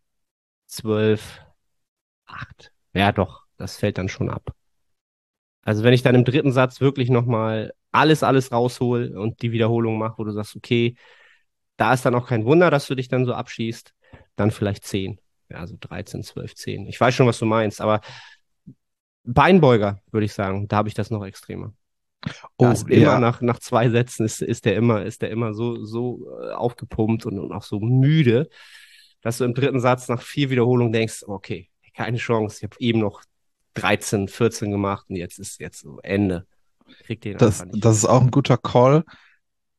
12, 0.66 1.40
8. 2.26 2.70
Ja, 2.92 3.12
doch, 3.12 3.47
das 3.58 3.76
fällt 3.76 3.98
dann 3.98 4.08
schon 4.08 4.30
ab. 4.30 4.52
Also 5.62 5.82
wenn 5.82 5.92
ich 5.92 6.02
dann 6.02 6.14
im 6.14 6.24
dritten 6.24 6.52
Satz 6.52 6.80
wirklich 6.80 7.10
nochmal 7.10 7.74
alles, 7.92 8.22
alles 8.22 8.52
raushol 8.52 9.14
und 9.16 9.42
die 9.42 9.52
Wiederholung 9.52 9.98
mache, 9.98 10.18
wo 10.18 10.24
du 10.24 10.32
sagst, 10.32 10.56
okay, 10.56 10.96
da 11.76 11.92
ist 11.92 12.04
dann 12.06 12.14
auch 12.14 12.26
kein 12.26 12.44
Wunder, 12.44 12.70
dass 12.70 12.86
du 12.86 12.94
dich 12.94 13.08
dann 13.08 13.26
so 13.26 13.34
abschießt, 13.34 13.92
dann 14.36 14.50
vielleicht 14.50 14.84
10. 14.84 15.20
Ja, 15.50 15.58
also 15.58 15.76
13, 15.78 16.22
12, 16.22 16.54
10. 16.54 16.86
Ich 16.86 17.00
weiß 17.00 17.14
schon, 17.14 17.26
was 17.26 17.38
du 17.38 17.46
meinst, 17.46 17.80
aber 17.80 18.00
Beinbeuger, 19.24 20.00
würde 20.10 20.24
ich 20.24 20.32
sagen, 20.32 20.68
da 20.68 20.78
habe 20.78 20.88
ich 20.88 20.94
das 20.94 21.10
noch 21.10 21.24
extremer. 21.24 21.74
Oh, 22.56 22.64
da 22.64 22.72
ist 22.72 22.88
immer 22.88 23.20
nach, 23.20 23.40
nach 23.42 23.58
zwei 23.58 23.90
Sätzen 23.90 24.24
ist, 24.24 24.42
ist 24.42 24.64
der 24.64 24.74
immer, 24.74 25.04
ist 25.04 25.22
der 25.22 25.30
immer 25.30 25.54
so, 25.54 25.84
so 25.84 26.26
äh, 26.42 26.50
aufgepumpt 26.52 27.26
und, 27.26 27.38
und 27.38 27.52
auch 27.52 27.62
so 27.62 27.78
müde, 27.78 28.48
dass 29.20 29.38
du 29.38 29.44
im 29.44 29.54
dritten 29.54 29.80
Satz 29.80 30.08
nach 30.08 30.22
vier 30.22 30.50
Wiederholungen 30.50 30.92
denkst, 30.92 31.24
okay, 31.26 31.68
keine 31.94 32.16
Chance, 32.16 32.58
ich 32.58 32.62
habe 32.64 32.76
eben 32.78 33.00
noch 33.00 33.22
13, 33.80 34.28
14 34.28 34.70
gemacht 34.70 35.06
und 35.08 35.16
jetzt 35.16 35.38
ist 35.38 35.60
jetzt 35.60 35.80
so 35.80 35.98
Ende. 36.02 36.46
Krieg 37.04 37.20
den 37.20 37.36
das, 37.38 37.64
das 37.72 37.96
ist 37.96 38.04
auch 38.06 38.22
ein 38.22 38.30
guter 38.30 38.56
Call. 38.56 39.04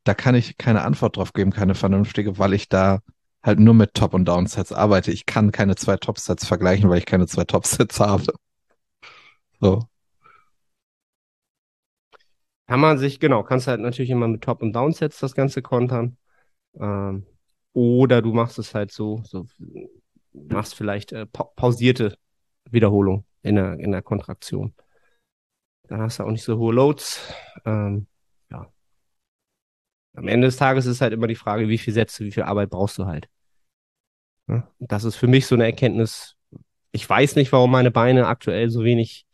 Da 0.04 0.14
kann 0.14 0.36
ich 0.36 0.58
keine 0.58 0.84
Antwort 0.84 1.18
drauf 1.18 1.34
geben, 1.34 1.52
keine 1.52 1.76
vernünftige, 1.76 2.38
weil 2.38 2.54
ich 2.54 2.70
da 2.70 3.00
halt 3.44 3.60
nur 3.60 3.74
mit 3.74 3.94
Top- 3.94 4.14
und 4.14 4.26
Downsets 4.26 4.72
arbeite. 4.72 5.12
Ich 5.12 5.26
kann 5.26 5.52
keine 5.52 5.76
zwei 5.76 5.98
Top-Sets 5.98 6.46
vergleichen, 6.46 6.90
weil 6.90 7.00
ich 7.00 7.06
keine 7.06 7.28
zwei 7.28 7.46
Top-Sets 7.46 8.00
habe. 8.00 8.26
So. 9.60 9.84
Kann 12.68 12.80
man 12.80 12.98
sich, 12.98 13.20
genau, 13.20 13.44
kannst 13.44 13.68
halt 13.68 13.82
natürlich 13.82 14.12
immer 14.12 14.28
mit 14.28 14.44
Top- 14.44 14.62
und 14.62 14.74
Downsets 14.74 15.20
das 15.20 15.34
Ganze 15.34 15.62
kontern. 15.62 16.18
Ähm, 16.80 17.26
oder 17.74 18.22
du 18.22 18.34
machst 18.34 18.60
es 18.60 18.76
halt 18.76 18.92
so, 18.92 19.24
so 19.26 19.46
machst 20.34 20.76
vielleicht 20.76 21.12
äh, 21.12 21.26
pa 21.26 21.44
pausierte 21.44 22.18
Wiederholung 22.70 23.26
in 23.42 23.56
der, 23.56 23.80
in 23.80 23.92
der 23.92 24.02
Kontraktion. 24.02 24.74
Dann 25.88 26.02
hast 26.02 26.20
du 26.20 26.24
auch 26.24 26.32
nicht 26.32 26.44
so 26.44 26.58
hohe 26.58 26.74
Loads. 26.74 27.34
Ähm, 27.66 28.08
ja. 28.52 28.72
Am 30.16 30.28
Ende 30.28 30.48
des 30.48 30.58
Tages 30.58 30.86
ist 30.86 31.02
halt 31.02 31.14
immer 31.14 31.28
die 31.28 31.36
Frage, 31.36 31.68
wie 31.68 31.78
viel 31.78 31.94
Sätze, 31.94 32.24
wie 32.26 32.32
viel 32.32 32.44
Arbeit 32.44 32.70
brauchst 32.70 32.98
du 32.98 33.06
halt. 33.06 33.28
Ja? 34.48 34.70
Das 34.80 35.04
ist 35.04 35.16
für 35.16 35.28
mich 35.28 35.48
so 35.48 35.56
eine 35.56 35.66
Erkenntnis. 35.66 36.36
Ich 36.92 37.08
weiß 37.10 37.36
nicht, 37.36 37.52
warum 37.52 37.72
meine 37.72 37.92
Beine 37.92 38.28
aktuell 38.28 38.70
so 38.70 38.84
wenig 38.84 39.26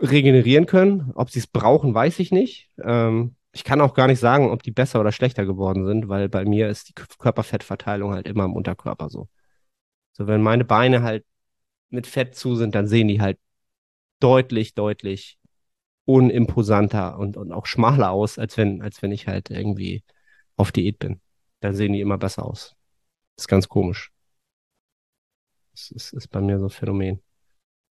regenerieren 0.00 0.66
können. 0.66 1.12
Ob 1.14 1.30
sie 1.30 1.38
es 1.38 1.46
brauchen, 1.46 1.94
weiß 1.94 2.18
ich 2.18 2.32
nicht. 2.32 2.70
Ähm, 2.82 3.36
ich 3.52 3.64
kann 3.64 3.80
auch 3.80 3.94
gar 3.94 4.06
nicht 4.06 4.18
sagen, 4.18 4.50
ob 4.50 4.62
die 4.62 4.70
besser 4.70 5.00
oder 5.00 5.12
schlechter 5.12 5.44
geworden 5.44 5.86
sind, 5.86 6.08
weil 6.08 6.28
bei 6.28 6.44
mir 6.44 6.68
ist 6.68 6.88
die 6.88 6.94
Körperfettverteilung 6.94 8.12
halt 8.12 8.26
immer 8.26 8.44
im 8.44 8.54
Unterkörper 8.54 9.10
so. 9.10 9.28
So, 10.12 10.26
wenn 10.26 10.42
meine 10.42 10.64
Beine 10.64 11.02
halt 11.02 11.24
mit 11.92 12.06
Fett 12.06 12.34
zu 12.34 12.56
sind, 12.56 12.74
dann 12.74 12.86
sehen 12.86 13.08
die 13.08 13.20
halt 13.20 13.38
deutlich, 14.20 14.74
deutlich 14.74 15.38
unimposanter 16.04 17.18
und, 17.18 17.36
und 17.36 17.52
auch 17.52 17.66
schmaler 17.66 18.10
aus, 18.10 18.38
als 18.38 18.56
wenn, 18.56 18.82
als 18.82 19.02
wenn 19.02 19.12
ich 19.12 19.28
halt 19.28 19.50
irgendwie 19.50 20.02
auf 20.56 20.72
Diät 20.72 20.98
bin. 20.98 21.20
Dann 21.60 21.74
sehen 21.74 21.92
die 21.92 22.00
immer 22.00 22.18
besser 22.18 22.44
aus. 22.44 22.74
Ist 23.36 23.48
ganz 23.48 23.68
komisch. 23.68 24.10
Das 25.72 25.90
ist, 25.90 26.12
ist 26.12 26.28
bei 26.28 26.40
mir 26.40 26.58
so 26.58 26.66
ein 26.66 26.70
Phänomen. 26.70 27.20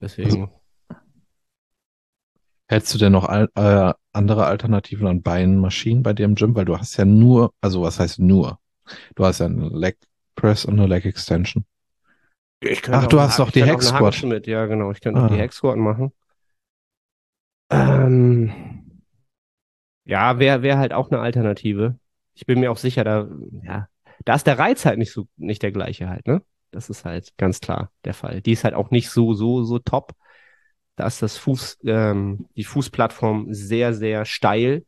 Deswegen. 0.02 0.52
Hättest 2.68 2.94
du 2.94 2.98
denn 3.00 3.14
noch 3.14 3.26
al 3.26 3.50
äh, 3.56 3.94
andere 4.12 4.46
Alternativen 4.46 5.08
an 5.08 5.22
Beinmaschinen 5.22 6.04
bei 6.04 6.14
dir 6.14 6.26
im 6.26 6.36
Gym? 6.36 6.56
Weil 6.56 6.66
du 6.66 6.78
hast 6.78 6.98
ja 6.98 7.06
nur, 7.06 7.54
also 7.62 7.82
was 7.82 8.00
heißt 8.00 8.20
nur? 8.20 8.60
Du 9.16 9.26
hast 9.26 9.40
ja 9.40 9.48
einen 9.48 9.74
Leg 9.74 9.98
Press 10.36 10.66
und 10.66 10.80
eine 10.80 10.88
Leg 10.88 11.06
Extension. 11.06 11.66
Ach, 12.92 13.08
du 13.08 13.20
hast 13.20 13.40
doch 13.40 13.52
die 13.52 13.64
Hex 13.64 13.88
Squat. 13.88 14.22
Mit. 14.24 14.48
Ja, 14.48 14.66
genau. 14.66 14.92
Ich 14.92 15.02
könnte 15.02 15.22
ah. 15.22 15.26
auch 15.26 15.30
die 15.30 15.38
Hex 15.38 15.56
Squat 15.56 15.78
machen. 15.78 16.12
Ähm, 17.70 19.02
ja, 20.06 20.40
wäre 20.40 20.62
wär 20.62 20.78
halt 20.78 20.92
auch 20.92 21.12
eine 21.12 21.22
Alternative. 21.22 21.98
Ich 22.34 22.46
bin 22.46 22.60
mir 22.60 22.72
auch 22.72 22.78
sicher, 22.78 23.04
da, 23.04 23.28
ja, 23.64 23.88
da 24.26 24.36
ist 24.36 24.48
der 24.48 24.58
Reiz 24.58 24.86
halt 24.86 24.98
nicht 24.98 25.12
so, 25.12 25.28
nicht 25.38 25.62
der 25.62 25.72
gleiche 25.72 26.10
halt, 26.10 26.28
ne? 26.28 26.42
Das 26.72 26.90
ist 26.90 27.06
halt 27.06 27.36
ganz 27.38 27.60
klar 27.62 27.92
der 28.06 28.14
Fall. 28.14 28.42
Die 28.42 28.52
ist 28.52 28.64
halt 28.64 28.74
auch 28.74 28.92
nicht 28.92 29.10
so, 29.10 29.34
so, 29.34 29.64
so 29.64 29.80
top. 29.80 30.14
Da 30.96 31.08
ist 31.08 31.22
das 31.22 31.38
Fuß, 31.38 31.80
ähm, 31.86 32.48
die 32.56 32.64
Fußplattform 32.64 33.54
sehr, 33.54 33.94
sehr 33.94 34.26
steil, 34.26 34.86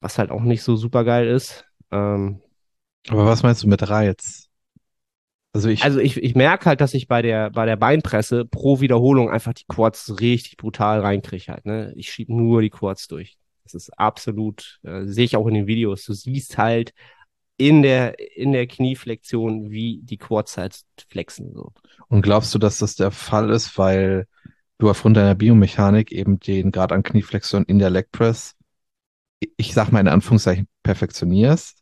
was 0.00 0.18
halt 0.18 0.30
auch 0.30 0.42
nicht 0.42 0.62
so 0.62 0.76
super 0.76 1.04
geil 1.04 1.26
ist. 1.26 1.64
Ähm, 1.90 2.40
Aber 3.08 3.26
was 3.26 3.42
meinst 3.42 3.62
du 3.62 3.68
mit 3.68 3.88
Reiz? 3.88 4.50
Also 5.52 5.68
ich, 5.68 5.84
also 5.84 5.98
ich, 5.98 6.16
ich 6.16 6.34
merke 6.34 6.66
halt, 6.66 6.80
dass 6.80 6.94
ich 6.94 7.08
bei 7.08 7.20
der, 7.20 7.50
bei 7.50 7.66
der 7.66 7.76
Beinpresse 7.76 8.46
pro 8.46 8.80
Wiederholung 8.80 9.30
einfach 9.30 9.52
die 9.52 9.66
Quads 9.68 10.20
richtig 10.20 10.56
brutal 10.56 11.00
reinkriege 11.00 11.52
halt. 11.52 11.66
Ne? 11.66 11.92
Ich 11.94 12.10
schiebe 12.10 12.34
nur 12.34 12.62
die 12.62 12.70
Quads 12.70 13.08
durch. 13.08 13.36
Das 13.64 13.74
ist 13.74 13.90
absolut, 13.98 14.80
äh, 14.82 15.04
sehe 15.04 15.24
ich 15.24 15.36
auch 15.36 15.46
in 15.46 15.54
den 15.54 15.66
Videos. 15.66 16.04
Du 16.04 16.14
siehst 16.14 16.56
halt 16.56 16.94
in 17.58 17.82
der, 17.82 18.18
in 18.36 18.52
der 18.52 18.66
Knieflexion, 18.66 19.70
wie 19.70 20.00
die 20.02 20.16
Quads 20.16 20.56
halt 20.56 20.80
flexen. 21.10 21.52
So. 21.52 21.72
Und 22.08 22.22
glaubst 22.22 22.54
du, 22.54 22.58
dass 22.58 22.78
das 22.78 22.96
der 22.96 23.10
Fall 23.10 23.50
ist, 23.50 23.76
weil 23.76 24.26
du 24.78 24.88
aufgrund 24.88 25.18
deiner 25.18 25.34
Biomechanik 25.34 26.12
eben 26.12 26.40
den 26.40 26.72
Grad 26.72 26.92
an 26.92 27.02
Knieflexion 27.02 27.64
in 27.64 27.78
der 27.78 27.90
Leg 27.90 28.10
Press, 28.10 28.56
ich 29.56 29.74
sag 29.74 29.92
mal 29.92 30.00
in 30.00 30.08
Anführungszeichen, 30.08 30.66
perfektionierst? 30.82 31.81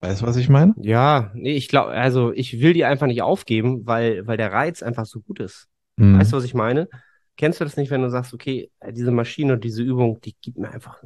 Weißt 0.00 0.22
du, 0.22 0.26
was 0.26 0.36
ich 0.36 0.48
meine? 0.48 0.74
Ja, 0.76 1.30
nee, 1.34 1.54
ich 1.54 1.68
glaube, 1.68 1.90
also 1.90 2.32
ich 2.32 2.60
will 2.60 2.72
die 2.72 2.84
einfach 2.84 3.06
nicht 3.06 3.22
aufgeben, 3.22 3.84
weil, 3.84 4.26
weil 4.26 4.36
der 4.36 4.52
Reiz 4.52 4.82
einfach 4.82 5.06
so 5.06 5.20
gut 5.20 5.40
ist. 5.40 5.66
Mhm. 5.96 6.18
Weißt 6.18 6.32
du, 6.32 6.36
was 6.36 6.44
ich 6.44 6.54
meine? 6.54 6.88
Kennst 7.36 7.60
du 7.60 7.64
das 7.64 7.76
nicht, 7.76 7.90
wenn 7.90 8.02
du 8.02 8.10
sagst, 8.10 8.32
okay, 8.32 8.70
diese 8.90 9.10
Maschine 9.10 9.54
und 9.54 9.64
diese 9.64 9.82
Übung, 9.82 10.20
die 10.20 10.34
gibt 10.40 10.58
mir 10.58 10.70
einfach, 10.70 11.02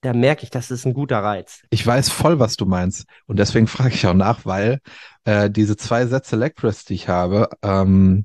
da 0.00 0.12
merke 0.12 0.44
ich, 0.44 0.50
das 0.50 0.70
ist 0.70 0.86
ein 0.86 0.94
guter 0.94 1.18
Reiz. 1.18 1.62
Ich 1.70 1.86
weiß 1.86 2.10
voll, 2.10 2.38
was 2.38 2.56
du 2.56 2.66
meinst. 2.66 3.06
Und 3.26 3.38
deswegen 3.38 3.66
frage 3.66 3.94
ich 3.94 4.06
auch 4.06 4.14
nach, 4.14 4.44
weil 4.44 4.80
äh, 5.24 5.50
diese 5.50 5.76
zwei 5.76 6.06
Sätze 6.06 6.36
Leg 6.36 6.56
Press, 6.56 6.84
die 6.84 6.94
ich 6.94 7.08
habe, 7.08 7.48
ähm, 7.62 8.24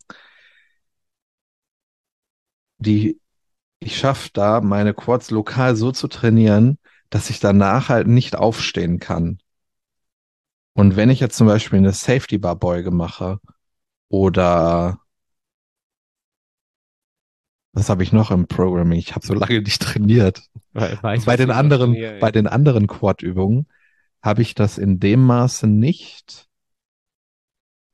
die 2.79 3.19
ich 3.79 3.97
schaffe 3.97 4.29
da, 4.33 4.61
meine 4.61 4.93
Quads 4.93 5.31
lokal 5.31 5.75
so 5.75 5.91
zu 5.91 6.07
trainieren, 6.07 6.77
dass 7.09 7.29
ich 7.29 7.39
danach 7.39 7.89
halt 7.89 8.07
nicht 8.07 8.35
aufstehen 8.35 8.99
kann. 8.99 9.39
Und 10.77 10.95
wenn 10.95 11.09
ich 11.09 11.19
jetzt 11.19 11.35
zum 11.35 11.47
Beispiel 11.47 11.79
eine 11.79 11.91
Safety 11.91 12.37
Bar 12.37 12.55
Beuge 12.55 12.91
mache 12.91 13.39
oder 14.09 14.99
was 17.73 17.89
habe 17.89 18.03
ich 18.03 18.13
noch 18.13 18.29
im 18.29 18.45
Programming? 18.45 18.99
Ich 18.99 19.15
habe 19.15 19.25
so 19.25 19.33
lange 19.33 19.59
nicht 19.63 19.81
trainiert. 19.81 20.43
Weiß, 20.73 21.25
bei 21.25 21.35
den 21.35 21.49
anderen, 21.49 21.93
trainiere, 21.93 22.19
bei 22.19 22.29
den 22.29 22.45
anderen 22.45 22.85
Quad-Übungen 22.85 23.65
habe 24.21 24.43
ich 24.43 24.53
das 24.53 24.77
in 24.77 24.99
dem 24.99 25.25
Maße 25.25 25.65
nicht. 25.65 26.47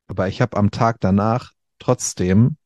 Aber 0.08 0.28
ich 0.28 0.42
habe 0.42 0.58
am 0.58 0.70
Tag 0.70 1.00
danach 1.00 1.54
trotzdem 1.80 2.58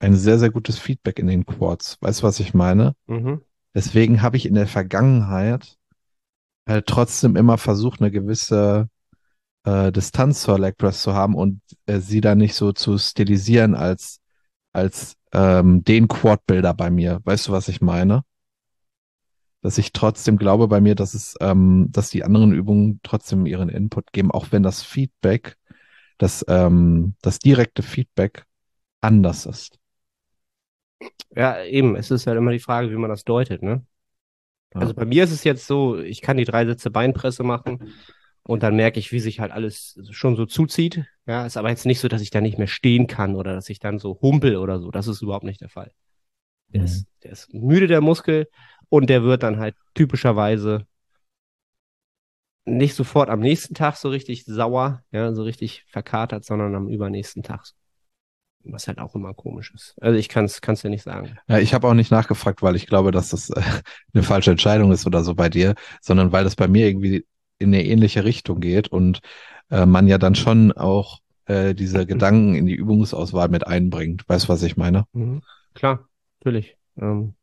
ein 0.00 0.16
sehr, 0.16 0.38
sehr 0.38 0.50
gutes 0.50 0.78
Feedback 0.78 1.18
in 1.18 1.28
den 1.28 1.46
Quads. 1.46 1.96
Weißt 2.02 2.20
du, 2.20 2.26
was 2.26 2.40
ich 2.40 2.52
meine? 2.52 2.94
Mhm. 3.06 3.40
Deswegen 3.74 4.20
habe 4.20 4.36
ich 4.36 4.44
in 4.44 4.54
der 4.54 4.66
Vergangenheit 4.66 5.78
halt 6.66 6.86
trotzdem 6.86 7.36
immer 7.36 7.56
versucht, 7.56 8.02
eine 8.02 8.10
gewisse 8.10 8.90
äh, 9.64 9.90
Distanz 9.92 10.42
zur 10.42 10.58
Leg 10.58 10.76
Press 10.76 11.02
zu 11.02 11.14
haben 11.14 11.34
und 11.34 11.60
äh, 11.86 11.98
sie 11.98 12.20
dann 12.20 12.38
nicht 12.38 12.54
so 12.54 12.72
zu 12.72 12.98
stilisieren 12.98 13.74
als, 13.74 14.20
als 14.72 15.16
ähm, 15.32 15.82
den 15.84 16.08
Quad-Builder 16.08 16.74
bei 16.74 16.90
mir. 16.90 17.20
Weißt 17.24 17.48
du, 17.48 17.52
was 17.52 17.68
ich 17.68 17.80
meine? 17.80 18.24
Dass 19.62 19.78
ich 19.78 19.92
trotzdem 19.92 20.36
glaube 20.36 20.68
bei 20.68 20.80
mir, 20.80 20.94
dass 20.94 21.14
es, 21.14 21.36
ähm, 21.40 21.88
dass 21.90 22.10
die 22.10 22.22
anderen 22.22 22.52
Übungen 22.52 23.00
trotzdem 23.02 23.46
ihren 23.46 23.70
Input 23.70 24.12
geben, 24.12 24.30
auch 24.30 24.48
wenn 24.50 24.62
das 24.62 24.82
Feedback, 24.82 25.56
das, 26.18 26.44
ähm, 26.48 27.14
das 27.22 27.38
direkte 27.38 27.82
Feedback 27.82 28.44
anders 29.00 29.46
ist. 29.46 29.78
Ja, 31.34 31.62
eben. 31.64 31.96
Es 31.96 32.10
ist 32.10 32.26
halt 32.26 32.38
immer 32.38 32.52
die 32.52 32.60
Frage, 32.60 32.90
wie 32.90 32.96
man 32.96 33.10
das 33.10 33.24
deutet, 33.24 33.62
ne? 33.62 33.84
Also 34.74 34.92
bei 34.92 35.04
mir 35.04 35.22
ist 35.22 35.30
es 35.30 35.44
jetzt 35.44 35.68
so, 35.68 35.98
ich 35.98 36.20
kann 36.20 36.36
die 36.36 36.44
drei 36.44 36.66
Sätze 36.66 36.90
Beinpresse 36.90 37.44
machen 37.44 37.92
und 38.46 38.62
dann 38.62 38.76
merke 38.76 38.98
ich, 38.98 39.12
wie 39.12 39.20
sich 39.20 39.40
halt 39.40 39.52
alles 39.52 39.98
schon 40.10 40.36
so 40.36 40.46
zuzieht. 40.46 41.04
Ja, 41.26 41.46
ist 41.46 41.56
aber 41.56 41.70
jetzt 41.70 41.86
nicht 41.86 42.00
so, 42.00 42.08
dass 42.08 42.22
ich 42.22 42.30
da 42.30 42.40
nicht 42.40 42.58
mehr 42.58 42.66
stehen 42.66 43.06
kann 43.06 43.34
oder 43.34 43.54
dass 43.54 43.68
ich 43.70 43.78
dann 43.78 43.98
so 43.98 44.18
humpel 44.20 44.56
oder 44.56 44.78
so. 44.80 44.90
Das 44.90 45.06
ist 45.08 45.22
überhaupt 45.22 45.44
nicht 45.44 45.60
der 45.60 45.70
Fall. 45.70 45.92
Der, 46.68 46.80
Mhm. 46.82 46.86
ist, 46.86 47.06
der 47.22 47.32
ist 47.32 47.54
müde, 47.54 47.86
der 47.86 48.00
Muskel, 48.00 48.48
und 48.90 49.10
der 49.10 49.22
wird 49.24 49.42
dann 49.42 49.58
halt 49.58 49.74
typischerweise 49.94 50.86
nicht 52.66 52.94
sofort 52.94 53.28
am 53.28 53.40
nächsten 53.40 53.74
Tag 53.74 53.96
so 53.96 54.08
richtig 54.08 54.44
sauer, 54.44 55.02
ja, 55.10 55.32
so 55.34 55.42
richtig 55.42 55.84
verkatert, 55.88 56.44
sondern 56.44 56.74
am 56.74 56.88
übernächsten 56.88 57.42
Tag. 57.42 57.66
Was 58.66 58.88
halt 58.88 58.98
auch 58.98 59.14
immer 59.14 59.34
komisch 59.34 59.72
ist. 59.74 59.94
Also 60.00 60.18
ich 60.18 60.30
kann 60.30 60.46
es 60.46 60.62
kann's 60.62 60.82
ja 60.82 60.88
nicht 60.88 61.02
sagen. 61.02 61.36
Ja, 61.48 61.58
ich 61.58 61.74
habe 61.74 61.86
auch 61.86 61.92
nicht 61.92 62.10
nachgefragt, 62.10 62.62
weil 62.62 62.76
ich 62.76 62.86
glaube, 62.86 63.10
dass 63.10 63.28
das 63.28 63.50
äh, 63.50 63.60
eine 64.14 64.22
falsche 64.22 64.52
Entscheidung 64.52 64.90
ist 64.90 65.06
oder 65.06 65.22
so 65.22 65.34
bei 65.34 65.50
dir, 65.50 65.74
sondern 66.00 66.32
weil 66.32 66.44
das 66.44 66.56
bei 66.56 66.66
mir 66.66 66.86
irgendwie 66.86 67.26
in 67.64 67.74
eine 67.74 67.84
ähnliche 67.84 68.24
Richtung 68.24 68.60
geht 68.60 68.88
und 68.88 69.20
äh, 69.70 69.86
man 69.86 70.06
ja 70.06 70.18
dann 70.18 70.34
schon 70.34 70.72
auch 70.72 71.18
äh, 71.46 71.74
diese 71.74 72.06
Gedanken 72.06 72.54
in 72.54 72.66
die 72.66 72.74
Übungsauswahl 72.74 73.48
mit 73.48 73.66
einbringt. 73.66 74.28
Weißt 74.28 74.44
du, 74.44 74.48
was 74.50 74.62
ich 74.62 74.76
meine? 74.76 75.04
Mhm. 75.12 75.42
Klar, 75.74 76.08
natürlich. 76.40 76.76
Ähm, 76.96 77.34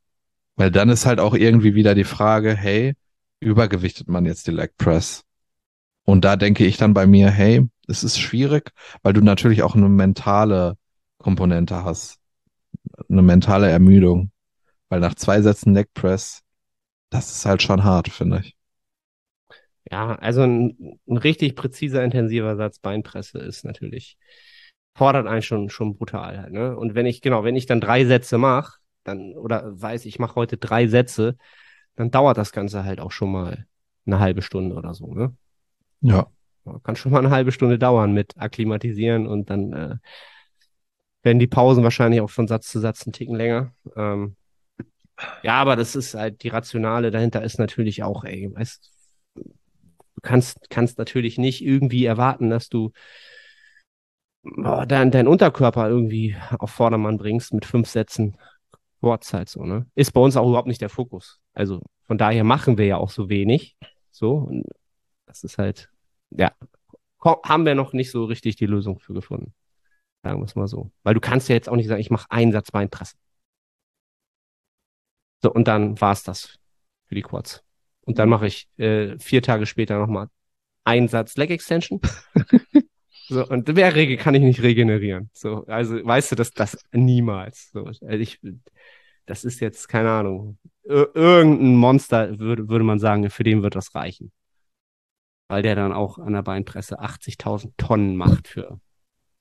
Weil 0.55 0.72
dann 0.72 0.89
ist 0.89 1.05
halt 1.05 1.19
auch 1.19 1.34
irgendwie 1.34 1.76
wieder 1.76 1.95
die 1.95 2.05
Frage, 2.05 2.55
hey, 2.55 2.93
übergewichtet 3.39 4.07
man 4.07 4.26
jetzt 4.26 4.47
die 4.47 4.51
Leg 4.51 4.78
Press? 4.78 5.24
Und 6.03 6.26
da 6.26 6.36
denke 6.36 6.65
ich 6.65 6.78
dann 6.78 6.93
bei 6.93 7.05
mir, 7.05 7.30
hey, 7.30 7.67
es 7.88 8.03
ist 8.03 8.19
schwierig, 8.19 8.72
weil 9.03 9.13
du 9.13 9.22
natürlich 9.22 9.63
auch 9.63 9.76
eine 9.76 9.89
mentale 9.89 10.78
Komponente 11.17 11.84
hast. 11.84 12.19
Eine 13.09 13.22
mentale 13.22 13.69
Ermüdung. 13.69 14.32
Weil 14.89 14.99
nach 14.99 15.15
zwei 15.15 15.41
Sätzen 15.41 15.74
Leg 15.74 15.93
Press, 15.93 16.41
das 17.09 17.32
ist 17.32 17.45
halt 17.45 17.61
schon 17.61 17.84
hart, 17.84 18.09
finde 18.09 18.41
ich. 18.43 18.55
Ja, 19.90 20.16
also 20.16 20.42
ein, 20.42 21.00
ein 21.08 21.18
richtig 21.18 21.56
präziser, 21.56 22.04
intensiver 22.04 22.56
Satz 22.56 22.80
Beinpresse 22.80 23.40
ist 23.40 23.66
natürlich, 23.66 24.18
fordert 24.96 25.28
einen 25.28 25.42
schon, 25.42 25.70
schon 25.70 25.98
brutal 25.98 26.38
halt, 26.38 26.54
ne? 26.54 26.76
Und 26.78 26.96
wenn 26.96 27.06
ich, 27.06 27.22
genau, 27.22 27.44
wenn 27.44 27.56
ich 27.56 27.66
dann 27.66 27.82
drei 27.82 28.06
Sätze 28.06 28.38
mache, 28.38 28.80
dann, 29.04 29.34
oder 29.34 29.64
weiß, 29.82 30.06
ich 30.06 30.20
mache 30.20 30.36
heute 30.36 30.58
drei 30.58 30.88
Sätze, 30.88 31.38
dann 31.96 32.12
dauert 32.12 32.38
das 32.38 32.52
Ganze 32.52 32.84
halt 32.84 33.00
auch 33.00 33.12
schon 33.12 33.32
mal 33.32 33.66
eine 34.06 34.20
halbe 34.20 34.42
Stunde 34.42 34.76
oder 34.76 34.94
so, 34.94 35.14
ne? 35.14 35.36
Ja. 36.02 36.28
Kann 36.84 36.96
schon 36.96 37.12
mal 37.12 37.20
eine 37.20 37.32
halbe 37.32 37.52
Stunde 37.52 37.80
dauern 37.80 38.14
mit 38.14 38.38
Akklimatisieren 38.38 39.26
und 39.26 39.50
dann 39.50 39.74
äh, 39.74 39.96
werden 41.24 41.40
die 41.40 41.48
Pausen 41.48 41.84
wahrscheinlich 41.84 42.22
auch 42.22 42.30
von 42.30 42.48
Satz 42.48 42.68
zu 42.68 42.80
Satz 42.80 43.06
einen 43.06 43.14
Ticken 43.14 43.36
länger. 43.36 43.74
Ähm, 43.96 44.36
ja, 45.44 45.54
aber 45.54 45.76
das 45.76 45.96
ist 45.96 46.14
halt 46.14 46.44
die 46.44 46.50
Rationale 46.50 47.12
dahinter 47.12 47.44
ist 47.44 47.60
natürlich 47.60 48.04
auch, 48.04 48.24
ey, 48.26 48.50
weißt 48.54 48.92
du 50.22 50.28
kannst, 50.28 50.69
kannst 50.69 50.97
natürlich 50.97 51.38
nicht 51.38 51.63
irgendwie 51.63 52.05
erwarten, 52.05 52.49
dass 52.49 52.69
du 52.69 52.91
oh, 54.43 54.84
dein, 54.88 55.11
dein 55.11 55.28
Unterkörper 55.28 55.89
irgendwie 55.89 56.36
auf 56.59 56.72
Vordermann 56.72 57.17
bringst 57.17 57.53
mit 57.53 57.65
fünf 57.65 57.89
Sätzen 57.89 58.38
Wortzeit 59.01 59.49
so, 59.49 59.65
ne? 59.65 59.88
Ist 59.95 60.11
bei 60.13 60.22
uns 60.22 60.38
auch 60.38 60.47
überhaupt 60.47 60.67
nicht 60.67 60.82
der 60.82 60.89
Fokus. 60.89 61.39
Also 61.53 61.82
von 62.03 62.17
daher 62.17 62.43
machen 62.43 62.78
wir 62.78 62.86
ja 62.86 62.97
auch 62.97 63.09
so 63.09 63.30
wenig. 63.30 63.76
So, 64.11 64.34
und 64.36 64.65
das 65.26 65.43
ist 65.43 65.57
halt, 65.57 65.89
ja, 66.30 66.51
haben 67.43 67.65
wir 67.65 67.76
noch 67.76 67.93
nicht 67.93 68.11
so 68.11 68.26
richtig 68.26 68.57
die 68.57 68.65
Lösung 68.67 68.99
für 68.99 69.13
gefunden. 69.13 69.53
Sagen 70.24 70.39
wir 70.39 70.45
es 70.45 70.55
mal 70.55 70.67
so. 70.67 70.91
Weil 71.03 71.15
du 71.15 71.19
kannst 71.19 71.49
ja 71.49 71.55
jetzt 71.55 71.69
auch 71.69 71.76
nicht 71.76 71.88
sagen, 71.88 72.01
ich 72.01 72.11
mache 72.11 72.30
einen 72.30 72.51
Satz 72.51 72.72
Beinpressen. 72.72 73.19
So, 75.41 75.51
und 75.51 75.67
dann 75.67 75.99
war's 75.99 76.24
das 76.24 76.59
für 77.07 77.15
die 77.15 77.24
Quads. 77.24 77.63
Und 78.02 78.20
dann 78.20 78.30
mache 78.30 78.47
ich 78.47 78.68
äh, 78.78 79.18
vier 79.20 79.41
Tage 79.41 79.66
später 79.66 79.97
nochmal 79.99 80.28
einen 80.84 81.08
Satz 81.08 81.38
Leg 81.38 81.52
Extension. 81.52 82.02
so, 83.30 83.47
und 83.47 83.76
wer 83.76 83.95
rege 83.95 84.18
kann 84.18 84.36
ich 84.36 84.41
nicht 84.41 84.62
regenerieren. 84.62 85.30
So, 85.34 85.66
also 85.68 86.04
weißt 86.04 86.32
du, 86.32 86.36
dass 86.36 86.52
das 86.52 86.78
niemals. 86.91 87.72
So, 87.72 87.86
also 87.86 88.08
ich, 88.08 88.39
das 89.26 89.43
ist 89.43 89.60
jetzt, 89.60 89.88
keine 89.88 90.12
Ahnung, 90.12 90.58
ir 90.84 91.10
irgendein 91.14 91.76
Monster 91.76 92.39
würde, 92.39 92.68
würde 92.70 92.86
man 92.86 92.99
sagen, 92.99 93.30
für 93.30 93.43
den 93.43 93.64
wird 93.64 93.76
das 93.76 93.93
reichen. 93.95 94.32
Weil 95.47 95.62
der 95.62 95.76
dann 95.76 95.93
auch 95.93 96.18
an 96.18 96.34
der 96.34 96.43
Beinpresse 96.43 96.99
80.000 96.99 97.74
Tonnen 97.78 98.16
macht 98.16 98.47
für 98.47 98.80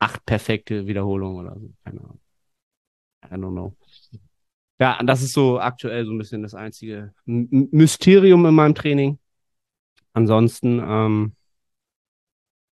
acht 0.00 0.24
perfekte 0.26 0.86
Wiederholungen 0.86 1.46
oder 1.46 1.58
so. 1.58 1.72
Keine 1.84 2.00
Ahnung. 2.00 2.20
I 3.22 3.34
don't 3.34 3.52
know. 3.52 3.76
Ja, 4.80 4.98
das 5.04 5.22
ist 5.22 5.34
so 5.34 5.60
aktuell 5.60 6.06
so 6.06 6.12
ein 6.12 6.18
bisschen 6.18 6.42
das 6.42 6.54
einzige 6.54 7.12
M 7.26 7.68
Mysterium 7.70 8.46
in 8.46 8.54
meinem 8.54 8.74
Training. 8.74 9.18
Ansonsten, 10.14 10.80
ähm, 10.84 11.36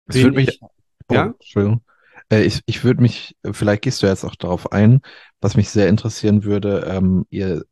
Es 0.06 0.16
würde 0.22 0.36
mich, 0.36 0.48
ich, 0.48 0.60
oh, 1.08 1.14
ja? 1.14 1.34
Entschuldigung. 1.38 1.82
Äh, 2.30 2.42
ich, 2.42 2.60
ich 2.66 2.84
würde 2.84 3.02
mich, 3.02 3.36
vielleicht 3.52 3.82
gehst 3.82 4.02
du 4.02 4.06
jetzt 4.06 4.24
auch 4.24 4.36
darauf 4.36 4.72
ein, 4.72 5.00
was 5.40 5.56
mich 5.56 5.70
sehr 5.70 5.88
interessieren 5.88 6.44
würde. 6.44 6.84
Ähm, 6.88 7.26
ihr 7.30 7.64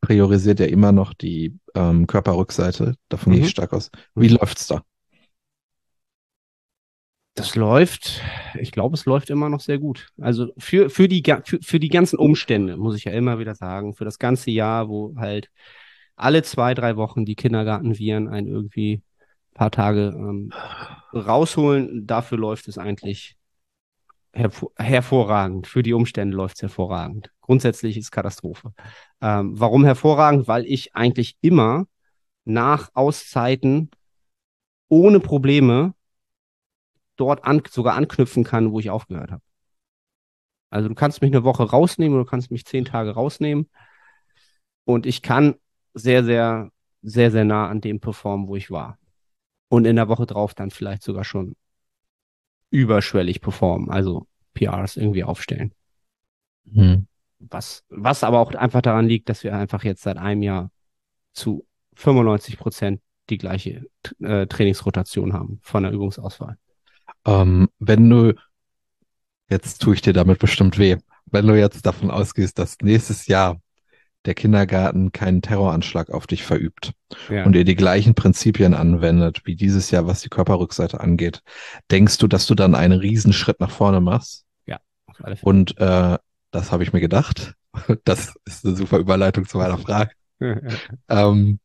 priorisiert 0.00 0.60
ja 0.60 0.66
immer 0.66 0.92
noch 0.92 1.14
die 1.14 1.58
ähm, 1.74 2.06
Körperrückseite. 2.06 2.96
Davon 3.08 3.32
gehe 3.32 3.40
Mhm. 3.40 3.46
ich 3.46 3.50
stark 3.52 3.72
aus. 3.72 3.90
Wie 4.14 4.28
Mhm. 4.28 4.36
läuft's 4.36 4.66
da? 4.68 4.82
Das 7.34 7.56
läuft, 7.56 8.22
ich 8.60 8.70
glaube, 8.70 8.94
es 8.94 9.06
läuft 9.06 9.28
immer 9.28 9.48
noch 9.48 9.60
sehr 9.60 9.78
gut. 9.78 10.06
Also 10.20 10.52
für, 10.56 10.88
für 10.88 11.08
die, 11.08 11.22
für, 11.44 11.58
für 11.60 11.80
die 11.80 11.88
ganzen 11.88 12.16
Umstände, 12.16 12.76
muss 12.76 12.96
ich 12.96 13.04
ja 13.04 13.12
immer 13.12 13.40
wieder 13.40 13.56
sagen, 13.56 13.94
für 13.94 14.04
das 14.04 14.20
ganze 14.20 14.52
Jahr, 14.52 14.88
wo 14.88 15.14
halt 15.16 15.50
alle 16.14 16.44
zwei, 16.44 16.74
drei 16.74 16.96
Wochen 16.96 17.24
die 17.24 17.34
Kindergartenviren 17.34 18.28
einen 18.28 18.46
irgendwie 18.46 18.94
ein 18.94 19.54
paar 19.54 19.72
Tage 19.72 20.14
ähm, 20.16 20.52
rausholen, 21.12 22.06
dafür 22.06 22.38
läuft 22.38 22.68
es 22.68 22.78
eigentlich 22.78 23.36
hervor 24.32 24.70
hervorragend. 24.76 25.66
Für 25.66 25.82
die 25.82 25.92
Umstände 25.92 26.36
läuft 26.36 26.56
es 26.56 26.62
hervorragend. 26.62 27.30
Grundsätzlich 27.40 27.96
ist 27.96 28.10
Katastrophe. 28.10 28.72
Ähm, 29.20 29.58
warum 29.58 29.84
hervorragend? 29.84 30.46
Weil 30.48 30.66
ich 30.66 30.94
eigentlich 30.94 31.36
immer 31.40 31.86
nach 32.44 32.90
Auszeiten 32.94 33.90
ohne 34.88 35.20
Probleme 35.20 35.94
dort 37.16 37.44
an, 37.44 37.62
sogar 37.68 37.94
anknüpfen 37.94 38.44
kann, 38.44 38.72
wo 38.72 38.80
ich 38.80 38.90
aufgehört 38.90 39.30
habe. 39.30 39.42
Also 40.70 40.88
du 40.88 40.94
kannst 40.94 41.22
mich 41.22 41.32
eine 41.32 41.44
Woche 41.44 41.62
rausnehmen 41.62 42.14
oder 42.14 42.24
du 42.24 42.30
kannst 42.30 42.50
mich 42.50 42.64
zehn 42.64 42.84
Tage 42.84 43.12
rausnehmen 43.12 43.68
und 44.84 45.06
ich 45.06 45.22
kann 45.22 45.54
sehr, 45.94 46.24
sehr, 46.24 46.70
sehr, 47.02 47.30
sehr 47.30 47.44
nah 47.44 47.68
an 47.68 47.80
dem 47.80 48.00
performen, 48.00 48.48
wo 48.48 48.56
ich 48.56 48.70
war. 48.70 48.98
Und 49.68 49.86
in 49.86 49.96
der 49.96 50.08
Woche 50.08 50.26
drauf 50.26 50.54
dann 50.54 50.70
vielleicht 50.70 51.02
sogar 51.02 51.24
schon 51.24 51.54
überschwellig 52.70 53.40
performen, 53.40 53.90
also 53.90 54.26
PRs 54.54 54.96
irgendwie 54.96 55.24
aufstellen. 55.24 55.72
Hm. 56.72 57.06
Was, 57.38 57.84
was 57.88 58.24
aber 58.24 58.40
auch 58.40 58.52
einfach 58.54 58.82
daran 58.82 59.06
liegt, 59.06 59.28
dass 59.28 59.44
wir 59.44 59.54
einfach 59.54 59.84
jetzt 59.84 60.02
seit 60.02 60.16
einem 60.16 60.42
Jahr 60.42 60.70
zu 61.32 61.66
95 61.94 62.58
Prozent 62.58 63.00
die 63.30 63.38
gleiche 63.38 63.86
äh, 64.20 64.46
Trainingsrotation 64.46 65.32
haben 65.32 65.60
von 65.62 65.82
der 65.82 65.92
Übungsauswahl. 65.92 66.58
Ähm, 67.26 67.68
wenn 67.78 68.08
du, 68.10 68.34
jetzt 69.48 69.80
tue 69.82 69.94
ich 69.94 70.02
dir 70.02 70.12
damit 70.12 70.38
bestimmt 70.38 70.78
weh, 70.78 70.96
wenn 71.26 71.46
du 71.46 71.58
jetzt 71.58 71.84
davon 71.86 72.10
ausgehst, 72.10 72.58
dass 72.58 72.76
nächstes 72.82 73.26
Jahr 73.26 73.60
der 74.24 74.34
Kindergarten 74.34 75.12
keinen 75.12 75.42
Terroranschlag 75.42 76.10
auf 76.10 76.26
dich 76.26 76.44
verübt 76.44 76.92
Ja. 77.28 77.44
und 77.44 77.54
ihr 77.54 77.64
die 77.64 77.74
gleichen 77.74 78.14
Prinzipien 78.14 78.72
anwendet 78.72 79.42
wie 79.44 79.54
dieses 79.54 79.90
Jahr, 79.90 80.06
was 80.06 80.22
die 80.22 80.30
Körperrückseite 80.30 81.00
angeht, 81.00 81.42
denkst 81.90 82.16
du, 82.18 82.26
dass 82.26 82.46
du 82.46 82.54
dann 82.54 82.74
einen 82.74 82.98
Riesenschritt 82.98 83.60
nach 83.60 83.70
vorne 83.70 84.00
machst? 84.00 84.44
Auf 85.06 85.24
alle 85.24 85.36
Fälle. 85.36 85.48
Und 85.48 85.78
äh, 85.78 86.18
das 86.50 86.72
habe 86.72 86.82
ich 86.82 86.92
mir 86.92 87.00
gedacht. 87.00 87.54
Das 88.04 88.34
ist 88.44 88.64
eine 88.64 88.76
super 88.76 88.98
Überleitung 88.98 89.46
zu 89.46 89.58
meiner 89.58 89.78
Frage. 89.78 90.10
Ähm, 91.08 91.58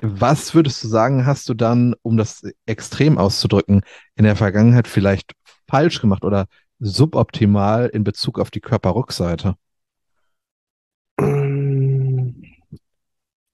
was 0.00 0.54
würdest 0.54 0.84
du 0.84 0.88
sagen, 0.88 1.26
hast 1.26 1.48
du 1.48 1.54
dann, 1.54 1.94
um 2.02 2.16
das 2.16 2.42
extrem 2.66 3.18
auszudrücken, 3.18 3.82
in 4.14 4.24
der 4.24 4.36
Vergangenheit 4.36 4.88
vielleicht 4.88 5.32
falsch 5.68 6.00
gemacht 6.00 6.24
oder 6.24 6.46
suboptimal 6.78 7.86
in 7.86 8.04
Bezug 8.04 8.38
auf 8.38 8.50
die 8.50 8.60
Körperrückseite? 8.60 9.56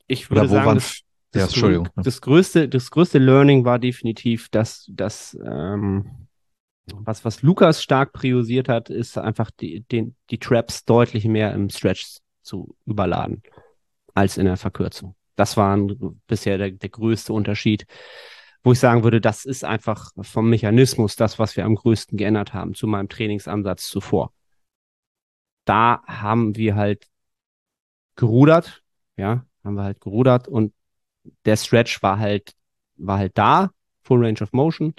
Ich 0.09 0.31
würde 0.31 0.49
sagen, 0.49 0.65
woran? 0.65 0.75
das, 0.77 0.99
ja, 1.35 1.43
das, 1.43 1.53
Entschuldigung. 1.53 1.89
das 1.97 2.21
größte, 2.21 2.69
das 2.69 2.91
größte 2.91 3.19
Learning 3.19 3.65
war 3.65 3.79
definitiv, 3.79 4.49
dass, 4.49 4.87
dass 4.91 5.39
ähm, 5.45 6.29
was, 6.87 7.25
was 7.25 7.43
Lukas 7.43 7.83
stark 7.83 8.13
priorisiert 8.13 8.69
hat, 8.69 8.91
ist 8.91 9.17
einfach 9.17 9.51
die, 9.53 9.83
den, 9.83 10.17
die 10.31 10.39
Traps 10.39 10.85
deutlich 10.85 11.25
mehr 11.25 11.55
im 11.55 11.71
Stretch 11.71 12.19
zu 12.43 12.77
überladen 12.85 13.43
als 14.15 14.37
in 14.37 14.47
der 14.47 14.57
Verkürzung. 14.57 15.15
Das 15.37 15.57
war 15.57 15.77
bisher 16.27 16.59
der, 16.59 16.71
der 16.73 16.89
größte 16.89 17.33
Unterschied, 17.33 17.87
wo 18.63 18.73
ich 18.73 18.79
sagen 18.79 19.03
würde, 19.03 19.21
das 19.21 19.45
ist 19.45 19.65
einfach 19.65 20.11
vom 20.21 20.49
Mechanismus 20.51 21.17
das, 21.17 21.39
was 21.39 21.57
wir 21.57 21.65
am 21.65 21.75
größten 21.75 22.17
geändert 22.17 22.55
haben 22.55 22.75
zu 22.75 22.87
meinem 22.87 23.09
Trainingsansatz 23.09 23.89
zuvor. 23.89 24.33
Da 25.65 26.03
haben 26.07 26.57
wir 26.57 26.75
halt 26.77 27.09
gerudert, 28.17 28.83
ja, 29.17 29.45
haben 29.65 29.75
wir 29.75 29.85
halt 29.85 30.01
gerudert 30.01 30.49
und 30.49 30.75
der 31.45 31.57
Stretch 31.57 32.03
war 32.03 32.19
halt, 32.19 32.53
war 32.97 33.19
halt 33.19 33.39
da, 33.39 33.71
Full 34.05 34.25
Range 34.25 34.41
of 34.43 34.53
Motion 34.53 34.95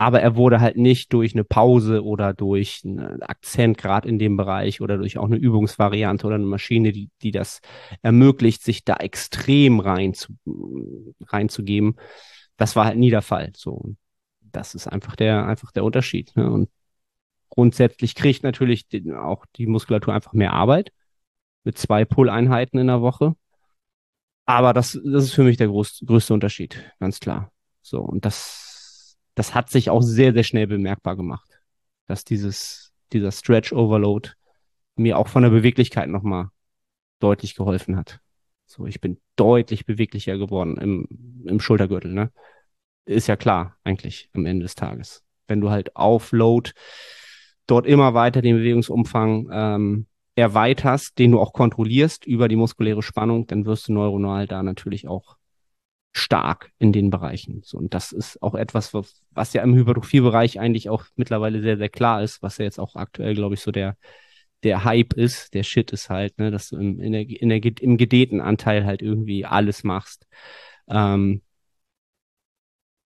aber 0.00 0.22
er 0.22 0.34
wurde 0.34 0.62
halt 0.62 0.78
nicht 0.78 1.12
durch 1.12 1.34
eine 1.34 1.44
Pause 1.44 2.02
oder 2.02 2.32
durch 2.32 2.80
einen 2.86 3.20
Akzent 3.20 3.76
gerade 3.76 4.08
in 4.08 4.18
dem 4.18 4.34
Bereich 4.34 4.80
oder 4.80 4.96
durch 4.96 5.18
auch 5.18 5.26
eine 5.26 5.36
Übungsvariante 5.36 6.26
oder 6.26 6.36
eine 6.36 6.46
Maschine, 6.46 6.92
die, 6.92 7.10
die 7.20 7.32
das 7.32 7.60
ermöglicht, 8.00 8.62
sich 8.62 8.82
da 8.82 8.96
extrem 8.96 9.78
rein 9.78 10.14
zu, 10.14 10.32
reinzugeben. 11.26 11.96
Das 12.56 12.76
war 12.76 12.86
halt 12.86 12.96
nie 12.96 13.10
der 13.10 13.20
Fall. 13.20 13.52
So, 13.54 13.94
das 14.40 14.74
ist 14.74 14.86
einfach 14.86 15.16
der, 15.16 15.46
einfach 15.46 15.70
der 15.70 15.84
Unterschied. 15.84 16.34
Ne? 16.34 16.50
Und 16.50 16.70
grundsätzlich 17.50 18.14
kriegt 18.14 18.42
natürlich 18.42 18.86
auch 19.14 19.44
die 19.56 19.66
Muskulatur 19.66 20.14
einfach 20.14 20.32
mehr 20.32 20.54
Arbeit 20.54 20.92
mit 21.62 21.76
zwei 21.76 22.06
Pull-Einheiten 22.06 22.78
in 22.78 22.86
der 22.86 23.02
Woche. 23.02 23.36
Aber 24.46 24.72
das, 24.72 24.98
das 25.04 25.24
ist 25.24 25.34
für 25.34 25.44
mich 25.44 25.58
der 25.58 25.68
groß, 25.68 26.04
größte 26.06 26.32
Unterschied, 26.32 26.90
ganz 27.00 27.20
klar. 27.20 27.52
So, 27.82 28.00
und 28.00 28.24
das 28.24 28.69
das 29.40 29.54
hat 29.54 29.70
sich 29.70 29.88
auch 29.88 30.02
sehr, 30.02 30.34
sehr 30.34 30.42
schnell 30.42 30.66
bemerkbar 30.66 31.16
gemacht, 31.16 31.62
dass 32.06 32.26
dieses, 32.26 32.92
dieser 33.14 33.32
Stretch 33.32 33.72
Overload 33.72 34.32
mir 34.96 35.16
auch 35.16 35.28
von 35.28 35.42
der 35.42 35.48
Beweglichkeit 35.48 36.10
nochmal 36.10 36.50
deutlich 37.20 37.54
geholfen 37.54 37.96
hat. 37.96 38.20
So, 38.66 38.84
ich 38.84 39.00
bin 39.00 39.18
deutlich 39.36 39.86
beweglicher 39.86 40.36
geworden 40.36 40.76
im, 40.76 41.46
im 41.46 41.58
Schultergürtel, 41.58 42.12
ne? 42.12 42.30
Ist 43.06 43.28
ja 43.28 43.36
klar, 43.36 43.78
eigentlich, 43.82 44.28
am 44.34 44.44
Ende 44.44 44.64
des 44.64 44.74
Tages. 44.74 45.24
Wenn 45.48 45.62
du 45.62 45.70
halt 45.70 45.96
auf 45.96 46.32
Load 46.32 46.72
dort 47.66 47.86
immer 47.86 48.12
weiter 48.12 48.42
den 48.42 48.56
Bewegungsumfang 48.56 49.48
ähm, 49.50 50.06
erweiterst, 50.34 51.18
den 51.18 51.30
du 51.30 51.40
auch 51.40 51.54
kontrollierst 51.54 52.26
über 52.26 52.46
die 52.46 52.56
muskuläre 52.56 53.02
Spannung, 53.02 53.46
dann 53.46 53.64
wirst 53.64 53.88
du 53.88 53.94
neuronal 53.94 54.46
da 54.46 54.62
natürlich 54.62 55.08
auch 55.08 55.38
stark 56.12 56.72
in 56.78 56.92
den 56.92 57.10
Bereichen. 57.10 57.62
So, 57.64 57.78
und 57.78 57.94
das 57.94 58.12
ist 58.12 58.42
auch 58.42 58.54
etwas, 58.54 58.92
was, 58.94 59.22
was 59.30 59.52
ja 59.52 59.62
im 59.62 59.74
Hypertrophie-Bereich 59.74 60.58
eigentlich 60.58 60.88
auch 60.88 61.04
mittlerweile 61.14 61.62
sehr, 61.62 61.76
sehr 61.76 61.88
klar 61.88 62.22
ist, 62.22 62.42
was 62.42 62.58
ja 62.58 62.64
jetzt 62.64 62.80
auch 62.80 62.96
aktuell, 62.96 63.34
glaube 63.34 63.54
ich, 63.54 63.60
so 63.60 63.70
der, 63.70 63.96
der 64.62 64.84
Hype 64.84 65.14
ist, 65.14 65.54
der 65.54 65.62
Shit 65.62 65.92
ist 65.92 66.10
halt, 66.10 66.38
ne, 66.38 66.50
dass 66.50 66.68
du 66.68 66.76
im, 66.76 67.00
in 67.00 67.12
der, 67.12 67.28
in 67.28 67.48
der, 67.48 67.60
im 67.80 67.96
gedehten 67.96 68.40
Anteil 68.40 68.84
halt 68.84 69.02
irgendwie 69.02 69.44
alles 69.44 69.84
machst. 69.84 70.26
Ähm, 70.88 71.42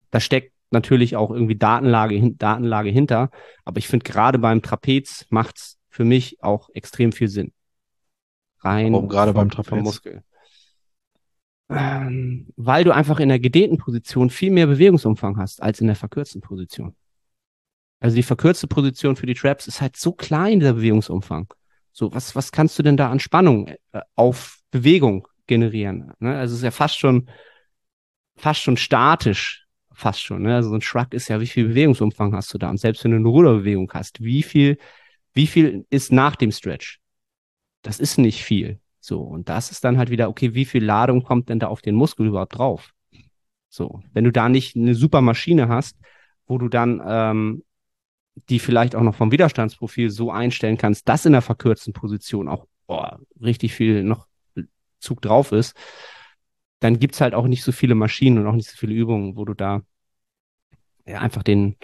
da 0.10 0.20
steckt 0.20 0.54
natürlich 0.70 1.16
auch 1.16 1.32
irgendwie 1.32 1.58
Datenlage, 1.58 2.34
Datenlage 2.36 2.90
hinter, 2.90 3.30
aber 3.64 3.78
ich 3.78 3.88
finde 3.88 4.10
gerade 4.10 4.38
beim 4.38 4.62
Trapez 4.62 5.26
macht's 5.30 5.80
für 5.90 6.04
mich 6.04 6.44
auch 6.44 6.70
extrem 6.74 7.14
viel 7.14 7.30
Sinn. 7.30 7.54
Rein 8.60 8.94
Warum 8.94 9.08
gerade 9.08 9.34
beim 9.34 9.50
Trapez? 9.50 9.70
Vom 9.70 9.82
Muskel 9.82 10.24
ähm, 11.72 12.48
weil 12.58 12.84
du 12.84 12.94
einfach 12.94 13.20
in 13.20 13.30
der 13.30 13.40
gedehnten 13.40 13.78
Position 13.78 14.30
viel 14.30 14.52
mehr 14.52 14.68
Bewegungsumfang 14.68 15.38
hast 15.38 15.62
als 15.62 15.80
in 15.80 15.88
der 15.88 15.96
verkürzten 15.96 16.42
Position. 16.42 16.96
Also 18.00 18.16
die 18.16 18.24
verkürzte 18.24 18.68
Position 18.68 19.16
für 19.16 19.26
die 19.26 19.36
Traps 19.36 19.68
ist 19.68 19.80
halt 19.80 19.96
so 19.96 20.12
klein, 20.12 20.60
der 20.60 20.74
Bewegungsumfang. 20.74 21.54
So, 21.94 22.14
was, 22.14 22.36
was 22.36 22.52
kannst 22.52 22.78
du 22.80 22.84
denn 22.84 22.98
da 22.98 23.10
an 23.10 23.20
Spannung 23.20 23.68
äh, 23.92 24.02
auf 24.16 24.60
Bewegung 24.72 25.28
generieren? 25.48 26.12
Ne? 26.20 26.36
Also 26.38 26.54
es 26.54 26.60
ist 26.60 26.64
ja 26.64 26.72
fast 26.72 26.98
schon, 26.98 27.30
fast 28.36 28.62
schon 28.62 28.78
statisch, 28.78 29.68
fast 29.94 30.22
schon. 30.22 30.42
Ne? 30.42 30.56
Also 30.56 30.70
so 30.70 30.76
ein 30.76 30.82
Shrug 30.82 31.14
ist 31.14 31.28
ja, 31.28 31.40
wie 31.40 31.48
viel 31.48 31.68
Bewegungsumfang 31.68 32.34
hast 32.36 32.54
du 32.54 32.58
da? 32.58 32.70
Und 32.70 32.80
selbst 32.80 33.04
wenn 33.04 33.12
du 33.12 33.18
eine 33.18 33.28
Ruderbewegung 33.28 33.92
hast, 33.94 34.22
wie 34.22 34.44
viel, 34.44 34.78
wie 35.34 35.48
viel 35.48 35.86
ist 35.90 36.12
nach 36.12 36.36
dem 36.36 36.52
Stretch? 36.52 37.00
Das 37.82 38.00
ist 38.00 38.18
nicht 38.18 38.44
viel. 38.44 38.80
So, 39.02 39.20
und 39.22 39.50
das 39.50 39.72
ist 39.72 39.84
dann 39.84 39.98
halt 39.98 40.12
wieder, 40.12 40.30
okay, 40.30 40.54
wie 40.54 40.66
viel 40.66 40.84
Ladung 40.84 41.24
kommt 41.24 41.50
denn 41.50 41.60
da 41.60 41.68
auf 41.68 41.82
den 41.82 41.96
Muskel 41.96 42.28
überhaupt 42.28 42.58
drauf? 42.58 42.94
So, 43.68 44.02
wenn 44.14 44.24
du 44.24 44.32
da 44.32 44.48
nicht 44.48 44.76
eine 44.76 44.96
super 44.96 45.22
Maschine 45.22 45.68
hast, 45.68 45.98
wo 46.46 46.58
du 46.58 46.70
dann 46.70 47.02
ähm, 47.06 47.64
die 48.50 48.60
vielleicht 48.60 48.96
auch 48.96 49.02
noch 49.02 49.16
vom 49.16 49.32
Widerstandsprofil 49.32 50.10
so 50.10 50.32
einstellen 50.32 50.78
kannst, 50.78 51.10
dass 51.10 51.26
in 51.26 51.34
der 51.34 51.42
verkürzten 51.42 51.94
Position 51.94 52.48
auch 52.48 52.68
boah, 52.88 53.20
richtig 53.42 53.74
viel 53.74 54.04
noch 54.04 54.28
Zug 55.00 55.22
drauf 55.22 55.52
ist, 55.52 55.76
dann 56.80 57.00
gibt's 57.00 57.22
halt 57.22 57.34
auch 57.34 57.48
nicht 57.48 57.64
so 57.64 57.72
viele 57.72 57.96
Maschinen 57.96 58.38
und 58.40 58.48
auch 58.48 58.56
nicht 58.56 58.70
so 58.70 58.78
viele 58.78 58.94
Übungen, 58.94 59.36
wo 59.36 59.46
du 59.46 59.54
da 59.54 59.82
ja, 61.06 61.20
einfach 61.20 61.44
den, 61.44 61.76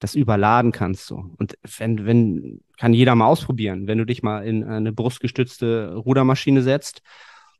das 0.00 0.14
überladen 0.14 0.72
kannst. 0.72 1.06
So. 1.06 1.24
Und 1.38 1.56
wenn, 1.78 2.06
wenn, 2.06 2.60
kann 2.78 2.94
jeder 2.94 3.14
mal 3.14 3.26
ausprobieren, 3.26 3.86
wenn 3.86 3.98
du 3.98 4.06
dich 4.06 4.22
mal 4.22 4.44
in 4.44 4.64
eine 4.64 4.92
brustgestützte 4.92 5.94
Rudermaschine 5.94 6.62
setzt 6.62 7.02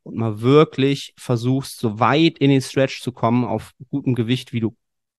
und 0.03 0.17
mal 0.17 0.41
wirklich 0.41 1.13
versuchst, 1.17 1.79
so 1.79 1.99
weit 1.99 2.39
in 2.39 2.49
den 2.49 2.61
Stretch 2.61 3.01
zu 3.01 3.11
kommen, 3.11 3.45
auf 3.45 3.71
gutem 3.89 4.15
Gewicht, 4.15 4.51
wie 4.51 4.59
du 4.59 4.75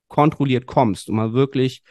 kontrolliert 0.08 0.66
kommst 0.66 1.08
und 1.08 1.16
mal 1.16 1.32
wirklich 1.32 1.82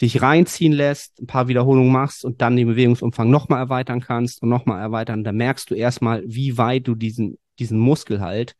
dich 0.00 0.22
reinziehen 0.22 0.72
lässt, 0.72 1.20
ein 1.20 1.26
paar 1.26 1.48
Wiederholungen 1.48 1.92
machst 1.92 2.24
und 2.24 2.40
dann 2.40 2.56
den 2.56 2.66
Bewegungsumfang 2.66 3.30
nochmal 3.30 3.60
erweitern 3.60 4.00
kannst 4.00 4.42
und 4.42 4.48
nochmal 4.48 4.80
erweitern, 4.80 5.22
dann 5.22 5.36
merkst 5.36 5.70
du 5.70 5.74
erstmal, 5.74 6.22
wie 6.26 6.56
weit 6.56 6.88
du 6.88 6.94
diesen, 6.94 7.38
diesen 7.58 7.78
Muskel 7.78 8.20
halt 8.20 8.56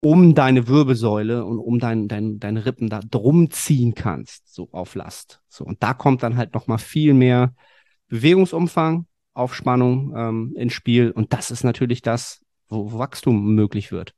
um 0.00 0.34
deine 0.34 0.68
Wirbelsäule 0.68 1.44
und 1.44 1.58
um 1.58 1.78
dein, 1.78 2.08
dein, 2.08 2.38
deine 2.38 2.64
Rippen 2.64 2.88
da 2.88 3.00
drum 3.00 3.50
ziehen 3.50 3.94
kannst, 3.94 4.52
so 4.52 4.68
auf 4.72 4.94
Last. 4.94 5.40
So, 5.48 5.64
und 5.64 5.82
da 5.82 5.94
kommt 5.94 6.22
dann 6.22 6.36
halt 6.36 6.54
nochmal 6.54 6.78
viel 6.78 7.14
mehr 7.14 7.54
Bewegungsumfang, 8.08 9.06
Aufspannung 9.34 10.14
ähm, 10.16 10.54
ins 10.56 10.72
Spiel. 10.72 11.10
Und 11.10 11.32
das 11.32 11.50
ist 11.50 11.64
natürlich 11.64 12.02
das, 12.02 12.40
wo, 12.68 12.92
wo 12.92 12.98
Wachstum 12.98 13.54
möglich 13.54 13.90
wird. 13.90 14.14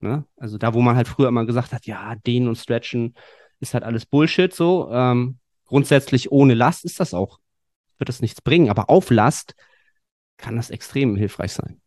Ne? 0.00 0.24
Also 0.36 0.58
da, 0.58 0.74
wo 0.74 0.80
man 0.80 0.96
halt 0.96 1.08
früher 1.08 1.28
immer 1.28 1.44
gesagt 1.44 1.72
hat, 1.72 1.86
ja, 1.86 2.14
dehnen 2.14 2.48
und 2.48 2.56
stretchen 2.56 3.14
ist 3.60 3.74
halt 3.74 3.84
alles 3.84 4.06
Bullshit 4.06 4.54
so. 4.54 4.88
Ähm, 4.90 5.38
grundsätzlich 5.66 6.32
ohne 6.32 6.54
Last 6.54 6.84
ist 6.84 7.00
das 7.00 7.12
auch, 7.12 7.38
wird 7.98 8.08
das 8.08 8.22
nichts 8.22 8.40
bringen. 8.40 8.70
Aber 8.70 8.88
auf 8.88 9.10
Last 9.10 9.54
kann 10.36 10.56
das 10.56 10.70
extrem 10.70 11.16
hilfreich 11.16 11.52
sein. 11.52 11.80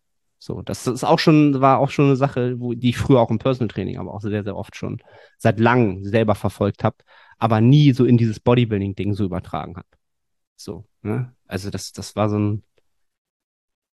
So, 0.43 0.63
das 0.63 0.87
ist 0.87 1.03
auch 1.03 1.19
schon, 1.19 1.61
war 1.61 1.77
auch 1.77 1.91
schon 1.91 2.05
eine 2.05 2.15
Sache, 2.15 2.59
wo, 2.59 2.73
die 2.73 2.89
ich 2.89 2.97
früher 2.97 3.19
auch 3.19 3.29
im 3.29 3.37
Personal 3.37 3.67
Training, 3.67 3.99
aber 3.99 4.11
auch 4.11 4.21
sehr, 4.21 4.43
sehr 4.43 4.55
oft 4.55 4.75
schon 4.75 4.99
seit 5.37 5.59
langem 5.59 6.03
selber 6.03 6.33
verfolgt 6.33 6.83
habe, 6.83 6.97
aber 7.37 7.61
nie 7.61 7.91
so 7.93 8.05
in 8.05 8.17
dieses 8.17 8.39
Bodybuilding-Ding 8.39 9.13
so 9.13 9.23
übertragen 9.23 9.77
habe. 9.77 9.87
So, 10.55 10.87
ne? 11.03 11.35
Also 11.45 11.69
das, 11.69 11.91
das 11.91 12.15
war 12.15 12.27
so 12.27 12.39
ein, 12.39 12.63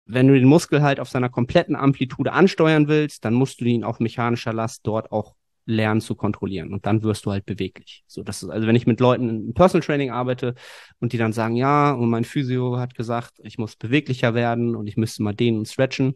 wenn 0.04 0.26
du 0.26 0.34
den 0.34 0.48
Muskel 0.48 0.82
halt 0.82 0.98
auf 0.98 1.08
seiner 1.08 1.28
kompletten 1.28 1.76
Amplitude 1.76 2.32
ansteuern 2.32 2.88
willst, 2.88 3.24
dann 3.24 3.34
musst 3.34 3.60
du 3.60 3.64
ihn 3.66 3.84
auf 3.84 4.00
mechanischer 4.00 4.52
Last 4.52 4.80
dort 4.82 5.12
auch 5.12 5.36
lernen 5.64 6.00
zu 6.00 6.14
kontrollieren 6.14 6.72
und 6.72 6.86
dann 6.86 7.02
wirst 7.02 7.26
du 7.26 7.30
halt 7.30 7.46
beweglich. 7.46 8.04
So, 8.06 8.22
das 8.22 8.42
ist, 8.42 8.50
also 8.50 8.66
wenn 8.66 8.76
ich 8.76 8.86
mit 8.86 9.00
Leuten 9.00 9.28
im 9.48 9.54
Personal 9.54 9.84
Training 9.84 10.10
arbeite 10.10 10.54
und 11.00 11.12
die 11.12 11.18
dann 11.18 11.32
sagen, 11.32 11.56
ja, 11.56 11.92
und 11.92 12.10
mein 12.10 12.24
Physio 12.24 12.78
hat 12.78 12.94
gesagt, 12.94 13.40
ich 13.42 13.58
muss 13.58 13.76
beweglicher 13.76 14.34
werden 14.34 14.74
und 14.74 14.86
ich 14.86 14.96
müsste 14.96 15.22
mal 15.22 15.34
dehnen 15.34 15.58
und 15.58 15.68
stretchen, 15.68 16.14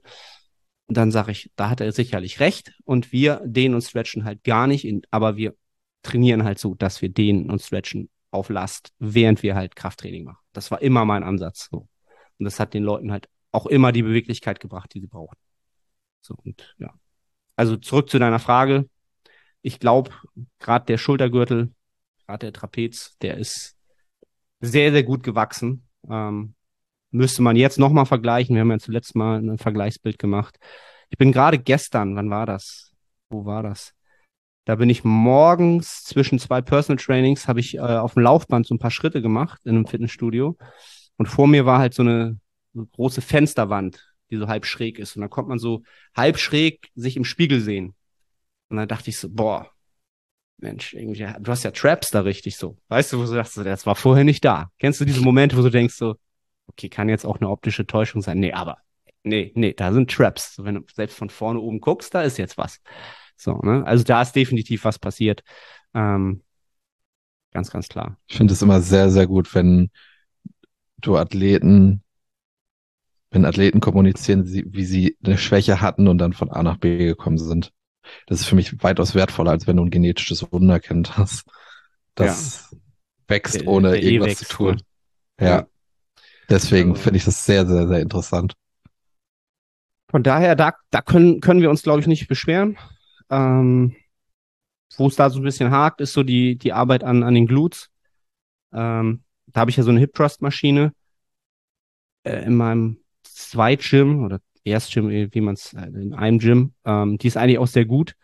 dann 0.88 1.10
sage 1.10 1.32
ich, 1.32 1.50
da 1.56 1.70
hat 1.70 1.80
er 1.80 1.92
sicherlich 1.92 2.40
recht 2.40 2.72
und 2.84 3.12
wir 3.12 3.40
dehnen 3.44 3.74
und 3.74 3.82
stretchen 3.82 4.24
halt 4.24 4.44
gar 4.44 4.66
nicht, 4.66 4.84
in, 4.84 5.02
aber 5.10 5.36
wir 5.36 5.54
trainieren 6.02 6.44
halt 6.44 6.58
so, 6.58 6.74
dass 6.74 7.02
wir 7.02 7.08
dehnen 7.08 7.50
und 7.50 7.62
stretchen 7.62 8.08
auf 8.30 8.48
Last, 8.48 8.92
während 8.98 9.42
wir 9.42 9.54
halt 9.54 9.76
Krafttraining 9.76 10.24
machen. 10.24 10.44
Das 10.52 10.70
war 10.70 10.82
immer 10.82 11.04
mein 11.04 11.22
Ansatz. 11.22 11.68
So. 11.70 11.88
Und 12.38 12.44
das 12.44 12.60
hat 12.60 12.74
den 12.74 12.84
Leuten 12.84 13.10
halt 13.10 13.28
auch 13.50 13.66
immer 13.66 13.92
die 13.92 14.02
Beweglichkeit 14.02 14.60
gebracht, 14.60 14.92
die 14.94 15.00
sie 15.00 15.06
brauchen. 15.06 15.36
So 16.20 16.34
und 16.44 16.74
ja. 16.78 16.92
Also 17.56 17.76
zurück 17.76 18.10
zu 18.10 18.18
deiner 18.18 18.38
Frage 18.38 18.88
ich 19.66 19.80
glaube, 19.80 20.12
gerade 20.60 20.86
der 20.86 20.96
Schultergürtel, 20.96 21.72
gerade 22.24 22.46
der 22.46 22.52
Trapez, 22.52 23.16
der 23.20 23.36
ist 23.36 23.76
sehr, 24.60 24.92
sehr 24.92 25.02
gut 25.02 25.24
gewachsen. 25.24 25.88
Ähm, 26.08 26.54
müsste 27.10 27.42
man 27.42 27.56
jetzt 27.56 27.76
nochmal 27.76 28.06
vergleichen. 28.06 28.54
Wir 28.54 28.60
haben 28.60 28.70
ja 28.70 28.78
zuletzt 28.78 29.16
mal 29.16 29.40
ein 29.40 29.58
Vergleichsbild 29.58 30.20
gemacht. 30.20 30.56
Ich 31.10 31.18
bin 31.18 31.32
gerade 31.32 31.58
gestern, 31.58 32.14
wann 32.14 32.30
war 32.30 32.46
das? 32.46 32.92
Wo 33.28 33.44
war 33.44 33.64
das? 33.64 33.92
Da 34.66 34.76
bin 34.76 34.88
ich 34.88 35.02
morgens 35.02 36.04
zwischen 36.04 36.38
zwei 36.38 36.62
Personal 36.62 37.02
Trainings, 37.02 37.48
habe 37.48 37.58
ich 37.58 37.74
äh, 37.74 37.80
auf 37.80 38.14
dem 38.14 38.22
Laufband 38.22 38.68
so 38.68 38.74
ein 38.76 38.78
paar 38.78 38.92
Schritte 38.92 39.20
gemacht 39.20 39.60
in 39.64 39.74
einem 39.74 39.86
Fitnessstudio. 39.86 40.56
Und 41.16 41.26
vor 41.26 41.48
mir 41.48 41.66
war 41.66 41.80
halt 41.80 41.92
so 41.92 42.02
eine, 42.02 42.38
eine 42.72 42.86
große 42.86 43.20
Fensterwand, 43.20 44.14
die 44.30 44.36
so 44.36 44.46
halb 44.46 44.64
schräg 44.64 45.00
ist. 45.00 45.16
Und 45.16 45.22
da 45.22 45.28
kommt 45.28 45.48
man 45.48 45.58
so 45.58 45.82
halb 46.14 46.38
schräg 46.38 46.88
sich 46.94 47.16
im 47.16 47.24
Spiegel 47.24 47.60
sehen. 47.60 47.96
Und 48.68 48.78
dann 48.78 48.88
dachte 48.88 49.10
ich 49.10 49.18
so, 49.18 49.28
boah, 49.30 49.70
Mensch, 50.58 50.94
irgendwie, 50.94 51.26
du 51.38 51.50
hast 51.50 51.64
ja 51.64 51.70
Traps 51.70 52.10
da 52.10 52.20
richtig 52.20 52.56
so. 52.56 52.78
Weißt 52.88 53.12
du, 53.12 53.18
wo 53.18 53.22
du 53.22 53.28
sagst, 53.28 53.56
das 53.58 53.86
war 53.86 53.94
vorher 53.94 54.24
nicht 54.24 54.44
da. 54.44 54.70
Kennst 54.78 55.00
du 55.00 55.04
diese 55.04 55.20
Momente, 55.20 55.56
wo 55.56 55.62
du 55.62 55.70
denkst 55.70 55.94
so, 55.94 56.16
okay, 56.66 56.88
kann 56.88 57.08
jetzt 57.08 57.26
auch 57.26 57.40
eine 57.40 57.50
optische 57.50 57.86
Täuschung 57.86 58.22
sein? 58.22 58.38
Nee, 58.38 58.52
aber, 58.52 58.78
nee, 59.22 59.52
nee, 59.54 59.74
da 59.74 59.92
sind 59.92 60.10
Traps. 60.10 60.56
So, 60.56 60.64
wenn 60.64 60.76
du 60.76 60.82
selbst 60.94 61.16
von 61.16 61.30
vorne 61.30 61.60
oben 61.60 61.80
guckst, 61.80 62.14
da 62.14 62.22
ist 62.22 62.38
jetzt 62.38 62.56
was. 62.56 62.80
So, 63.36 63.58
ne? 63.58 63.84
Also 63.86 64.02
da 64.02 64.22
ist 64.22 64.32
definitiv 64.32 64.84
was 64.84 64.98
passiert. 64.98 65.42
Ähm, 65.94 66.42
ganz, 67.52 67.70
ganz 67.70 67.88
klar. 67.88 68.18
Ich 68.26 68.36
finde 68.36 68.54
es 68.54 68.62
immer 68.62 68.80
sehr, 68.80 69.10
sehr 69.10 69.26
gut, 69.26 69.54
wenn 69.54 69.90
du 70.98 71.16
Athleten 71.16 72.02
wenn 73.30 73.44
Athleten 73.44 73.80
kommunizieren, 73.80 74.44
wie 74.46 74.84
sie 74.84 75.16
eine 75.22 75.36
Schwäche 75.36 75.80
hatten 75.80 76.08
und 76.08 76.18
dann 76.18 76.32
von 76.32 76.50
A 76.50 76.62
nach 76.62 76.78
B 76.78 76.96
gekommen 76.96 77.38
sind. 77.38 77.72
Das 78.26 78.40
ist 78.40 78.46
für 78.46 78.54
mich 78.56 78.82
weitaus 78.82 79.14
wertvoller, 79.14 79.50
als 79.52 79.66
wenn 79.66 79.76
du 79.76 79.84
ein 79.84 79.90
genetisches 79.90 80.50
Wunder 80.52 80.80
kennt 80.80 81.16
hast. 81.18 81.44
Das 82.14 82.74
wächst, 83.28 83.60
Der- 83.60 83.66
ohne 83.68 83.90
der 83.92 84.02
eh 84.02 84.06
irgendwas 84.14 84.28
wächst, 84.40 84.48
zu 84.50 84.56
tun. 84.56 84.74
ne? 84.74 84.80
Ja. 85.40 85.46
Ja. 85.58 85.66
Deswegen 86.48 86.90
Also- 86.92 87.02
finde 87.02 87.18
ich 87.18 87.24
das 87.24 87.44
sehr, 87.44 87.66
sehr, 87.66 87.88
sehr 87.88 88.00
interessant. 88.00 88.54
Von 90.10 90.22
daher, 90.22 90.54
da, 90.54 90.74
da 90.90 91.02
können, 91.02 91.40
können 91.40 91.60
wir 91.60 91.68
uns, 91.70 91.82
glaube 91.82 92.00
ich, 92.00 92.06
nicht 92.06 92.28
beschweren. 92.28 92.78
Ähm, 93.28 93.96
wo 94.96 95.08
es 95.08 95.16
da 95.16 95.28
so 95.30 95.40
ein 95.40 95.42
bisschen 95.44 95.72
hakt, 95.72 96.00
ist 96.00 96.12
so 96.12 96.22
die, 96.22 96.56
die 96.56 96.72
Arbeit 96.72 97.02
an, 97.02 97.24
an 97.24 97.34
den 97.34 97.46
Glutes. 97.48 97.90
Ähm, 98.72 99.24
da 99.48 99.60
habe 99.60 99.70
ich 99.70 99.76
ja 99.76 99.82
so 99.82 99.90
eine 99.90 99.98
Hip 99.98 100.14
Thrust 100.14 100.42
Maschine 100.42 100.92
äh, 102.22 102.44
in 102.44 102.54
meinem 102.54 102.98
Zweit-Gym 103.24 104.24
oder 104.24 104.40
Erst-Gym, 104.66 105.08
wie 105.08 105.40
man 105.40 105.54
es 105.54 105.72
in 105.72 106.12
einem 106.14 106.38
Gym. 106.38 106.72
Ähm, 106.84 107.18
die 107.18 107.28
ist 107.28 107.36
eigentlich 107.36 107.58
auch 107.58 107.66
sehr 107.66 107.84
gut. 107.84 108.14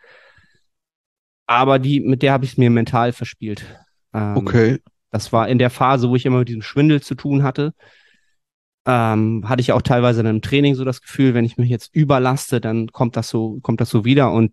Aber 1.45 1.79
die, 1.79 1.99
mit 1.99 2.21
der 2.21 2.33
habe 2.33 2.45
ich 2.45 2.51
es 2.51 2.57
mir 2.57 2.69
mental 2.69 3.11
verspielt. 3.13 3.65
Ähm, 4.13 4.37
Okay. 4.37 4.79
das 5.11 5.33
war 5.33 5.47
in 5.47 5.57
der 5.59 5.69
Phase, 5.69 6.09
wo 6.09 6.15
ich 6.15 6.25
immer 6.25 6.39
mit 6.39 6.47
diesem 6.47 6.61
Schwindel 6.61 7.01
zu 7.01 7.15
tun 7.15 7.43
hatte. 7.43 7.73
Ähm, 8.85 9.47
hatte 9.47 9.61
ich 9.61 9.71
auch 9.71 9.81
teilweise 9.81 10.23
dann 10.23 10.35
im 10.35 10.41
Training 10.41 10.75
so 10.75 10.83
das 10.83 11.01
Gefühl, 11.01 11.33
wenn 11.33 11.45
ich 11.45 11.57
mich 11.57 11.69
jetzt 11.69 11.95
überlaste, 11.95 12.59
dann 12.59 12.87
kommt 12.87 13.15
das 13.15 13.29
so, 13.29 13.59
kommt 13.61 13.79
das 13.79 13.89
so 13.89 14.03
wieder. 14.03 14.31
Und 14.31 14.51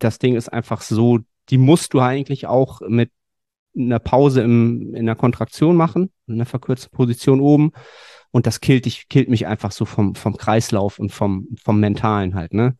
das 0.00 0.18
Ding 0.18 0.34
ist 0.34 0.48
einfach 0.48 0.82
so, 0.82 1.20
die 1.50 1.58
musst 1.58 1.94
du 1.94 2.00
eigentlich 2.00 2.46
auch 2.46 2.80
mit 2.88 3.10
einer 3.76 4.00
Pause 4.00 4.42
im, 4.42 4.94
in 4.94 5.06
der 5.06 5.14
Kontraktion 5.14 5.76
machen, 5.76 6.10
in 6.26 6.34
einer 6.34 6.46
verkürzten 6.46 6.90
Position 6.90 7.40
oben. 7.40 7.72
Und 8.32 8.46
das 8.46 8.60
killt 8.60 8.84
dich, 8.84 9.08
killt 9.08 9.28
mich 9.28 9.46
einfach 9.46 9.72
so 9.72 9.84
vom, 9.84 10.14
vom 10.14 10.36
Kreislauf 10.36 10.98
und 10.98 11.10
vom, 11.12 11.48
vom 11.62 11.80
Mentalen 11.80 12.34
halt, 12.34 12.54
ne? 12.54 12.76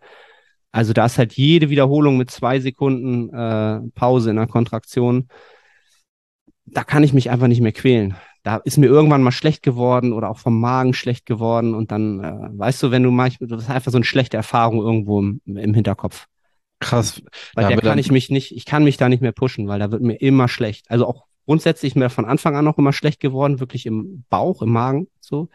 Also 0.73 0.93
da 0.93 1.07
ist 1.07 1.19
halt 1.19 1.33
jede 1.33 1.69
Wiederholung 1.69 2.17
mit 2.17 2.31
zwei 2.31 2.61
Sekunden 2.61 3.35
äh, 3.35 3.81
Pause 3.95 4.31
in 4.31 4.37
der 4.37 4.47
Kontraktion 4.47 5.29
da 6.73 6.85
kann 6.85 7.03
ich 7.03 7.13
mich 7.13 7.31
einfach 7.31 7.49
nicht 7.49 7.61
mehr 7.61 7.73
quälen. 7.73 8.17
Da 8.43 8.57
ist 8.57 8.79
mir 8.79 8.87
irgendwann 8.87 9.23
mal 9.23 9.33
schlecht 9.33 9.63
geworden 9.63 10.13
oder 10.13 10.31
auch 10.31 10.39
vom 10.39 10.59
Magen 10.59 10.95
schlecht 10.95 11.27
geworden 11.27 11.75
und 11.75 11.91
dann, 11.93 12.25
äh, 12.25 12.59
weißt 12.59 12.83
du, 12.83 12.91
wenn 12.91 13.03
du 13.03 13.11
manchmal, 13.11 13.49
das 13.49 13.65
ist 13.65 13.71
einfach 13.71 13.93
so 13.93 13.99
eine 13.99 14.05
schlechte 14.05 14.37
Erfahrung 14.37 14.81
irgendwo 14.81 15.21
im, 15.21 15.41
im 15.45 15.75
Hinterkopf. 15.75 16.27
Krass. 16.79 17.23
Weil 17.55 17.65
Ja, 17.65 17.69
der 17.71 17.81
kann 17.81 17.99
ich 17.99 18.11
mich 18.11 18.31
nicht, 18.31 18.57
ich 18.57 18.65
kann 18.65 18.85
mich 18.85 18.97
da 18.97 19.11
nicht 19.11 19.21
mehr 19.21 19.33
pushen, 19.33 19.69
weil 19.69 19.79
da 19.79 19.91
wird 19.91 20.01
mir 20.01 20.15
immer 20.15 20.49
schlecht. 20.49 20.91
Also 20.91 21.07
auch 21.07 21.27
grundsätzlich 21.51 21.97
mir 21.97 22.11
von 22.11 22.27
Anfang 22.27 22.55
an 22.55 22.69
auch 22.69 22.79
immer 22.79 22.93
schlecht 22.93 23.19
geworden, 23.19 23.59
wirklich 23.59 23.85
im 23.85 24.25
Bauch, 24.31 24.63
im 24.63 24.71
Magen, 24.71 25.09
so, 25.19 25.49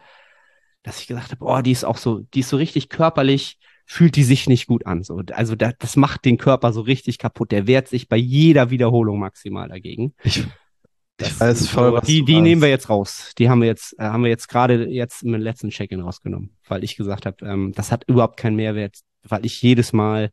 dass 0.82 1.00
ich 1.00 1.06
gesagt 1.06 1.30
habe, 1.30 1.42
oh, 1.42 1.62
die 1.62 1.72
ist 1.72 1.86
auch 1.86 1.96
so, 1.96 2.20
die 2.34 2.40
ist 2.40 2.50
so 2.50 2.58
richtig 2.58 2.90
körperlich, 2.90 3.58
fühlt 3.86 4.14
die 4.14 4.22
sich 4.22 4.46
nicht 4.46 4.66
gut 4.66 4.84
an. 4.84 5.02
So, 5.04 5.22
also 5.32 5.54
da, 5.54 5.72
das 5.78 5.96
macht 5.96 6.26
den 6.26 6.36
Körper 6.36 6.74
so 6.74 6.82
richtig 6.82 7.16
kaputt. 7.16 7.50
Der 7.50 7.66
wehrt 7.66 7.88
sich 7.88 8.10
bei 8.10 8.18
jeder 8.18 8.68
Wiederholung 8.68 9.18
maximal 9.18 9.70
dagegen. 9.70 10.12
Ich, 10.22 10.40
ich 10.40 10.46
Das 11.16 11.40
weiß 11.40 11.60
ist 11.62 11.70
voll, 11.70 11.88
so, 11.88 11.96
was 11.96 12.06
die, 12.06 12.26
die 12.26 12.42
nehmen 12.42 12.60
wir 12.60 12.68
jetzt 12.68 12.90
raus. 12.90 13.32
Die 13.38 13.48
haben 13.48 13.62
wir 13.62 13.68
jetzt, 13.68 13.98
äh, 13.98 14.02
haben 14.02 14.22
wir 14.22 14.28
jetzt 14.28 14.48
gerade 14.48 14.90
jetzt 14.90 15.22
im 15.22 15.32
letzten 15.32 15.70
Check-in 15.70 16.02
rausgenommen, 16.02 16.54
weil 16.68 16.84
ich 16.84 16.96
gesagt 16.96 17.24
habe, 17.24 17.42
ähm, 17.46 17.72
das 17.74 17.90
hat 17.90 18.04
überhaupt 18.06 18.36
keinen 18.36 18.56
Mehrwert, 18.56 18.98
weil 19.22 19.46
ich 19.46 19.62
jedes 19.62 19.94
Mal 19.94 20.30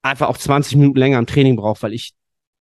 einfach 0.00 0.28
auch 0.28 0.38
20 0.38 0.78
Minuten 0.78 0.98
länger 0.98 1.18
am 1.18 1.26
Training 1.26 1.56
brauche, 1.56 1.82
weil 1.82 1.92
ich 1.92 2.14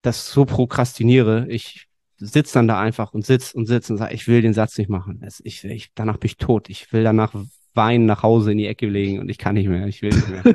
das 0.02 0.32
so 0.32 0.46
prokrastiniere. 0.46 1.48
Ich 1.50 1.88
sitze 2.18 2.56
dann 2.56 2.68
da 2.68 2.80
einfach 2.80 3.14
und 3.14 3.26
sitz 3.26 3.54
und 3.54 3.66
sitz 3.66 3.90
und 3.90 3.98
sage, 3.98 4.14
ich 4.14 4.28
will 4.28 4.42
den 4.42 4.54
Satz 4.54 4.78
nicht 4.78 4.90
machen. 4.90 5.22
Es, 5.24 5.42
ich, 5.44 5.64
ich, 5.64 5.92
danach 5.96 6.18
bin 6.18 6.28
ich 6.28 6.38
tot. 6.38 6.70
Ich 6.70 6.92
will 6.92 7.04
danach 7.04 7.34
weinen, 7.74 8.06
nach 8.06 8.24
Hause 8.24 8.52
in 8.52 8.58
die 8.58 8.68
Ecke 8.68 8.88
legen 8.88 9.20
und 9.20 9.30
ich 9.30 9.38
kann 9.38 9.56
nicht 9.56 9.70
mehr. 9.70 9.88
Ich 9.88 10.02
will 10.02 10.10
nicht 10.10 10.28
mehr. 10.28 10.44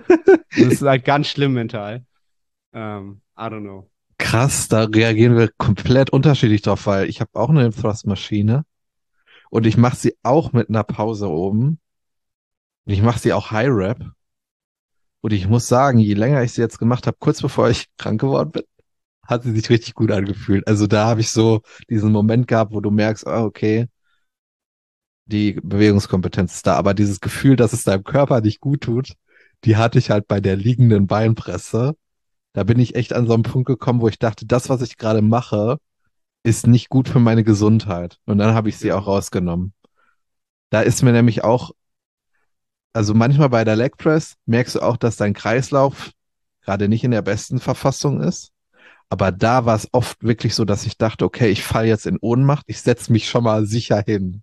das 0.50 0.58
ist 0.58 0.82
halt 0.82 1.04
ganz 1.04 1.28
schlimm 1.28 1.54
mental. 1.54 2.04
Ähm, 2.72 3.20
I 3.38 3.42
don't 3.42 3.62
know. 3.62 3.90
Krass, 4.18 4.68
da 4.68 4.84
reagieren 4.84 5.36
wir 5.36 5.50
komplett 5.56 6.10
unterschiedlich 6.10 6.62
drauf, 6.62 6.86
weil 6.86 7.08
ich 7.08 7.20
habe 7.20 7.30
auch 7.34 7.50
eine 7.50 7.70
Thrust-Maschine 7.70 8.64
und 9.50 9.66
ich 9.66 9.76
mache 9.76 9.96
sie 9.96 10.16
auch 10.22 10.52
mit 10.52 10.68
einer 10.68 10.84
Pause 10.84 11.28
oben. 11.28 11.78
Und 12.86 12.92
ich 12.92 13.02
mache 13.02 13.18
sie 13.18 13.32
auch 13.32 13.50
High 13.50 13.70
Rep. 13.70 14.04
Und 15.20 15.32
ich 15.32 15.48
muss 15.48 15.68
sagen, 15.68 15.98
je 15.98 16.14
länger 16.14 16.42
ich 16.42 16.52
sie 16.52 16.60
jetzt 16.60 16.78
gemacht 16.78 17.06
habe, 17.06 17.16
kurz 17.18 17.40
bevor 17.40 17.70
ich 17.70 17.86
krank 17.96 18.20
geworden 18.20 18.50
bin, 18.50 18.62
hat 19.26 19.42
sie 19.44 19.52
sich 19.52 19.70
richtig 19.70 19.94
gut 19.94 20.10
angefühlt. 20.10 20.66
Also 20.68 20.86
da 20.86 21.06
habe 21.06 21.20
ich 21.20 21.30
so 21.30 21.62
diesen 21.90 22.12
Moment 22.12 22.48
gehabt, 22.48 22.72
wo 22.72 22.80
du 22.80 22.90
merkst, 22.90 23.26
ah, 23.26 23.44
okay, 23.44 23.88
die 25.26 25.58
Bewegungskompetenz 25.62 26.56
ist 26.56 26.66
da, 26.66 26.76
aber 26.76 26.94
dieses 26.94 27.20
Gefühl, 27.20 27.56
dass 27.56 27.72
es 27.72 27.84
deinem 27.84 28.04
Körper 28.04 28.40
nicht 28.40 28.60
gut 28.60 28.82
tut, 28.82 29.14
die 29.64 29.76
hatte 29.76 29.98
ich 29.98 30.10
halt 30.10 30.28
bei 30.28 30.40
der 30.40 30.56
liegenden 30.56 31.06
Beinpresse. 31.06 31.96
Da 32.52 32.64
bin 32.64 32.78
ich 32.78 32.94
echt 32.94 33.12
an 33.12 33.26
so 33.26 33.34
einen 33.34 33.42
Punkt 33.42 33.66
gekommen, 33.66 34.00
wo 34.00 34.08
ich 34.08 34.18
dachte, 34.18 34.46
das, 34.46 34.68
was 34.68 34.82
ich 34.82 34.96
gerade 34.98 35.22
mache, 35.22 35.78
ist 36.42 36.66
nicht 36.66 36.90
gut 36.90 37.08
für 37.08 37.20
meine 37.20 37.44
Gesundheit. 37.44 38.18
Und 38.26 38.38
dann 38.38 38.54
habe 38.54 38.68
ich 38.68 38.76
sie 38.78 38.92
auch 38.92 39.06
rausgenommen. 39.06 39.72
Da 40.70 40.82
ist 40.82 41.02
mir 41.02 41.12
nämlich 41.12 41.42
auch, 41.44 41.72
also 42.92 43.14
manchmal 43.14 43.48
bei 43.48 43.64
der 43.64 43.76
Leg 43.76 43.96
Press 43.96 44.34
merkst 44.46 44.76
du 44.76 44.80
auch, 44.80 44.96
dass 44.96 45.16
dein 45.16 45.32
Kreislauf 45.34 46.12
gerade 46.62 46.88
nicht 46.88 47.04
in 47.04 47.10
der 47.10 47.22
besten 47.22 47.60
Verfassung 47.60 48.20
ist. 48.20 48.53
Aber 49.08 49.32
da 49.32 49.66
war 49.66 49.76
es 49.76 49.88
oft 49.92 50.22
wirklich 50.22 50.54
so, 50.54 50.64
dass 50.64 50.86
ich 50.86 50.98
dachte, 50.98 51.24
okay, 51.24 51.48
ich 51.50 51.62
falle 51.62 51.88
jetzt 51.88 52.06
in 52.06 52.18
Ohnmacht, 52.20 52.64
ich 52.68 52.80
setze 52.82 53.12
mich 53.12 53.28
schon 53.28 53.44
mal 53.44 53.66
sicher 53.66 54.02
hin. 54.06 54.42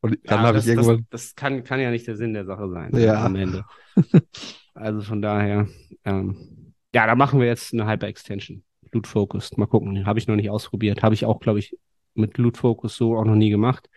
Und 0.00 0.18
dann 0.26 0.40
Ja, 0.40 0.46
habe 0.46 0.58
ich 0.58 0.66
irgendwann, 0.66 1.06
Das, 1.08 1.08
das 1.10 1.34
kann, 1.34 1.64
kann 1.64 1.80
ja 1.80 1.90
nicht 1.90 2.06
der 2.06 2.16
Sinn 2.16 2.34
der 2.34 2.44
Sache 2.44 2.68
sein 2.70 2.92
Ja. 2.92 3.24
am 3.24 3.36
Ende. 3.36 3.64
also 4.74 5.00
von 5.02 5.22
daher, 5.22 5.68
ähm, 6.04 6.74
ja, 6.94 7.06
da 7.06 7.14
machen 7.14 7.40
wir 7.40 7.46
jetzt 7.46 7.72
eine 7.72 7.86
Hyper-Extension. 7.86 8.64
Glute 8.90 9.08
Focused. 9.08 9.58
Mal 9.58 9.66
gucken. 9.66 10.06
Habe 10.06 10.18
ich 10.18 10.26
noch 10.26 10.36
nicht 10.36 10.50
ausprobiert. 10.50 11.02
Habe 11.02 11.14
ich 11.14 11.24
auch, 11.26 11.40
glaube 11.40 11.58
ich, 11.58 11.76
mit 12.14 12.34
Glute 12.34 12.58
Focus 12.58 12.96
so 12.96 13.16
auch 13.16 13.24
noch 13.24 13.34
nie 13.34 13.50
gemacht. 13.50 13.88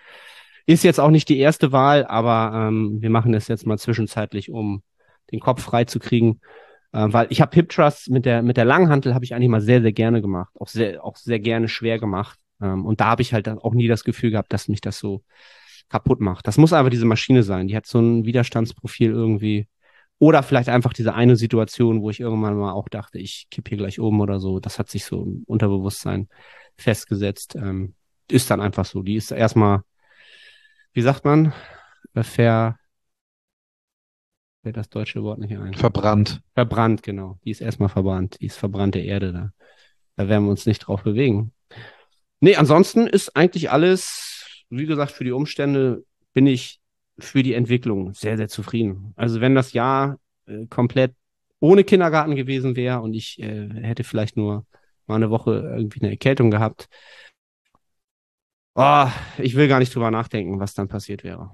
Ist 0.66 0.84
jetzt 0.84 1.00
auch 1.00 1.10
nicht 1.10 1.30
die 1.30 1.40
erste 1.40 1.72
Wahl, 1.72 2.06
aber 2.06 2.68
ähm, 2.70 3.02
wir 3.02 3.10
machen 3.10 3.32
das 3.32 3.48
jetzt 3.48 3.66
mal 3.66 3.78
zwischenzeitlich, 3.80 4.52
um 4.52 4.84
den 5.32 5.40
Kopf 5.40 5.62
frei 5.64 5.86
zu 5.86 6.00
kriegen. 6.00 6.42
Äh, 6.94 7.08
weil 7.12 7.28
ich 7.30 7.42
habe 7.42 7.54
Hip 7.56 7.70
Thrust 7.70 8.10
mit 8.10 8.26
der, 8.26 8.42
mit 8.42 8.58
der 8.58 8.66
Langhantel 8.66 9.14
habe 9.14 9.26
ich 9.26 9.34
eigentlich 9.34 9.50
mal 9.50 9.62
sehr, 9.62 9.82
sehr 9.82 9.94
gerne 9.94 10.22
gemacht. 10.22 10.54
Auch 10.60 10.68
sehr, 10.68 11.04
auch 11.04 11.16
sehr 11.16 11.40
gerne 11.40 11.68
schwer 11.68 12.00
gemacht. 12.00 12.40
Ähm, 12.62 12.86
und 12.86 13.02
da 13.02 13.08
habe 13.08 13.22
ich 13.22 13.34
halt 13.34 13.48
auch 13.50 13.74
nie 13.74 13.88
das 13.88 14.04
Gefühl 14.04 14.32
gehabt, 14.32 14.54
dass 14.54 14.68
mich 14.68 14.82
das 14.82 15.00
so 15.00 15.24
kaputt 15.90 16.22
macht. 16.22 16.48
Das 16.48 16.58
muss 16.58 16.74
einfach 16.74 16.90
diese 16.90 17.06
Maschine 17.06 17.44
sein. 17.44 17.68
Die 17.68 17.76
hat 17.76 17.86
so 17.86 18.00
ein 18.00 18.26
Widerstandsprofil 18.26 19.12
irgendwie. 19.12 19.68
Oder 20.20 20.44
vielleicht 20.44 20.70
einfach 20.70 20.94
diese 20.94 21.16
eine 21.16 21.36
Situation, 21.36 22.02
wo 22.02 22.10
ich 22.12 22.20
irgendwann 22.20 22.56
mal 22.56 22.74
auch 22.74 22.90
dachte, 22.90 23.18
ich 23.18 23.48
kipp 23.50 23.70
hier 23.70 23.78
gleich 23.78 24.00
oben 24.00 24.22
oder 24.22 24.40
so. 24.40 24.60
Das 24.60 24.78
hat 24.80 24.90
sich 24.90 25.06
so 25.06 25.24
im 25.24 25.44
Unterbewusstsein 25.48 26.30
festgesetzt. 26.78 27.56
Ähm, 27.56 27.96
ist 28.30 28.52
dann 28.52 28.62
einfach 28.62 28.86
so. 28.86 29.02
Die 29.02 29.16
ist 29.16 29.32
erstmal, 29.32 29.82
wie 30.94 31.02
sagt 31.02 31.26
man, 31.26 31.54
Äh, 32.14 32.24
ver, 32.24 32.78
fällt 34.62 34.78
das 34.78 34.90
deutsche 34.90 35.24
Wort 35.24 35.40
nicht 35.40 35.56
ein. 35.58 35.74
verbrannt. 35.74 36.42
Verbrannt, 36.54 37.04
genau. 37.04 37.40
Die 37.44 37.52
ist 37.52 37.62
erstmal 37.62 37.90
verbrannt. 37.90 38.38
Die 38.42 38.46
ist 38.46 38.58
verbrannte 38.58 39.00
Erde 39.00 39.34
da. 39.34 39.52
Da 40.16 40.28
werden 40.28 40.46
wir 40.46 40.52
uns 40.52 40.66
nicht 40.66 40.80
drauf 40.80 41.04
bewegen. 41.04 41.54
Nee, 42.40 42.56
ansonsten 42.56 43.08
ist 43.08 43.36
eigentlich 43.36 43.72
alles, 43.72 44.66
wie 44.70 44.86
gesagt, 44.86 45.12
für 45.12 45.24
die 45.24 45.32
Umstände 45.32 46.04
bin 46.34 46.48
ich 46.48 46.80
für 47.20 47.44
die 47.44 47.54
Entwicklung 47.54 48.14
sehr, 48.14 48.38
sehr 48.38 48.48
zufrieden. 48.48 49.14
Also 49.16 49.42
wenn 49.42 49.56
das 49.56 49.74
Jahr 49.74 50.20
äh, 50.48 50.66
komplett 50.68 51.14
ohne 51.60 51.84
Kindergarten 51.84 52.36
gewesen 52.36 52.76
wäre 52.76 53.02
und 53.02 53.14
ich 53.14 53.40
äh, 53.40 53.70
hätte 53.82 54.04
vielleicht 54.04 54.38
nur 54.38 54.66
mal 55.06 55.16
eine 55.16 55.30
Woche 55.30 55.74
irgendwie 55.76 56.02
eine 56.02 56.12
Erkältung 56.12 56.50
gehabt, 56.50 56.88
oh, 58.76 59.08
ich 59.38 59.56
will 59.56 59.68
gar 59.68 59.80
nicht 59.80 59.94
drüber 59.94 60.10
nachdenken, 60.10 60.60
was 60.60 60.74
dann 60.74 60.88
passiert 60.88 61.24
wäre. 61.24 61.52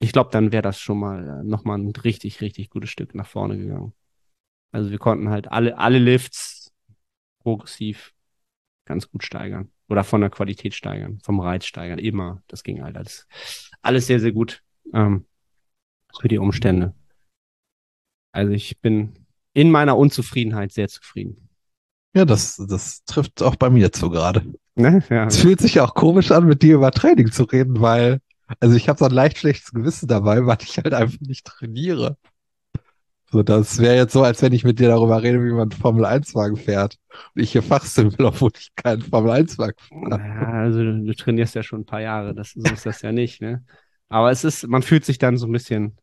Ich 0.00 0.12
glaube, 0.12 0.30
dann 0.30 0.50
wäre 0.50 0.62
das 0.62 0.80
schon 0.80 0.98
mal 0.98 1.40
äh, 1.40 1.44
nochmal 1.44 1.78
ein 1.78 1.90
richtig, 1.90 2.40
richtig 2.40 2.70
gutes 2.70 2.90
Stück 2.90 3.14
nach 3.14 3.26
vorne 3.26 3.58
gegangen. 3.58 3.92
Also 4.72 4.90
wir 4.90 4.98
konnten 4.98 5.28
halt 5.28 5.48
alle, 5.52 5.78
alle 5.78 5.98
Lifts 5.98 6.72
progressiv 7.42 8.14
ganz 8.86 9.10
gut 9.10 9.22
steigern. 9.24 9.70
Oder 9.88 10.04
von 10.04 10.20
der 10.20 10.30
Qualität 10.30 10.74
steigern, 10.74 11.18
vom 11.22 11.40
Reiz 11.40 11.64
steigern, 11.64 11.98
immer. 11.98 12.42
Das 12.46 12.62
ging 12.62 12.82
halt 12.82 12.96
alles, 12.96 13.26
alles 13.82 14.06
sehr, 14.06 14.20
sehr 14.20 14.32
gut 14.32 14.62
ähm, 14.92 15.26
für 16.18 16.28
die 16.28 16.38
Umstände. 16.38 16.94
Also 18.32 18.52
ich 18.52 18.78
bin 18.80 19.26
in 19.52 19.70
meiner 19.70 19.96
Unzufriedenheit 19.98 20.72
sehr 20.72 20.88
zufrieden. 20.88 21.48
Ja, 22.14 22.24
das, 22.24 22.56
das 22.68 23.04
trifft 23.04 23.42
auch 23.42 23.56
bei 23.56 23.70
mir 23.70 23.92
zu 23.92 24.10
gerade. 24.10 24.52
Ne? 24.74 25.02
Ja. 25.10 25.26
Es 25.26 25.38
fühlt 25.38 25.60
sich 25.60 25.80
auch 25.80 25.94
komisch 25.94 26.30
an, 26.30 26.46
mit 26.46 26.62
dir 26.62 26.76
über 26.76 26.90
Training 26.90 27.30
zu 27.30 27.44
reden, 27.44 27.80
weil, 27.80 28.20
also 28.58 28.74
ich 28.76 28.88
habe 28.88 28.98
so 28.98 29.04
ein 29.04 29.10
leicht 29.12 29.38
schlechtes 29.38 29.72
Gewissen 29.72 30.08
dabei, 30.08 30.44
weil 30.46 30.58
ich 30.62 30.76
halt 30.78 30.92
einfach 30.94 31.20
nicht 31.20 31.46
trainiere. 31.46 32.16
So, 33.32 33.44
das 33.44 33.78
wäre 33.78 33.94
jetzt 33.94 34.12
so, 34.12 34.24
als 34.24 34.42
wenn 34.42 34.52
ich 34.52 34.64
mit 34.64 34.80
dir 34.80 34.88
darüber 34.88 35.22
rede, 35.22 35.38
wie 35.44 35.52
man 35.52 35.70
einen 35.70 35.80
Formel-1-Wagen 35.80 36.56
fährt. 36.56 36.96
Und 37.34 37.42
ich 37.42 37.52
hier 37.52 37.62
Fachsim 37.62 38.18
will, 38.18 38.26
obwohl 38.26 38.50
ich 38.58 38.74
keinen 38.74 39.02
Formel-1-Wagen 39.02 39.76
fahre. 39.78 40.20
Ja, 40.20 40.48
also 40.62 40.82
du, 40.82 41.04
du 41.04 41.14
trainierst 41.14 41.54
ja 41.54 41.62
schon 41.62 41.82
ein 41.82 41.86
paar 41.86 42.00
Jahre, 42.00 42.34
das, 42.34 42.52
so 42.56 42.72
ist 42.72 42.86
das 42.86 43.02
ja 43.02 43.12
nicht, 43.12 43.40
ne? 43.40 43.64
Aber 44.08 44.32
es 44.32 44.42
ist, 44.42 44.66
man 44.66 44.82
fühlt 44.82 45.04
sich 45.04 45.18
dann 45.18 45.36
so 45.38 45.46
ein 45.46 45.52
bisschen 45.52 45.96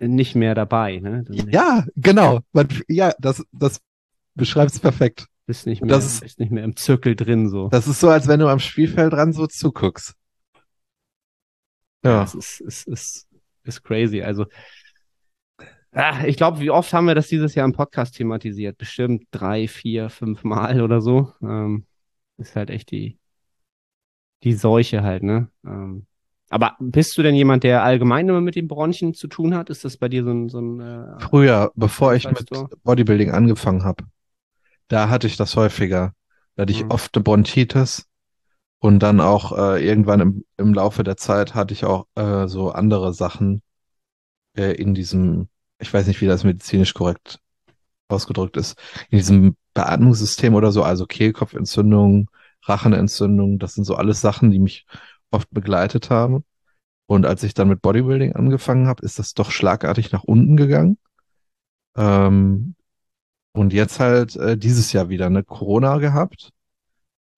nicht 0.00 0.34
mehr 0.34 0.54
dabei, 0.54 0.98
ne? 0.98 1.24
Dann 1.24 1.48
Ja, 1.50 1.84
genau. 1.96 2.40
Man, 2.52 2.68
ja, 2.88 3.12
das, 3.18 3.44
das 3.52 3.80
beschreibt 4.34 4.72
es 4.72 4.80
perfekt. 4.80 5.26
Bist 5.46 5.66
nicht 5.66 5.82
mehr, 5.82 5.90
Das 5.90 6.06
ist- 6.06 6.20
bist 6.22 6.40
nicht 6.40 6.52
mehr 6.52 6.64
im 6.64 6.74
Zirkel 6.76 7.14
drin, 7.16 7.50
so. 7.50 7.68
Das 7.68 7.86
ist 7.86 8.00
so, 8.00 8.08
als 8.08 8.28
wenn 8.28 8.40
du 8.40 8.48
am 8.48 8.60
Spielfeld 8.60 9.12
dran 9.12 9.34
so 9.34 9.46
zuguckst. 9.46 10.14
Ja. 12.04 12.20
Das 12.20 12.34
ist, 12.34 12.60
ist, 12.60 12.88
ist, 12.88 13.28
ist 13.64 13.82
crazy. 13.84 14.22
Also, 14.22 14.46
ah, 15.92 16.24
ich 16.24 16.36
glaube, 16.36 16.60
wie 16.60 16.70
oft 16.70 16.92
haben 16.92 17.06
wir 17.06 17.14
das 17.14 17.28
dieses 17.28 17.54
Jahr 17.54 17.64
im 17.66 17.72
Podcast 17.72 18.16
thematisiert? 18.16 18.78
Bestimmt 18.78 19.26
drei, 19.30 19.68
vier, 19.68 20.10
fünf 20.10 20.44
Mal 20.44 20.80
oder 20.82 21.00
so. 21.00 21.32
Ähm, 21.42 21.86
ist 22.38 22.56
halt 22.56 22.70
echt 22.70 22.90
die, 22.90 23.18
die 24.42 24.54
Seuche 24.54 25.02
halt, 25.02 25.22
ne? 25.22 25.48
Ähm, 25.64 26.06
aber 26.50 26.76
bist 26.80 27.16
du 27.16 27.22
denn 27.22 27.34
jemand, 27.34 27.64
der 27.64 27.82
allgemein 27.82 28.28
immer 28.28 28.42
mit 28.42 28.56
den 28.56 28.68
Bronchien 28.68 29.14
zu 29.14 29.26
tun 29.26 29.54
hat? 29.54 29.70
Ist 29.70 29.84
das 29.84 29.96
bei 29.96 30.08
dir 30.08 30.22
so 30.24 30.30
ein, 30.32 30.48
so 30.50 30.60
ein 30.60 30.80
äh, 30.80 31.20
Früher, 31.20 31.72
bevor 31.76 32.14
ich 32.14 32.26
mit 32.28 32.50
du? 32.50 32.68
Bodybuilding 32.84 33.30
angefangen 33.30 33.84
habe, 33.84 34.04
da 34.88 35.08
hatte 35.08 35.26
ich 35.26 35.36
das 35.36 35.56
häufiger. 35.56 36.12
Da 36.56 36.62
hatte 36.62 36.72
ich 36.72 36.84
Mhm. 36.84 36.90
oft 36.90 37.14
eine 37.16 37.22
Bronchitis 37.22 38.06
und 38.82 38.98
dann 38.98 39.20
auch 39.20 39.56
äh, 39.56 39.86
irgendwann 39.86 40.20
im, 40.20 40.44
im 40.56 40.74
Laufe 40.74 41.04
der 41.04 41.16
Zeit 41.16 41.54
hatte 41.54 41.72
ich 41.72 41.84
auch 41.84 42.08
äh, 42.16 42.48
so 42.48 42.72
andere 42.72 43.14
Sachen 43.14 43.62
äh, 44.56 44.72
in 44.72 44.92
diesem, 44.92 45.48
ich 45.78 45.94
weiß 45.94 46.08
nicht, 46.08 46.20
wie 46.20 46.26
das 46.26 46.42
medizinisch 46.42 46.92
korrekt 46.92 47.38
ausgedrückt 48.08 48.56
ist, 48.56 48.76
in 49.08 49.18
diesem 49.18 49.56
Beatmungssystem 49.74 50.54
oder 50.56 50.72
so, 50.72 50.82
also 50.82 51.06
Kehlkopfentzündung, 51.06 52.28
Rachenentzündung, 52.64 53.60
das 53.60 53.74
sind 53.74 53.84
so 53.84 53.94
alles 53.94 54.20
Sachen, 54.20 54.50
die 54.50 54.58
mich 54.58 54.84
oft 55.30 55.48
begleitet 55.52 56.10
haben. 56.10 56.44
Und 57.06 57.24
als 57.24 57.44
ich 57.44 57.54
dann 57.54 57.68
mit 57.68 57.82
Bodybuilding 57.82 58.34
angefangen 58.34 58.88
habe, 58.88 59.06
ist 59.06 59.20
das 59.20 59.34
doch 59.34 59.52
schlagartig 59.52 60.10
nach 60.10 60.24
unten 60.24 60.56
gegangen. 60.56 60.98
Ähm, 61.96 62.74
und 63.52 63.72
jetzt 63.72 64.00
halt 64.00 64.34
äh, 64.34 64.58
dieses 64.58 64.92
Jahr 64.92 65.08
wieder 65.08 65.26
eine 65.26 65.44
Corona 65.44 65.98
gehabt. 65.98 66.50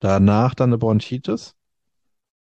Danach 0.05 0.55
dann 0.55 0.69
eine 0.69 0.77
Bronchitis. 0.77 1.55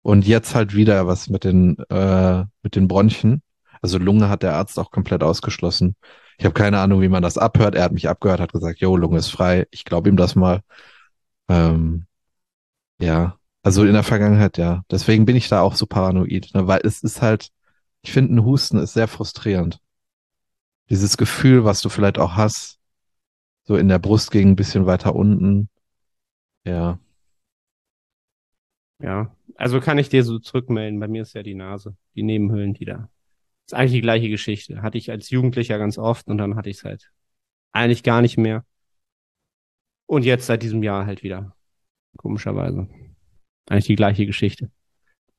Und 0.02 0.28
jetzt 0.28 0.54
halt 0.54 0.76
wieder 0.76 1.08
was 1.08 1.30
mit 1.30 1.46
den, 1.46 1.78
äh, 1.90 2.44
mit 2.62 2.76
den 2.76 2.90
Bronchien. 2.90 3.42
Also 3.82 3.98
Lunge 4.00 4.28
hat 4.28 4.44
der 4.44 4.56
Arzt 4.56 4.78
auch 4.78 4.92
komplett 4.92 5.24
ausgeschlossen. 5.24 5.96
Ich 6.38 6.44
habe 6.44 6.54
keine 6.54 6.80
Ahnung, 6.80 7.00
wie 7.02 7.08
man 7.08 7.24
das 7.24 7.38
abhört. 7.38 7.76
Er 7.76 7.84
hat 7.86 7.94
mich 7.94 8.10
abgehört, 8.10 8.42
hat 8.42 8.52
gesagt, 8.52 8.82
jo, 8.82 8.98
Lunge 8.98 9.18
ist 9.18 9.30
frei. 9.30 9.66
Ich 9.72 9.86
glaube 9.86 10.10
ihm 10.10 10.18
das 10.18 10.36
mal. 10.36 10.62
Ähm, 11.50 12.06
ja, 13.00 13.38
also 13.64 13.86
in 13.86 13.94
der 13.94 14.04
Vergangenheit, 14.04 14.58
ja. 14.58 14.84
Deswegen 14.92 15.26
bin 15.26 15.38
ich 15.38 15.48
da 15.50 15.62
auch 15.62 15.76
so 15.76 15.86
paranoid, 15.86 16.50
ne? 16.54 16.68
weil 16.68 16.82
es 16.84 17.02
ist 17.02 17.22
halt, 17.22 17.50
ich 18.02 18.12
finde, 18.12 18.36
ein 18.36 18.46
Husten 18.46 18.78
ist 18.78 18.94
sehr 18.94 19.08
frustrierend. 19.08 19.80
Dieses 20.90 21.16
Gefühl, 21.18 21.64
was 21.66 21.82
du 21.82 21.90
vielleicht 21.90 22.20
auch 22.20 22.36
hast, 22.36 22.80
so 23.64 23.78
in 23.78 23.88
der 23.88 24.00
Brust 24.00 24.32
gegen 24.32 24.52
ein 24.52 24.56
bisschen 24.58 24.86
weiter 24.86 25.16
unten. 25.16 25.70
Ja. 26.66 27.00
Ja, 29.00 29.36
also 29.56 29.80
kann 29.80 29.98
ich 29.98 30.10
dir 30.10 30.24
so 30.24 30.40
zurückmelden. 30.40 31.00
Bei 31.00 31.08
mir 31.08 31.24
ist 31.24 31.34
ja 31.34 31.44
die 31.44 31.56
Nase, 31.56 31.96
die 32.16 32.24
Nebenhöhlen, 32.24 32.74
die 32.74 32.86
da. 32.86 33.10
Ist 33.66 33.74
eigentlich 33.74 33.94
die 33.94 34.02
gleiche 34.02 34.30
Geschichte. 34.30 34.82
Hatte 34.82 34.98
ich 34.98 35.12
als 35.12 35.30
Jugendlicher 35.30 35.78
ganz 35.78 35.98
oft 35.98 36.28
und 36.28 36.38
dann 36.38 36.56
hatte 36.56 36.70
ich 36.70 36.78
es 36.78 36.84
halt 36.84 37.12
eigentlich 37.72 38.04
gar 38.04 38.22
nicht 38.22 38.38
mehr. 38.38 38.66
Und 40.06 40.26
jetzt 40.26 40.46
seit 40.46 40.64
diesem 40.64 40.84
Jahr 40.84 41.06
halt 41.06 41.24
wieder. 41.24 41.56
Komischerweise. 42.18 42.88
Eigentlich 43.68 43.88
die 43.88 43.96
gleiche 43.96 44.26
Geschichte. 44.26 44.66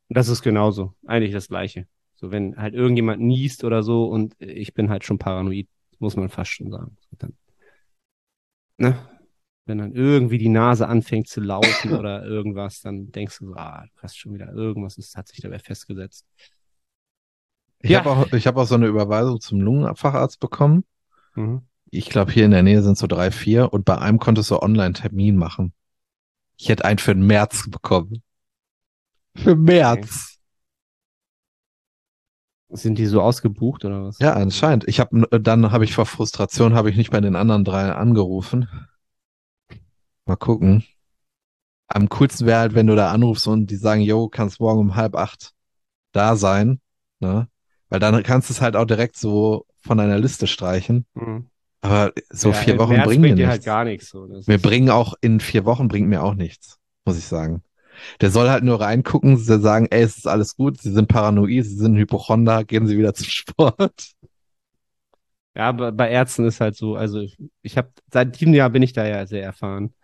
Und 0.09 0.17
das 0.17 0.29
ist 0.29 0.43
genauso. 0.43 0.95
Eigentlich 1.07 1.33
das 1.33 1.49
Gleiche. 1.49 1.87
So, 2.17 2.31
wenn 2.31 2.57
halt 2.57 2.75
irgendjemand 2.75 3.23
niest 3.23 3.65
oder 3.65 3.83
so 3.83 4.07
und 4.07 4.35
ich 4.39 4.75
bin 4.75 4.91
halt 4.91 5.05
schon 5.05 5.19
paranoid, 5.19 5.69
muss 5.99 6.17
man 6.17 6.29
fast 6.29 6.53
schon 6.53 6.71
sagen. 6.71 6.97
Dann, 7.19 7.37
ne? 8.79 9.14
Wenn 9.67 9.79
dann 9.79 9.93
irgendwie 9.93 10.39
die 10.39 10.51
Nase 10.51 10.87
anfängt 10.87 11.29
zu 11.29 11.41
laufen 11.41 11.93
oder 11.95 12.25
irgendwas, 12.25 12.81
dann 12.83 13.11
denkst 13.11 13.39
du 13.39 13.47
so, 13.47 13.55
ah, 13.55 13.85
du 13.95 14.03
hast 14.03 14.19
schon 14.19 14.35
wieder 14.35 14.53
irgendwas, 14.53 14.99
ist, 14.99 15.17
hat 15.17 15.29
sich 15.29 15.41
dabei 15.41 15.59
festgesetzt. 15.59 16.27
Ich 17.81 17.91
Ja. 17.91 17.99
habe 18.05 18.11
auch, 18.11 18.33
ich 18.33 18.47
habe 18.47 18.61
auch 18.61 18.67
so 18.67 18.75
eine 18.75 18.87
Überweisung 18.87 19.41
zum 19.41 19.61
Lungenfacharzt 19.61 20.41
bekommen. 20.41 20.85
Mhm. 21.35 21.63
Ich 21.91 22.11
glaube, 22.11 22.33
hier 22.33 22.45
in 22.45 22.51
der 22.51 22.63
Nähe 22.63 22.83
sind 22.83 22.99
so 22.99 23.07
drei, 23.07 23.31
vier 23.31 23.73
und 23.73 23.85
bei 23.85 23.97
einem 23.97 24.19
konntest 24.19 24.51
du 24.51 24.59
Online-Termin 24.59 25.37
machen. 25.37 25.73
Ich 26.57 26.69
hätte 26.69 26.85
einen 26.85 26.99
für 26.99 27.15
den 27.15 27.27
März 27.27 27.69
bekommen. 27.71 28.23
Für 29.37 29.57
März. 29.57 30.39
Sind 32.71 32.99
die 32.99 33.07
so 33.07 33.21
ausgebucht 33.21 33.85
oder 33.85 34.05
was? 34.05 34.19
Ja, 34.19 34.33
anscheinend. 34.33 34.89
Ich 34.89 34.99
habe 34.99 35.29
dann 35.41 35.71
habe 35.71 35.85
ich 35.85 35.95
vor 35.95 36.07
Frustration 36.07 36.75
habe 36.75 36.91
ich 36.91 36.97
nicht 36.97 37.11
bei 37.11 37.21
den 37.21 37.37
anderen 37.37 37.65
drei 37.65 37.93
angerufen. 37.93 38.69
Mal 40.27 40.37
gucken. 40.37 40.85
Am 41.89 42.09
coolsten 42.09 42.47
wäre 42.47 42.61
halt, 42.61 42.75
wenn 42.75 42.87
du 42.87 42.97
da 42.97 43.11
anrufst 43.13 43.47
und 43.47 43.67
die 43.67 43.77
sagen, 43.77 44.01
yo, 44.01 44.29
kannst 44.29 44.59
morgen 44.61 44.81
um 44.81 44.95
halb 44.97 45.15
acht 45.15 45.53
da 46.13 46.37
sein, 46.37 46.81
ne? 47.21 47.49
Weil 47.89 48.01
dann 48.01 48.23
kannst 48.23 48.49
du 48.49 48.55
es 48.55 48.61
halt 48.61 48.75
auch 48.77 48.87
direkt 48.87 49.17
so 49.17 49.67
von 49.83 49.99
deiner 49.99 50.19
Liste 50.19 50.47
streichen. 50.47 51.07
Mhm. 51.15 51.49
Aber 51.83 52.13
so 52.31 52.49
Ja, 52.49 52.55
vier 52.55 52.79
Wochen 52.79 52.93
März 52.95 53.09
bringen 53.09 53.23
mir 53.23 53.35
dir 53.35 53.47
nichts. 53.47 53.51
halt 53.51 53.65
gar 53.65 53.85
nichts. 53.85 54.09
So. 54.09 54.25
Ist- 54.27 54.47
bringen 54.63 54.91
auch 54.91 55.15
in 55.21 55.39
vier 55.41 55.65
Wochen 55.67 55.89
bringt 55.89 56.09
mir 56.09 56.23
auch 56.23 56.35
nichts, 56.35 56.79
muss 57.05 57.19
ich 57.19 57.27
sagen. 57.27 57.63
Der 58.21 58.31
soll 58.31 58.49
halt 58.51 58.65
nur 58.65 58.81
reingucken, 58.81 59.37
sie 59.37 59.61
sagen, 59.61 59.87
ey, 59.91 60.03
es 60.03 60.17
ist 60.17 60.27
alles 60.27 60.57
gut, 60.57 60.81
sie 60.81 60.93
sind 60.93 61.09
paranoid, 61.09 61.65
sie 61.65 61.77
sind 61.77 61.97
Hypochonder, 61.97 62.65
gehen 62.65 62.87
sie 62.87 62.99
wieder 62.99 63.15
zum 63.15 63.27
Sport. 63.29 64.14
Ja, 65.57 65.71
bei, 65.73 66.11
Ärzten 66.11 66.45
ist 66.47 66.61
halt 66.61 66.75
so, 66.77 66.97
also 66.97 67.21
ich, 67.21 67.39
ich 67.63 67.77
habe 67.79 67.91
seit 68.13 68.41
diesem 68.41 68.55
Jahr 68.55 68.71
bin 68.71 68.83
ich 68.83 68.93
da 68.93 69.07
ja 69.07 69.27
sehr 69.27 69.45
erfahren. 69.45 69.95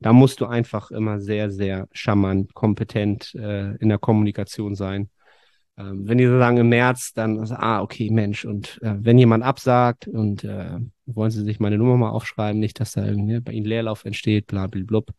Da 0.00 0.12
musst 0.12 0.40
du 0.40 0.46
einfach 0.46 0.90
immer 0.90 1.20
sehr, 1.20 1.50
sehr 1.50 1.88
charmant, 1.92 2.54
kompetent 2.54 3.34
äh, 3.34 3.76
in 3.76 3.88
der 3.88 3.98
Kommunikation 3.98 4.74
sein. 4.74 5.10
Ähm, 5.78 6.08
wenn 6.08 6.18
die 6.18 6.26
so 6.26 6.38
sagen 6.38 6.56
im 6.56 6.68
März, 6.68 7.12
dann 7.14 7.38
also, 7.38 7.54
ah, 7.54 7.82
okay, 7.82 8.10
Mensch, 8.10 8.44
und 8.44 8.80
äh, 8.82 8.94
wenn 8.98 9.18
jemand 9.18 9.44
absagt 9.44 10.08
und 10.08 10.44
äh, 10.44 10.78
wollen 11.06 11.30
Sie 11.30 11.44
sich 11.44 11.60
meine 11.60 11.78
Nummer 11.78 11.96
mal 11.96 12.10
aufschreiben, 12.10 12.58
nicht, 12.58 12.80
dass 12.80 12.92
da 12.92 13.04
irgendwie 13.06 13.40
bei 13.40 13.52
Ihnen 13.52 13.66
Leerlauf 13.66 14.04
entsteht, 14.04 14.46
bla 14.46 14.66
bla 14.66 14.82
blub. 14.84 15.10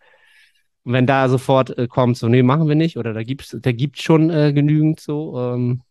Und 0.83 0.93
wenn 0.93 1.05
da 1.07 1.29
sofort 1.29 1.77
äh, 1.77 1.87
kommt, 1.87 2.17
so, 2.17 2.27
nee, 2.27 2.43
machen 2.43 2.67
wir 2.67 2.75
nicht, 2.75 2.97
oder 2.97 3.13
da 3.13 3.23
gibt's, 3.23 3.55
da 3.59 3.71
gibt's 3.71 4.01
schon 4.01 4.29
äh, 4.29 4.51
genügend 4.53 4.99
so, 4.99 5.39
ähm, 5.39 5.81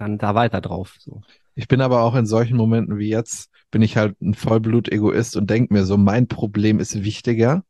dann 0.00 0.18
da 0.18 0.34
weiter 0.34 0.60
drauf. 0.60 0.96
So. 0.98 1.20
Ich 1.54 1.68
bin 1.68 1.80
aber 1.80 2.02
auch 2.02 2.14
in 2.14 2.26
solchen 2.26 2.56
Momenten 2.56 2.98
wie 2.98 3.10
jetzt, 3.10 3.50
bin 3.70 3.82
ich 3.82 3.96
halt 3.96 4.20
ein 4.20 4.34
Vollblut-Egoist 4.34 5.36
und 5.36 5.50
denke 5.50 5.72
mir 5.74 5.84
so, 5.84 5.96
mein 5.96 6.26
Problem 6.26 6.80
ist 6.80 7.04
wichtiger 7.04 7.64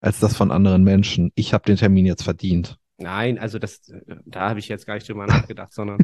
als 0.00 0.20
das 0.20 0.36
von 0.36 0.50
anderen 0.50 0.84
Menschen. 0.84 1.32
Ich 1.34 1.52
habe 1.52 1.64
den 1.64 1.76
Termin 1.76 2.06
jetzt 2.06 2.22
verdient. 2.22 2.76
Nein, 2.98 3.38
also 3.38 3.58
das, 3.58 3.80
da 4.26 4.50
habe 4.50 4.58
ich 4.58 4.68
jetzt 4.68 4.86
gar 4.86 4.94
nicht 4.94 5.08
drüber 5.08 5.26
nachgedacht, 5.26 5.72
sondern 5.72 5.98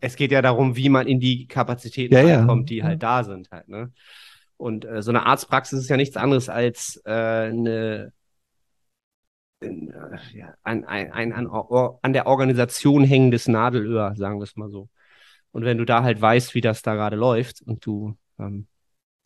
es 0.00 0.16
geht 0.16 0.32
ja 0.32 0.40
darum, 0.40 0.76
wie 0.76 0.88
man 0.88 1.06
in 1.06 1.20
die 1.20 1.46
Kapazitäten 1.46 2.14
Ja, 2.14 2.22
ja. 2.22 2.38
reinkommt, 2.38 2.70
die 2.70 2.82
halt 2.82 3.02
da 3.02 3.22
sind 3.24 3.50
halt, 3.50 3.68
ne? 3.68 3.92
Und 4.56 4.84
äh, 4.84 5.02
so 5.02 5.12
eine 5.12 5.24
Arztpraxis 5.24 5.78
ist 5.78 5.88
ja 5.88 5.96
nichts 5.96 6.16
anderes 6.16 6.48
als 6.48 7.00
äh, 7.04 7.12
eine 7.12 8.12
in, 9.60 9.90
äh, 9.90 10.18
ja, 10.36 10.54
ein, 10.62 10.84
ein, 10.84 11.12
ein 11.12 11.32
an, 11.32 11.48
an 12.02 12.12
der 12.12 12.26
Organisation 12.26 13.04
hängendes 13.04 13.46
Nadelöhr, 13.48 14.14
sagen 14.16 14.38
wir 14.38 14.44
es 14.44 14.56
mal 14.56 14.70
so. 14.70 14.88
Und 15.50 15.64
wenn 15.64 15.78
du 15.78 15.84
da 15.84 16.02
halt 16.02 16.20
weißt, 16.20 16.54
wie 16.54 16.60
das 16.60 16.82
da 16.82 16.94
gerade 16.94 17.16
läuft 17.16 17.62
und 17.62 17.84
du 17.84 18.16
ähm, 18.38 18.66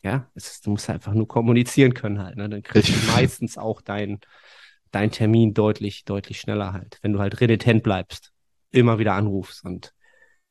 ja, 0.03 0.29
es 0.35 0.51
ist, 0.51 0.65
du 0.65 0.71
musst 0.71 0.89
einfach 0.89 1.13
nur 1.13 1.27
kommunizieren 1.27 1.93
können 1.93 2.21
halt, 2.21 2.35
ne? 2.35 2.49
Dann 2.49 2.61
kriegst 2.61 2.89
du 2.89 3.11
meistens 3.11 3.57
auch 3.57 3.81
dein 3.81 4.19
dein 4.93 5.11
Termin 5.11 5.53
deutlich, 5.53 6.05
deutlich 6.05 6.39
schneller 6.39 6.71
halt. 6.71 6.99
Wenn 7.01 7.13
du 7.13 7.19
halt 7.19 7.41
renitent 7.41 7.83
bleibst, 7.83 8.31
immer 8.71 8.99
wieder 8.99 9.13
anrufst 9.13 9.65
und 9.65 9.93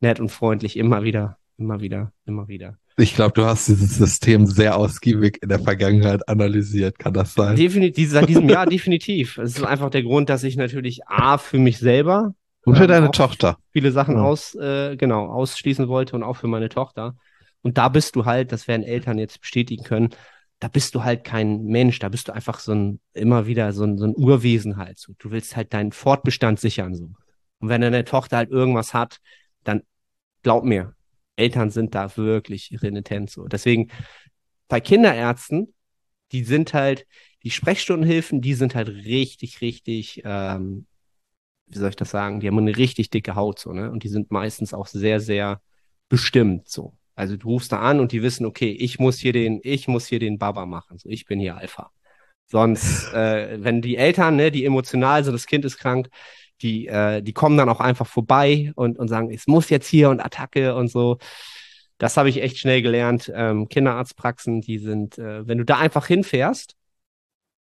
nett 0.01 0.21
und 0.21 0.31
freundlich 0.31 0.77
immer 0.77 1.05
wieder, 1.05 1.39
immer 1.57 1.81
wieder, 1.81 2.13
immer 2.27 2.49
wieder. 2.49 2.77
Ich 2.99 3.15
glaube, 3.15 3.33
du 3.33 3.45
hast 3.45 3.69
dieses 3.69 3.97
System 3.97 4.47
sehr 4.47 4.77
ausgiebig 4.77 5.39
in 5.43 5.49
der 5.49 5.61
Vergangenheit 5.61 6.29
analysiert. 6.29 6.99
Kann 6.99 7.15
das 7.15 7.33
sein? 7.33 7.57
Definitiv, 7.57 8.11
seit 8.11 8.29
diesem 8.29 8.49
Jahr 8.49 8.67
definitiv. 8.69 9.39
Es 9.39 9.57
ist 9.57 9.65
einfach 9.65 9.89
der 9.89 10.03
Grund, 10.03 10.29
dass 10.29 10.45
ich 10.45 10.57
natürlich 10.57 11.07
A, 11.07 11.39
für 11.39 11.59
mich 11.59 11.79
selber 11.79 12.35
Und 12.65 12.77
für 12.77 12.83
ähm, 12.85 12.89
deine 12.89 13.11
Tochter. 13.11 13.59
viele 13.73 13.93
Sachen 13.93 14.17
Ja. 14.17 14.23
aus, 14.23 14.55
äh, 14.55 14.97
genau, 14.97 15.27
ausschließen 15.27 15.89
wollte 15.89 16.17
und 16.17 16.23
auch 16.23 16.37
für 16.37 16.47
meine 16.47 16.69
Tochter. 16.69 17.17
Und 17.63 17.79
da 17.79 17.89
bist 17.89 18.17
du 18.17 18.25
halt, 18.25 18.53
das 18.53 18.69
werden 18.69 18.83
Eltern 18.83 19.19
jetzt 19.19 19.41
bestätigen 19.41 19.85
können, 19.85 20.11
da 20.59 20.69
bist 20.69 20.95
du 20.95 21.03
halt 21.03 21.25
kein 21.25 21.65
Mensch, 21.65 21.99
da 21.99 22.09
bist 22.09 22.29
du 22.29 22.33
einfach 22.33 22.61
so 22.61 22.73
ein, 22.73 23.01
immer 23.15 23.47
wieder 23.47 23.73
so 23.73 23.85
ein, 23.85 23.99
so 23.99 24.05
ein 24.05 24.15
Urwesen 24.17 24.77
halt. 24.77 24.99
So. 24.99 25.13
Du 25.19 25.33
willst 25.33 25.57
halt 25.57 25.73
deinen 25.75 25.91
Fortbestand 25.93 26.61
sichern, 26.61 26.95
so. 26.95 27.11
Und 27.59 27.69
wenn 27.69 27.81
deine 27.81 28.05
Tochter 28.05 28.37
halt 28.37 28.51
irgendwas 28.51 28.95
hat, 28.95 29.19
dann 29.65 29.83
glaub 30.43 30.65
mir, 30.65 30.95
Eltern 31.37 31.71
sind 31.71 31.95
da 31.95 32.17
wirklich 32.17 32.77
renitent, 32.81 33.31
so. 33.31 33.47
Deswegen, 33.49 33.91
bei 34.69 34.81
Kinderärzten, 34.81 35.75
die 36.31 36.45
sind 36.45 36.75
halt, 36.75 37.07
die 37.43 37.51
Sprechstundenhilfen, 37.51 38.41
die 38.41 38.55
sind 38.55 38.75
halt 38.75 38.89
richtig, 38.89 39.61
richtig, 39.61 40.23
ähm, 40.25 40.87
wie 41.67 41.79
soll 41.79 41.91
ich 41.91 41.97
das 41.97 42.11
sagen, 42.11 42.41
die 42.41 42.49
haben 42.49 42.59
eine 42.59 42.77
richtig 42.77 43.11
dicke 43.11 43.35
Haut 43.35 43.59
so, 43.59 43.73
ne? 43.73 43.91
Und 43.91 44.05
die 44.05 44.09
sind 44.09 44.31
meistens 44.31 44.75
auch 44.75 44.87
sehr, 44.87 45.21
sehr 45.21 45.61
bestimmt 46.09 46.69
so. 46.69 46.95
Also 47.15 47.37
du 47.37 47.49
rufst 47.49 47.73
da 47.73 47.81
an 47.81 48.01
und 48.01 48.13
die 48.13 48.23
wissen, 48.23 48.47
okay, 48.47 48.71
ich 48.71 48.99
muss 48.99 49.19
hier 49.19 49.33
den, 49.33 49.61
ich 49.63 49.89
muss 49.89 50.07
hier 50.07 50.19
den 50.19 50.39
Baba 50.39 50.67
machen. 50.67 50.99
So, 50.99 51.09
ich 51.09 51.27
bin 51.27 51.41
hier 51.41 51.57
Alpha. 51.57 51.91
Sonst, 52.47 53.13
äh, 53.15 53.63
wenn 53.63 53.83
die 53.83 53.97
Eltern, 53.97 54.37
ne, 54.37 54.51
die 54.51 54.65
emotional 54.65 55.25
sind, 55.25 55.33
das 55.33 55.47
Kind 55.47 55.65
ist 55.65 55.79
krank, 55.79 56.09
die, 56.63 56.87
äh, 56.87 57.23
die 57.23 57.33
kommen 57.33 57.57
dann 57.57 57.69
auch 57.69 57.81
einfach 57.81 58.07
vorbei 58.07 58.73
und, 58.77 58.99
und 58.99 59.09
sagen, 59.09 59.31
es 59.31 59.47
muss 59.47 59.71
jetzt 59.71 59.89
hier 59.89 60.11
und 60.11 60.21
Attacke 60.21 60.75
und 60.75 60.89
so. 60.89 61.19
Das 61.99 62.17
habe 62.17 62.29
ich 62.29 62.43
echt 62.43 62.59
schnell 62.59 62.83
gelernt. 62.83 63.31
Ähm, 63.35 63.69
Kinderarztpraxen, 63.69 64.61
die 64.61 64.79
sind, 64.79 65.19
äh, 65.19 65.47
wenn 65.47 65.59
du 65.59 65.65
da 65.65 65.79
einfach 65.79 66.07
hinfährst, 66.07 66.75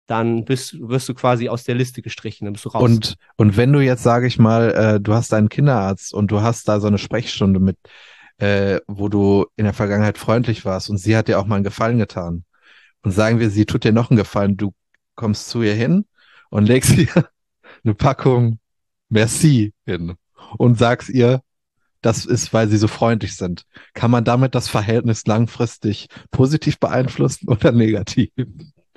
dann 0.07 0.45
bist, 0.45 0.79
wirst 0.79 1.07
du 1.09 1.13
quasi 1.13 1.49
aus 1.49 1.63
der 1.65 1.75
Liste 1.75 2.01
gestrichen, 2.01 2.45
dann 2.45 2.53
bist 2.53 2.65
du 2.65 2.69
raus. 2.69 2.83
Und, 2.83 3.15
und 3.35 3.57
wenn 3.57 3.71
du 3.71 3.79
jetzt, 3.79 4.03
sage 4.03 4.25
ich 4.25 4.39
mal, 4.39 4.71
äh, 4.71 4.99
du 4.99 5.13
hast 5.13 5.33
einen 5.33 5.49
Kinderarzt 5.49 6.13
und 6.13 6.31
du 6.31 6.41
hast 6.41 6.67
da 6.67 6.79
so 6.79 6.87
eine 6.87 6.97
Sprechstunde 6.97 7.59
mit, 7.59 7.77
äh, 8.37 8.79
wo 8.87 9.09
du 9.09 9.45
in 9.57 9.65
der 9.65 9.73
Vergangenheit 9.73 10.17
freundlich 10.17 10.65
warst 10.65 10.89
und 10.89 10.97
sie 10.97 11.15
hat 11.15 11.27
dir 11.27 11.39
auch 11.39 11.45
mal 11.45 11.55
einen 11.55 11.63
Gefallen 11.63 11.97
getan. 11.97 12.45
Und 13.03 13.11
sagen 13.11 13.39
wir, 13.39 13.49
sie 13.49 13.65
tut 13.65 13.83
dir 13.83 13.91
noch 13.91 14.09
einen 14.09 14.17
Gefallen, 14.17 14.57
du 14.57 14.73
kommst 15.15 15.49
zu 15.49 15.61
ihr 15.61 15.75
hin 15.75 16.05
und 16.49 16.65
legst 16.67 16.91
ihr 16.97 17.29
eine 17.83 17.93
Packung 17.93 18.59
Merci 19.09 19.73
hin 19.85 20.15
und 20.57 20.77
sagst 20.77 21.09
ihr, 21.09 21.41
das 22.01 22.25
ist, 22.25 22.53
weil 22.53 22.69
sie 22.69 22.77
so 22.77 22.87
freundlich 22.87 23.35
sind. 23.35 23.63
Kann 23.93 24.11
man 24.11 24.23
damit 24.23 24.55
das 24.55 24.67
Verhältnis 24.67 25.25
langfristig 25.25 26.07
positiv 26.31 26.79
beeinflussen 26.79 27.49
oder 27.49 27.71
negativ? 27.73 28.29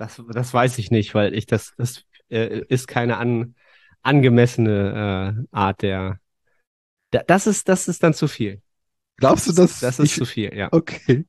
Das, 0.00 0.22
das 0.32 0.54
weiß 0.54 0.78
ich 0.78 0.90
nicht, 0.90 1.14
weil 1.14 1.34
ich 1.34 1.46
das, 1.46 1.74
das 1.76 2.04
äh, 2.30 2.60
ist 2.68 2.88
keine 2.88 3.18
an, 3.18 3.54
angemessene 4.02 5.46
äh, 5.52 5.56
Art 5.56 5.82
der. 5.82 6.20
Da, 7.10 7.22
das 7.26 7.46
ist, 7.46 7.68
das 7.68 7.88
ist 7.88 8.02
dann 8.02 8.14
zu 8.14 8.28
viel. 8.28 8.62
Glaubst 9.18 9.48
du, 9.48 9.52
dass 9.52 9.80
Das 9.80 9.98
ist 9.98 10.14
ich, 10.16 10.16
zu 10.16 10.24
viel, 10.26 10.54
ja. 10.56 10.72
okay? 10.72 11.24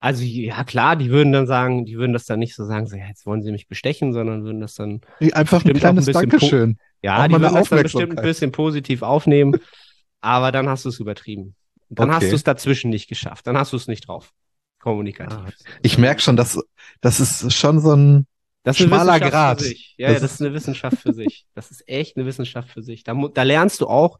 Also 0.00 0.22
ja 0.24 0.62
klar, 0.64 0.96
die 0.96 1.10
würden 1.10 1.32
dann 1.32 1.46
sagen, 1.46 1.84
die 1.86 1.96
würden 1.96 2.12
das 2.12 2.26
dann 2.26 2.38
nicht 2.38 2.54
so 2.54 2.64
sagen, 2.64 2.86
so, 2.86 2.96
ja, 2.96 3.06
jetzt 3.08 3.26
wollen 3.26 3.42
sie 3.42 3.50
mich 3.52 3.66
bestechen, 3.66 4.12
sondern 4.12 4.44
würden 4.44 4.60
das 4.60 4.74
dann, 4.74 5.00
Einfach 5.32 5.64
ein 5.64 5.72
ein 5.72 5.74
kleines 5.74 6.04
bisschen 6.04 6.30
Dankeschön. 6.30 6.78
ja, 7.02 7.22
Auch 7.22 7.28
die 7.28 7.40
würden 7.40 7.54
das 7.54 7.68
dann 7.68 7.82
bestimmt 7.82 8.12
ein 8.12 8.20
bisschen 8.20 8.52
positiv 8.52 9.02
aufnehmen, 9.02 9.58
aber 10.20 10.52
dann 10.52 10.68
hast 10.68 10.84
du 10.84 10.90
es 10.90 11.00
übertrieben. 11.00 11.56
Dann 11.88 12.12
hast 12.12 12.24
Okay. 12.24 12.30
du 12.32 12.36
es 12.36 12.44
dazwischen 12.44 12.90
nicht 12.90 13.08
geschafft. 13.08 13.46
Dann 13.46 13.56
hast 13.58 13.72
du 13.72 13.76
es 13.76 13.88
nicht 13.88 14.08
drauf. 14.08 14.32
Kommunikativ. 14.78 15.38
Ah, 15.38 15.46
Ich 15.82 15.98
merke 15.98 16.20
schon, 16.20 16.36
dass 16.36 16.58
das 17.00 17.20
ist 17.20 17.52
schon 17.54 17.80
so 17.80 17.94
ein 17.94 18.26
Das 18.62 18.78
ist 18.78 18.86
Schmaler 18.86 19.18
sich. 19.58 19.94
Ja, 19.98 20.08
Das 20.08 20.14
ja, 20.14 20.20
das 20.20 20.32
ist 20.34 20.40
eine 20.42 20.54
Wissenschaft 20.54 20.98
für 20.98 21.12
sich. 21.12 21.46
Das 21.54 21.70
ist 21.70 21.88
echt 21.88 22.16
eine 22.16 22.26
Wissenschaft 22.26 22.70
für 22.70 22.82
sich. 22.82 23.04
Da, 23.04 23.14
da 23.34 23.42
lernst 23.42 23.80
du 23.80 23.86
auch 23.88 24.18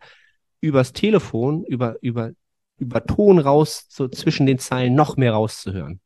übers 0.60 0.92
Telefon, 0.92 1.64
über, 1.64 1.96
über, 2.00 2.30
über 2.78 3.04
Ton 3.04 3.38
raus, 3.38 3.86
so 3.88 4.08
zwischen 4.08 4.46
den 4.46 4.58
Zeilen 4.58 4.94
noch 4.94 5.16
mehr 5.16 5.32
rauszuhören. 5.32 6.00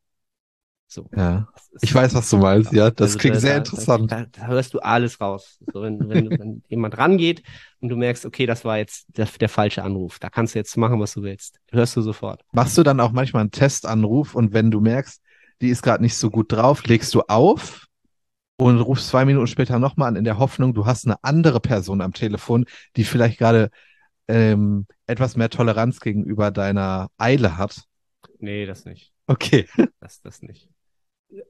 So. 0.93 1.09
ja. 1.16 1.47
Ich 1.80 1.95
weiß, 1.95 2.14
was 2.14 2.28
du 2.30 2.38
meinst. 2.38 2.72
Ja, 2.72 2.91
das 2.91 3.11
also 3.11 3.18
klingt 3.18 3.36
da, 3.36 3.41
sehr 3.41 3.57
interessant. 3.59 4.11
Da, 4.11 4.26
da 4.32 4.47
hörst 4.49 4.74
du 4.74 4.80
alles 4.80 5.20
raus. 5.20 5.61
So, 5.72 5.82
wenn, 5.82 6.09
wenn, 6.09 6.30
wenn 6.38 6.62
jemand 6.68 6.99
rangeht 6.99 7.45
und 7.80 7.91
du 7.91 7.97
merkst, 7.97 8.26
okay, 8.26 8.45
das 8.45 8.64
war 8.64 8.78
jetzt 8.78 9.07
der, 9.16 9.26
der 9.26 9.49
falsche 9.49 9.84
Anruf. 9.84 10.18
Da 10.18 10.30
kannst 10.30 10.57
du 10.57 10.59
jetzt 10.59 10.76
machen, 10.76 10.99
was 10.99 11.14
du 11.14 11.22
willst. 11.22 11.61
Hörst 11.70 11.97
du 11.97 12.03
sofort. 12.03 12.43
Machst 12.53 12.76
du 12.76 12.82
dann 12.82 12.99
auch 12.99 13.12
manchmal 13.12 13.43
einen 13.43 13.53
Testanruf 13.53 14.34
und 14.34 14.53
wenn 14.53 14.72
du 14.72 14.80
merkst, 14.80 15.22
die 15.61 15.68
ist 15.68 15.82
gerade 15.82 16.03
nicht 16.03 16.16
so 16.16 16.28
gut 16.28 16.51
drauf, 16.51 16.84
legst 16.84 17.14
du 17.14 17.22
auf 17.28 17.86
und 18.57 18.80
rufst 18.80 19.09
zwei 19.09 19.24
Minuten 19.24 19.47
später 19.47 19.78
nochmal 19.78 20.09
an 20.09 20.16
in 20.16 20.24
der 20.24 20.38
Hoffnung, 20.38 20.74
du 20.74 20.86
hast 20.86 21.07
eine 21.07 21.22
andere 21.22 21.61
Person 21.61 22.01
am 22.01 22.14
Telefon, 22.14 22.64
die 22.97 23.05
vielleicht 23.05 23.38
gerade 23.38 23.70
ähm, 24.26 24.86
etwas 25.07 25.36
mehr 25.36 25.51
Toleranz 25.51 26.01
gegenüber 26.01 26.51
deiner 26.51 27.11
Eile 27.16 27.57
hat. 27.57 27.84
Nee, 28.41 28.66
das 28.66 28.84
nicht. 28.84 29.12
Okay. 29.26 29.68
Das, 30.01 30.20
das 30.22 30.43
nicht. 30.43 30.68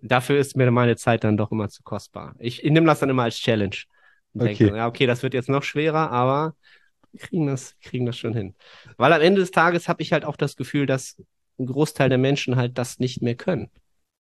Dafür 0.03 0.39
ist 0.39 0.57
mir 0.57 0.71
meine 0.71 0.97
Zeit 0.97 1.25
dann 1.25 1.37
doch 1.37 1.51
immer 1.53 1.69
zu 1.69 1.83
kostbar. 1.83 2.35
Ich, 2.39 2.65
ich 2.65 2.71
nehme 2.71 2.87
das 2.87 3.01
dann 3.01 3.11
immer 3.11 3.25
als 3.25 3.37
Challenge. 3.37 3.77
Und 4.33 4.43
denke, 4.45 4.67
Okay. 4.67 4.77
ja, 4.77 4.87
okay, 4.87 5.07
das 5.07 5.23
wird 5.23 5.35
jetzt 5.35 5.49
noch 5.49 5.63
schwerer, 5.63 6.11
aber 6.11 6.55
wir 7.13 7.21
kriegen 7.21 7.47
das, 7.47 7.77
kriegen 7.81 8.07
das 8.07 8.17
schon 8.19 8.35
hin. 8.35 8.55
Weil 8.97 9.13
am 9.13 9.21
Ende 9.21 9.41
des 9.41 9.51
Tages 9.51 9.89
habe 9.89 10.03
ich 10.03 10.13
halt 10.13 10.25
auch 10.25 10.37
das 10.37 10.57
Gefühl, 10.57 10.87
dass 10.87 11.21
ein 11.59 11.67
Großteil 11.67 12.09
der 12.09 12.19
Menschen 12.19 12.57
halt 12.57 12.79
das 12.79 12.99
nicht 12.99 13.23
mehr 13.23 13.35
können. 13.35 13.71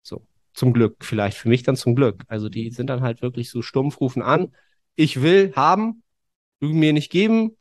So. 0.03 0.25
Zum 0.53 0.73
Glück, 0.73 1.03
vielleicht. 1.03 1.37
Für 1.37 1.49
mich 1.49 1.63
dann 1.63 1.75
zum 1.75 1.95
Glück. 1.95 2.23
Also 2.27 2.49
die 2.49 2.71
sind 2.71 2.89
dann 2.89 3.01
halt 3.01 3.21
wirklich 3.21 3.49
so 3.49 3.61
stumpf, 3.61 3.99
rufen 4.01 4.21
an. 4.21 4.53
Ich 4.95 5.21
will 5.21 5.53
haben, 5.55 6.03
du 6.59 6.69
mir 6.69 6.93
nicht 6.93 7.11
geben, 7.11 7.57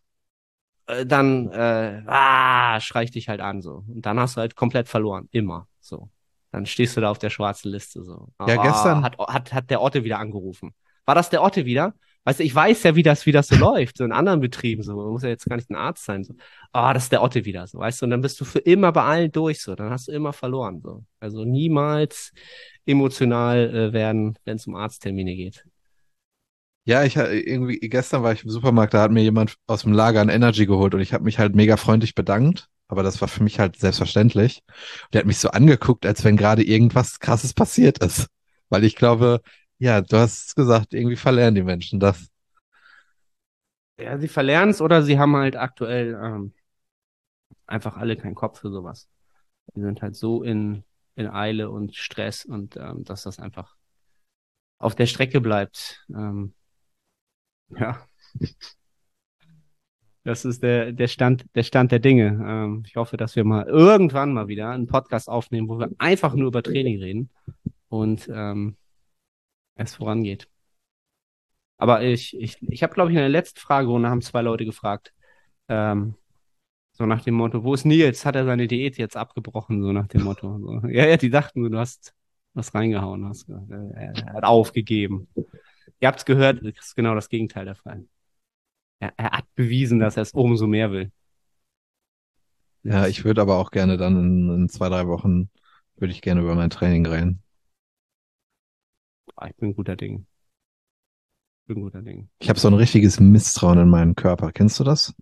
äh, 0.86 1.06
dann 1.06 1.50
äh, 1.50 2.02
ah, 2.06 2.80
schrei 2.80 3.04
ich 3.04 3.10
dich 3.10 3.28
halt 3.28 3.40
an 3.40 3.62
so. 3.62 3.84
Und 3.88 4.02
dann 4.06 4.18
hast 4.20 4.36
du 4.36 4.40
halt 4.40 4.56
komplett 4.56 4.88
verloren. 4.88 5.28
Immer. 5.32 5.68
So. 5.80 6.10
Dann 6.54 6.66
stehst 6.66 6.96
du 6.96 7.00
da 7.00 7.10
auf 7.10 7.18
der 7.18 7.30
schwarzen 7.30 7.70
Liste 7.72 8.04
so. 8.04 8.28
Ja, 8.46 8.54
gestern- 8.62 9.02
Hat, 9.02 9.18
hat, 9.18 9.52
hat 9.52 9.70
der 9.70 9.82
Otte 9.82 10.04
wieder 10.04 10.20
angerufen. 10.20 10.72
War 11.04 11.16
das 11.16 11.28
der 11.28 11.42
Otte 11.42 11.64
wieder? 11.64 11.94
Weißt 12.22 12.38
du, 12.38 12.44
ich 12.44 12.54
weiß 12.54 12.84
ja, 12.84 12.94
wie 12.94 13.02
das, 13.02 13.26
wie 13.26 13.32
das 13.32 13.48
so 13.48 13.56
läuft, 13.56 13.98
so 13.98 14.04
in 14.04 14.12
anderen 14.12 14.40
Betrieben, 14.40 14.82
so. 14.84 14.94
Man 14.94 15.08
muss 15.08 15.24
ja 15.24 15.30
jetzt 15.30 15.46
gar 15.46 15.56
nicht 15.56 15.68
ein 15.68 15.74
Arzt 15.74 16.04
sein, 16.04 16.22
so. 16.22 16.34
Ah, 16.72 16.94
das 16.94 17.04
ist 17.04 17.12
der 17.12 17.22
Otte 17.22 17.44
wieder, 17.44 17.66
so, 17.66 17.78
weißt 17.78 18.00
du, 18.00 18.06
und 18.06 18.10
dann 18.10 18.20
bist 18.20 18.40
du 18.40 18.44
für 18.44 18.60
immer 18.60 18.92
bei 18.92 19.02
allen 19.02 19.32
durch, 19.32 19.60
so. 19.60 19.74
Dann 19.74 19.90
hast 19.90 20.06
du 20.08 20.12
immer 20.12 20.32
verloren, 20.32 20.80
so. 20.80 21.04
Also 21.20 21.44
niemals 21.44 22.32
emotional 22.86 23.74
äh, 23.74 23.92
werden, 23.92 24.38
wenn 24.44 24.56
es 24.56 24.66
um 24.66 24.76
Arzttermine 24.76 25.34
geht. 25.34 25.64
Ja, 26.86 27.02
ich 27.04 27.16
ha- 27.16 27.28
irgendwie 27.30 27.78
gestern 27.80 28.22
war 28.22 28.32
ich 28.32 28.44
im 28.44 28.50
Supermarkt, 28.50 28.94
da 28.94 29.00
hat 29.02 29.10
mir 29.10 29.22
jemand 29.22 29.56
aus 29.66 29.82
dem 29.82 29.92
Lager 29.92 30.20
ein 30.20 30.28
Energy 30.28 30.66
geholt 30.66 30.94
und 30.94 31.00
ich 31.00 31.12
habe 31.14 31.24
mich 31.24 31.38
halt 31.38 31.54
mega 31.56 31.76
freundlich 31.78 32.14
bedankt, 32.14 32.68
aber 32.88 33.02
das 33.02 33.20
war 33.20 33.28
für 33.28 33.42
mich 33.42 33.58
halt 33.58 33.76
selbstverständlich. 33.76 34.62
Und 35.04 35.14
der 35.14 35.20
hat 35.20 35.26
mich 35.26 35.38
so 35.38 35.50
angeguckt, 35.50 36.06
als 36.06 36.24
wenn 36.24 36.36
gerade 36.36 36.62
irgendwas 36.62 37.20
Krasses 37.20 37.54
passiert 37.54 37.98
ist, 37.98 38.26
weil 38.68 38.84
ich 38.84 38.96
glaube, 38.96 39.40
ja, 39.78 40.00
du 40.00 40.16
hast 40.16 40.48
es 40.48 40.54
gesagt, 40.54 40.94
irgendwie 40.94 41.16
verlernen 41.16 41.54
die 41.56 41.62
Menschen 41.62 42.00
das. 42.00 42.28
Ja, 43.98 44.18
sie 44.18 44.28
verlernen 44.28 44.70
es 44.70 44.80
oder 44.80 45.02
sie 45.02 45.18
haben 45.18 45.36
halt 45.36 45.56
aktuell 45.56 46.18
ähm, 46.20 46.52
einfach 47.66 47.96
alle 47.96 48.16
keinen 48.16 48.34
Kopf 48.34 48.60
für 48.60 48.70
sowas. 48.70 49.08
Die 49.74 49.80
sind 49.80 50.02
halt 50.02 50.16
so 50.16 50.42
in, 50.42 50.84
in 51.16 51.28
Eile 51.28 51.70
und 51.70 51.94
Stress 51.96 52.44
und 52.44 52.76
ähm, 52.76 53.04
dass 53.04 53.22
das 53.22 53.38
einfach 53.38 53.76
auf 54.78 54.94
der 54.94 55.06
Strecke 55.06 55.40
bleibt. 55.40 56.04
Ähm, 56.10 56.54
ja. 57.78 58.06
Das 60.24 60.44
ist 60.46 60.62
der, 60.62 60.92
der 60.92 61.08
Stand, 61.08 61.44
der 61.54 61.62
Stand 61.62 61.92
der 61.92 61.98
Dinge. 61.98 62.42
Ähm, 62.46 62.82
ich 62.86 62.96
hoffe, 62.96 63.16
dass 63.16 63.36
wir 63.36 63.44
mal 63.44 63.66
irgendwann 63.66 64.32
mal 64.32 64.48
wieder 64.48 64.70
einen 64.70 64.86
Podcast 64.86 65.28
aufnehmen, 65.28 65.68
wo 65.68 65.78
wir 65.78 65.90
einfach 65.98 66.34
nur 66.34 66.48
über 66.48 66.62
Training 66.62 66.98
reden 66.98 67.30
und 67.88 68.28
ähm, 68.32 68.76
es 69.76 69.94
vorangeht. 69.94 70.48
Aber 71.76 72.02
ich, 72.02 72.36
ich, 72.38 72.56
ich 72.62 72.82
habe, 72.82 72.94
glaube 72.94 73.10
ich, 73.10 73.16
in 73.16 73.20
der 73.20 73.28
letzten 73.28 73.60
Fragerunde 73.60 74.08
haben 74.08 74.22
zwei 74.22 74.42
Leute 74.42 74.64
gefragt, 74.64 75.12
ähm, 75.68 76.14
so 76.92 77.06
nach 77.06 77.22
dem 77.22 77.34
Motto, 77.34 77.64
wo 77.64 77.74
ist 77.74 77.84
Nils? 77.84 78.24
Hat 78.24 78.36
er 78.36 78.44
seine 78.44 78.68
Diät 78.68 78.96
jetzt 78.96 79.16
abgebrochen? 79.16 79.82
So 79.82 79.92
nach 79.92 80.06
dem 80.06 80.22
Motto. 80.22 80.58
So. 80.58 80.88
Ja, 80.88 81.06
ja, 81.06 81.16
die 81.16 81.30
dachten, 81.30 81.70
du 81.70 81.78
hast 81.78 82.14
was 82.54 82.72
reingehauen, 82.74 83.26
hast, 83.26 83.48
äh, 83.48 83.54
er 83.94 84.32
hat 84.32 84.44
aufgegeben. 84.44 85.28
Ihr 86.00 86.08
habt's 86.08 86.24
gehört, 86.24 86.64
das 86.64 86.86
ist 86.86 86.96
genau 86.96 87.14
das 87.14 87.28
Gegenteil 87.28 87.64
der 87.64 87.74
Fall. 87.74 88.06
Er, 89.04 89.12
er 89.18 89.30
hat 89.32 89.44
bewiesen, 89.54 89.98
dass 89.98 90.16
er 90.16 90.22
es 90.22 90.32
umso 90.32 90.66
mehr 90.66 90.90
will. 90.90 91.12
Ja, 92.84 93.06
ich 93.06 93.24
würde 93.24 93.42
aber 93.42 93.58
auch 93.58 93.70
gerne 93.70 93.98
dann 93.98 94.16
in, 94.18 94.54
in 94.54 94.68
zwei, 94.70 94.88
drei 94.88 95.06
Wochen, 95.06 95.50
würde 95.96 96.12
ich 96.12 96.22
gerne 96.22 96.40
über 96.40 96.54
mein 96.54 96.70
Training 96.70 97.06
reden. 97.06 97.42
Ich 99.46 99.56
bin 99.56 99.74
guter 99.74 99.96
Ding. 99.96 100.26
Ich 101.62 101.66
bin 101.74 101.82
guter 101.82 102.00
Ding. 102.00 102.30
Ich 102.38 102.48
habe 102.48 102.58
so 102.58 102.68
ein 102.68 102.74
richtiges 102.74 103.20
Misstrauen 103.20 103.78
in 103.78 103.88
meinen 103.90 104.14
Körper. 104.14 104.52
Kennst 104.52 104.80
du 104.80 104.84
das? 104.84 105.14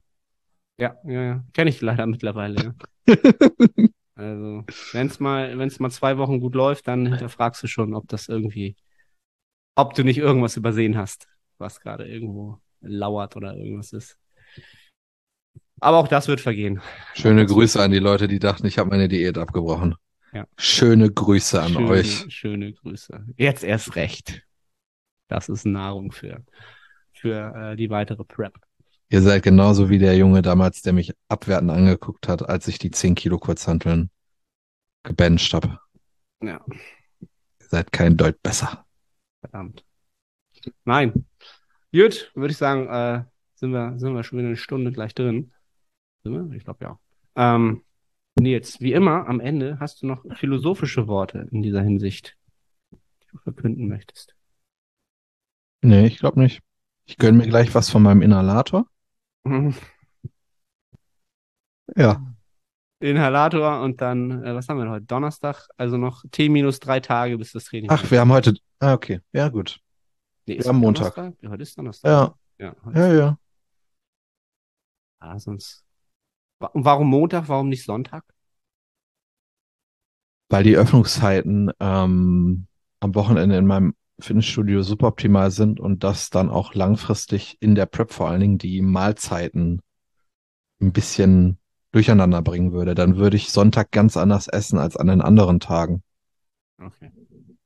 Ja, 0.78 0.96
ja, 1.04 1.22
ja. 1.22 1.44
Kenne 1.52 1.70
ich 1.70 1.80
leider 1.80 2.06
mittlerweile. 2.06 2.74
Ja. 3.08 3.16
Also, 4.14 4.64
wenn 4.92 5.06
es 5.06 5.18
mal, 5.20 5.58
wenn 5.58 5.68
es 5.68 5.80
mal 5.80 5.90
zwei 5.90 6.18
Wochen 6.18 6.38
gut 6.38 6.54
läuft, 6.54 6.86
dann 6.86 7.06
hinterfragst 7.06 7.62
du 7.62 7.66
schon, 7.66 7.94
ob 7.94 8.06
das 8.08 8.28
irgendwie, 8.28 8.76
ob 9.74 9.94
du 9.94 10.04
nicht 10.04 10.18
irgendwas 10.18 10.58
übersehen 10.58 10.98
hast, 10.98 11.26
was 11.56 11.80
gerade 11.80 12.06
irgendwo 12.06 12.60
lauert 12.82 13.36
oder 13.36 13.54
irgendwas 13.56 13.92
ist. 13.92 14.18
Aber 15.80 15.98
auch 15.98 16.08
das 16.08 16.28
wird 16.28 16.40
vergehen. 16.40 16.80
Schöne 17.14 17.44
Grüße 17.44 17.82
an 17.82 17.90
die 17.90 17.98
Leute, 17.98 18.28
die 18.28 18.38
dachten, 18.38 18.66
ich 18.66 18.78
habe 18.78 18.90
meine 18.90 19.08
Diät 19.08 19.36
abgebrochen. 19.38 19.96
Ja. 20.32 20.46
Schöne 20.56 21.10
Grüße 21.10 21.60
an 21.60 21.72
schöne, 21.72 21.88
euch. 21.88 22.24
Schöne 22.28 22.72
Grüße. 22.72 23.26
Jetzt 23.36 23.64
erst 23.64 23.96
recht. 23.96 24.42
Das 25.28 25.48
ist 25.48 25.66
Nahrung 25.66 26.12
für, 26.12 26.44
für 27.12 27.54
äh, 27.72 27.76
die 27.76 27.90
weitere 27.90 28.24
Prep. 28.24 28.54
Ihr 29.08 29.20
seid 29.20 29.42
genauso 29.42 29.90
wie 29.90 29.98
der 29.98 30.16
Junge 30.16 30.40
damals, 30.40 30.80
der 30.82 30.92
mich 30.92 31.12
abwertend 31.28 31.70
angeguckt 31.70 32.28
hat, 32.28 32.48
als 32.48 32.68
ich 32.68 32.78
die 32.78 32.90
10 32.90 33.14
Kilo 33.14 33.38
Kurzhanteln 33.38 34.10
gebencht 35.02 35.52
habe. 35.52 35.78
Ja, 36.42 36.64
Ihr 37.20 37.66
seid 37.68 37.92
kein 37.92 38.16
Deut 38.16 38.42
besser. 38.42 38.86
verdammt. 39.40 39.84
Nein. 40.84 41.26
Gut, 41.92 42.32
würde 42.34 42.52
ich 42.52 42.56
sagen, 42.56 42.88
äh, 42.88 43.24
Sind 43.54 43.70
wir, 43.70 43.96
sind 43.98 44.14
wir 44.14 44.24
schon 44.24 44.38
wieder 44.38 44.48
eine 44.48 44.56
Stunde 44.56 44.90
gleich 44.90 45.14
drin? 45.14 45.52
Sind 46.24 46.32
wir? 46.32 46.56
Ich 46.56 46.64
glaube 46.64 46.84
ja. 46.84 46.98
Ähm, 47.36 47.82
Nils, 48.34 48.80
wie 48.80 48.92
immer, 48.92 49.28
am 49.28 49.38
Ende 49.38 49.78
hast 49.78 50.02
du 50.02 50.06
noch 50.06 50.24
philosophische 50.36 51.06
Worte 51.06 51.46
in 51.52 51.62
dieser 51.62 51.82
Hinsicht, 51.82 52.36
die 52.90 53.28
du 53.30 53.38
verkünden 53.38 53.86
möchtest. 53.88 54.34
Nee, 55.82 56.06
ich 56.06 56.18
glaube 56.18 56.40
nicht. 56.40 56.60
Ich 57.04 57.18
gönne 57.18 57.38
mir 57.38 57.46
gleich 57.46 57.74
was 57.74 57.90
von 57.90 58.02
meinem 58.02 58.22
Inhalator. 58.22 58.86
Ja. 61.94 62.34
Inhalator 63.00 63.80
und 63.82 64.00
dann, 64.00 64.44
äh, 64.44 64.54
was 64.54 64.68
haben 64.68 64.78
wir 64.78 64.88
heute? 64.88 65.06
Donnerstag, 65.06 65.68
also 65.76 65.98
noch 65.98 66.24
T 66.30 66.48
minus 66.48 66.80
drei 66.80 67.00
Tage, 67.00 67.36
bis 67.38 67.52
das 67.52 67.64
Training 67.64 67.90
Ach, 67.90 68.10
wir 68.10 68.20
haben 68.20 68.32
heute. 68.32 68.54
Ah, 68.78 68.94
okay. 68.94 69.20
Ja, 69.32 69.48
gut. 69.50 69.80
Nee, 70.46 70.58
haben 70.58 70.66
heute 70.66 70.72
Montag. 70.78 71.14
Donnerstag? 71.14 71.42
Ja, 71.42 71.50
heute 71.50 71.62
ist 71.62 71.78
Donnerstag. 71.78 72.10
Ja, 72.10 72.34
Ja, 72.58 72.76
ja, 72.94 73.06
ist, 73.06 73.18
ja. 73.18 73.38
ah, 75.20 75.38
sonst. 75.38 75.84
Warum 76.58 77.08
Montag, 77.08 77.48
warum 77.48 77.68
nicht 77.68 77.84
Sonntag? 77.84 78.24
Weil 80.48 80.64
die 80.64 80.76
Öffnungszeiten 80.76 81.70
ähm, 81.80 82.66
am 83.00 83.14
Wochenende 83.14 83.56
in 83.56 83.66
meinem 83.66 83.94
Fitnessstudio 84.20 84.82
suboptimal 84.82 85.50
sind 85.50 85.80
und 85.80 86.04
das 86.04 86.30
dann 86.30 86.50
auch 86.50 86.74
langfristig 86.74 87.56
in 87.60 87.74
der 87.74 87.86
Prep 87.86 88.12
vor 88.12 88.28
allen 88.28 88.40
Dingen 88.40 88.58
die 88.58 88.80
Mahlzeiten 88.80 89.80
ein 90.80 90.92
bisschen 90.92 91.58
durcheinander 91.90 92.42
bringen 92.42 92.72
würde. 92.72 92.94
Dann 92.94 93.16
würde 93.16 93.36
ich 93.36 93.50
Sonntag 93.50 93.90
ganz 93.90 94.16
anders 94.16 94.48
essen 94.48 94.78
als 94.78 94.96
an 94.96 95.06
den 95.08 95.20
anderen 95.20 95.60
Tagen. 95.60 96.02
Okay. 96.78 97.10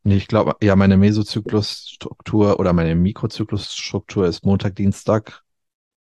Nee, 0.06 0.18
ich 0.18 0.28
glaube, 0.28 0.54
ja, 0.62 0.76
meine 0.76 0.96
Mesozyklusstruktur 0.96 2.60
oder 2.60 2.72
meine 2.72 2.94
Mikrozyklusstruktur 2.94 4.28
ist 4.28 4.44
Montag, 4.46 4.76
Dienstag, 4.76 5.42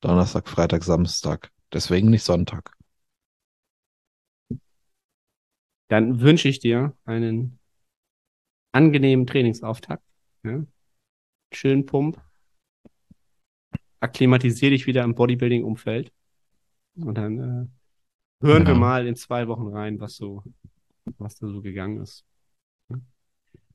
Donnerstag, 0.00 0.48
Freitag, 0.48 0.84
Samstag. 0.84 1.52
Deswegen 1.70 2.08
nicht 2.08 2.22
Sonntag. 2.22 2.72
Dann 5.88 6.20
wünsche 6.20 6.48
ich 6.48 6.60
dir 6.60 6.96
einen 7.04 7.58
angenehmen 8.72 9.26
Trainingsauftakt. 9.26 10.02
Ja? 10.44 10.64
Schönen 11.52 11.84
Pump. 11.84 12.18
Akklimatisier 14.00 14.70
dich 14.70 14.86
wieder 14.86 15.04
im 15.04 15.14
Bodybuilding-Umfeld. 15.14 16.10
Und 16.96 17.18
dann 17.18 17.38
äh, 17.38 18.46
hören 18.46 18.66
wir 18.66 18.72
Genau. 18.72 18.78
mal 18.80 19.06
in 19.06 19.14
zwei 19.14 19.46
Wochen 19.46 19.68
rein, 19.68 20.00
was 20.00 20.16
so, 20.16 20.42
was 21.18 21.34
da 21.34 21.48
so 21.48 21.60
gegangen 21.60 22.00
ist. 22.00 22.24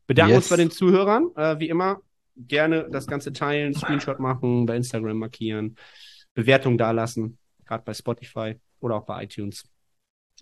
Bedanken 0.07 0.35
uns 0.35 0.45
Yes. 0.45 0.49
bei 0.49 0.57
den 0.57 0.71
Zuhörern. 0.71 1.29
Äh, 1.35 1.59
wie 1.59 1.69
immer, 1.69 2.01
gerne 2.35 2.89
das 2.89 3.07
Ganze 3.07 3.33
teilen, 3.33 3.73
Screenshot 3.73 4.19
machen, 4.19 4.65
bei 4.65 4.75
Instagram 4.75 5.17
markieren, 5.17 5.77
Bewertung 6.33 6.77
dalassen, 6.77 7.37
gerade 7.65 7.83
bei 7.83 7.93
Spotify 7.93 8.55
oder 8.79 8.95
auch 8.95 9.05
bei 9.05 9.23
iTunes. 9.23 9.63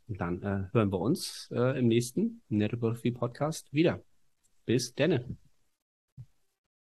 Und 0.07 0.19
dann 0.19 0.41
äh, 0.41 0.67
hören 0.73 0.91
wir 0.91 0.99
uns 0.99 1.49
äh, 1.53 1.79
im 1.79 1.87
nächsten 1.87 2.41
Nettography 2.49 3.11
Podcast 3.11 3.71
wieder. 3.71 4.01
Bis 4.65 4.93
denne. 4.95 5.37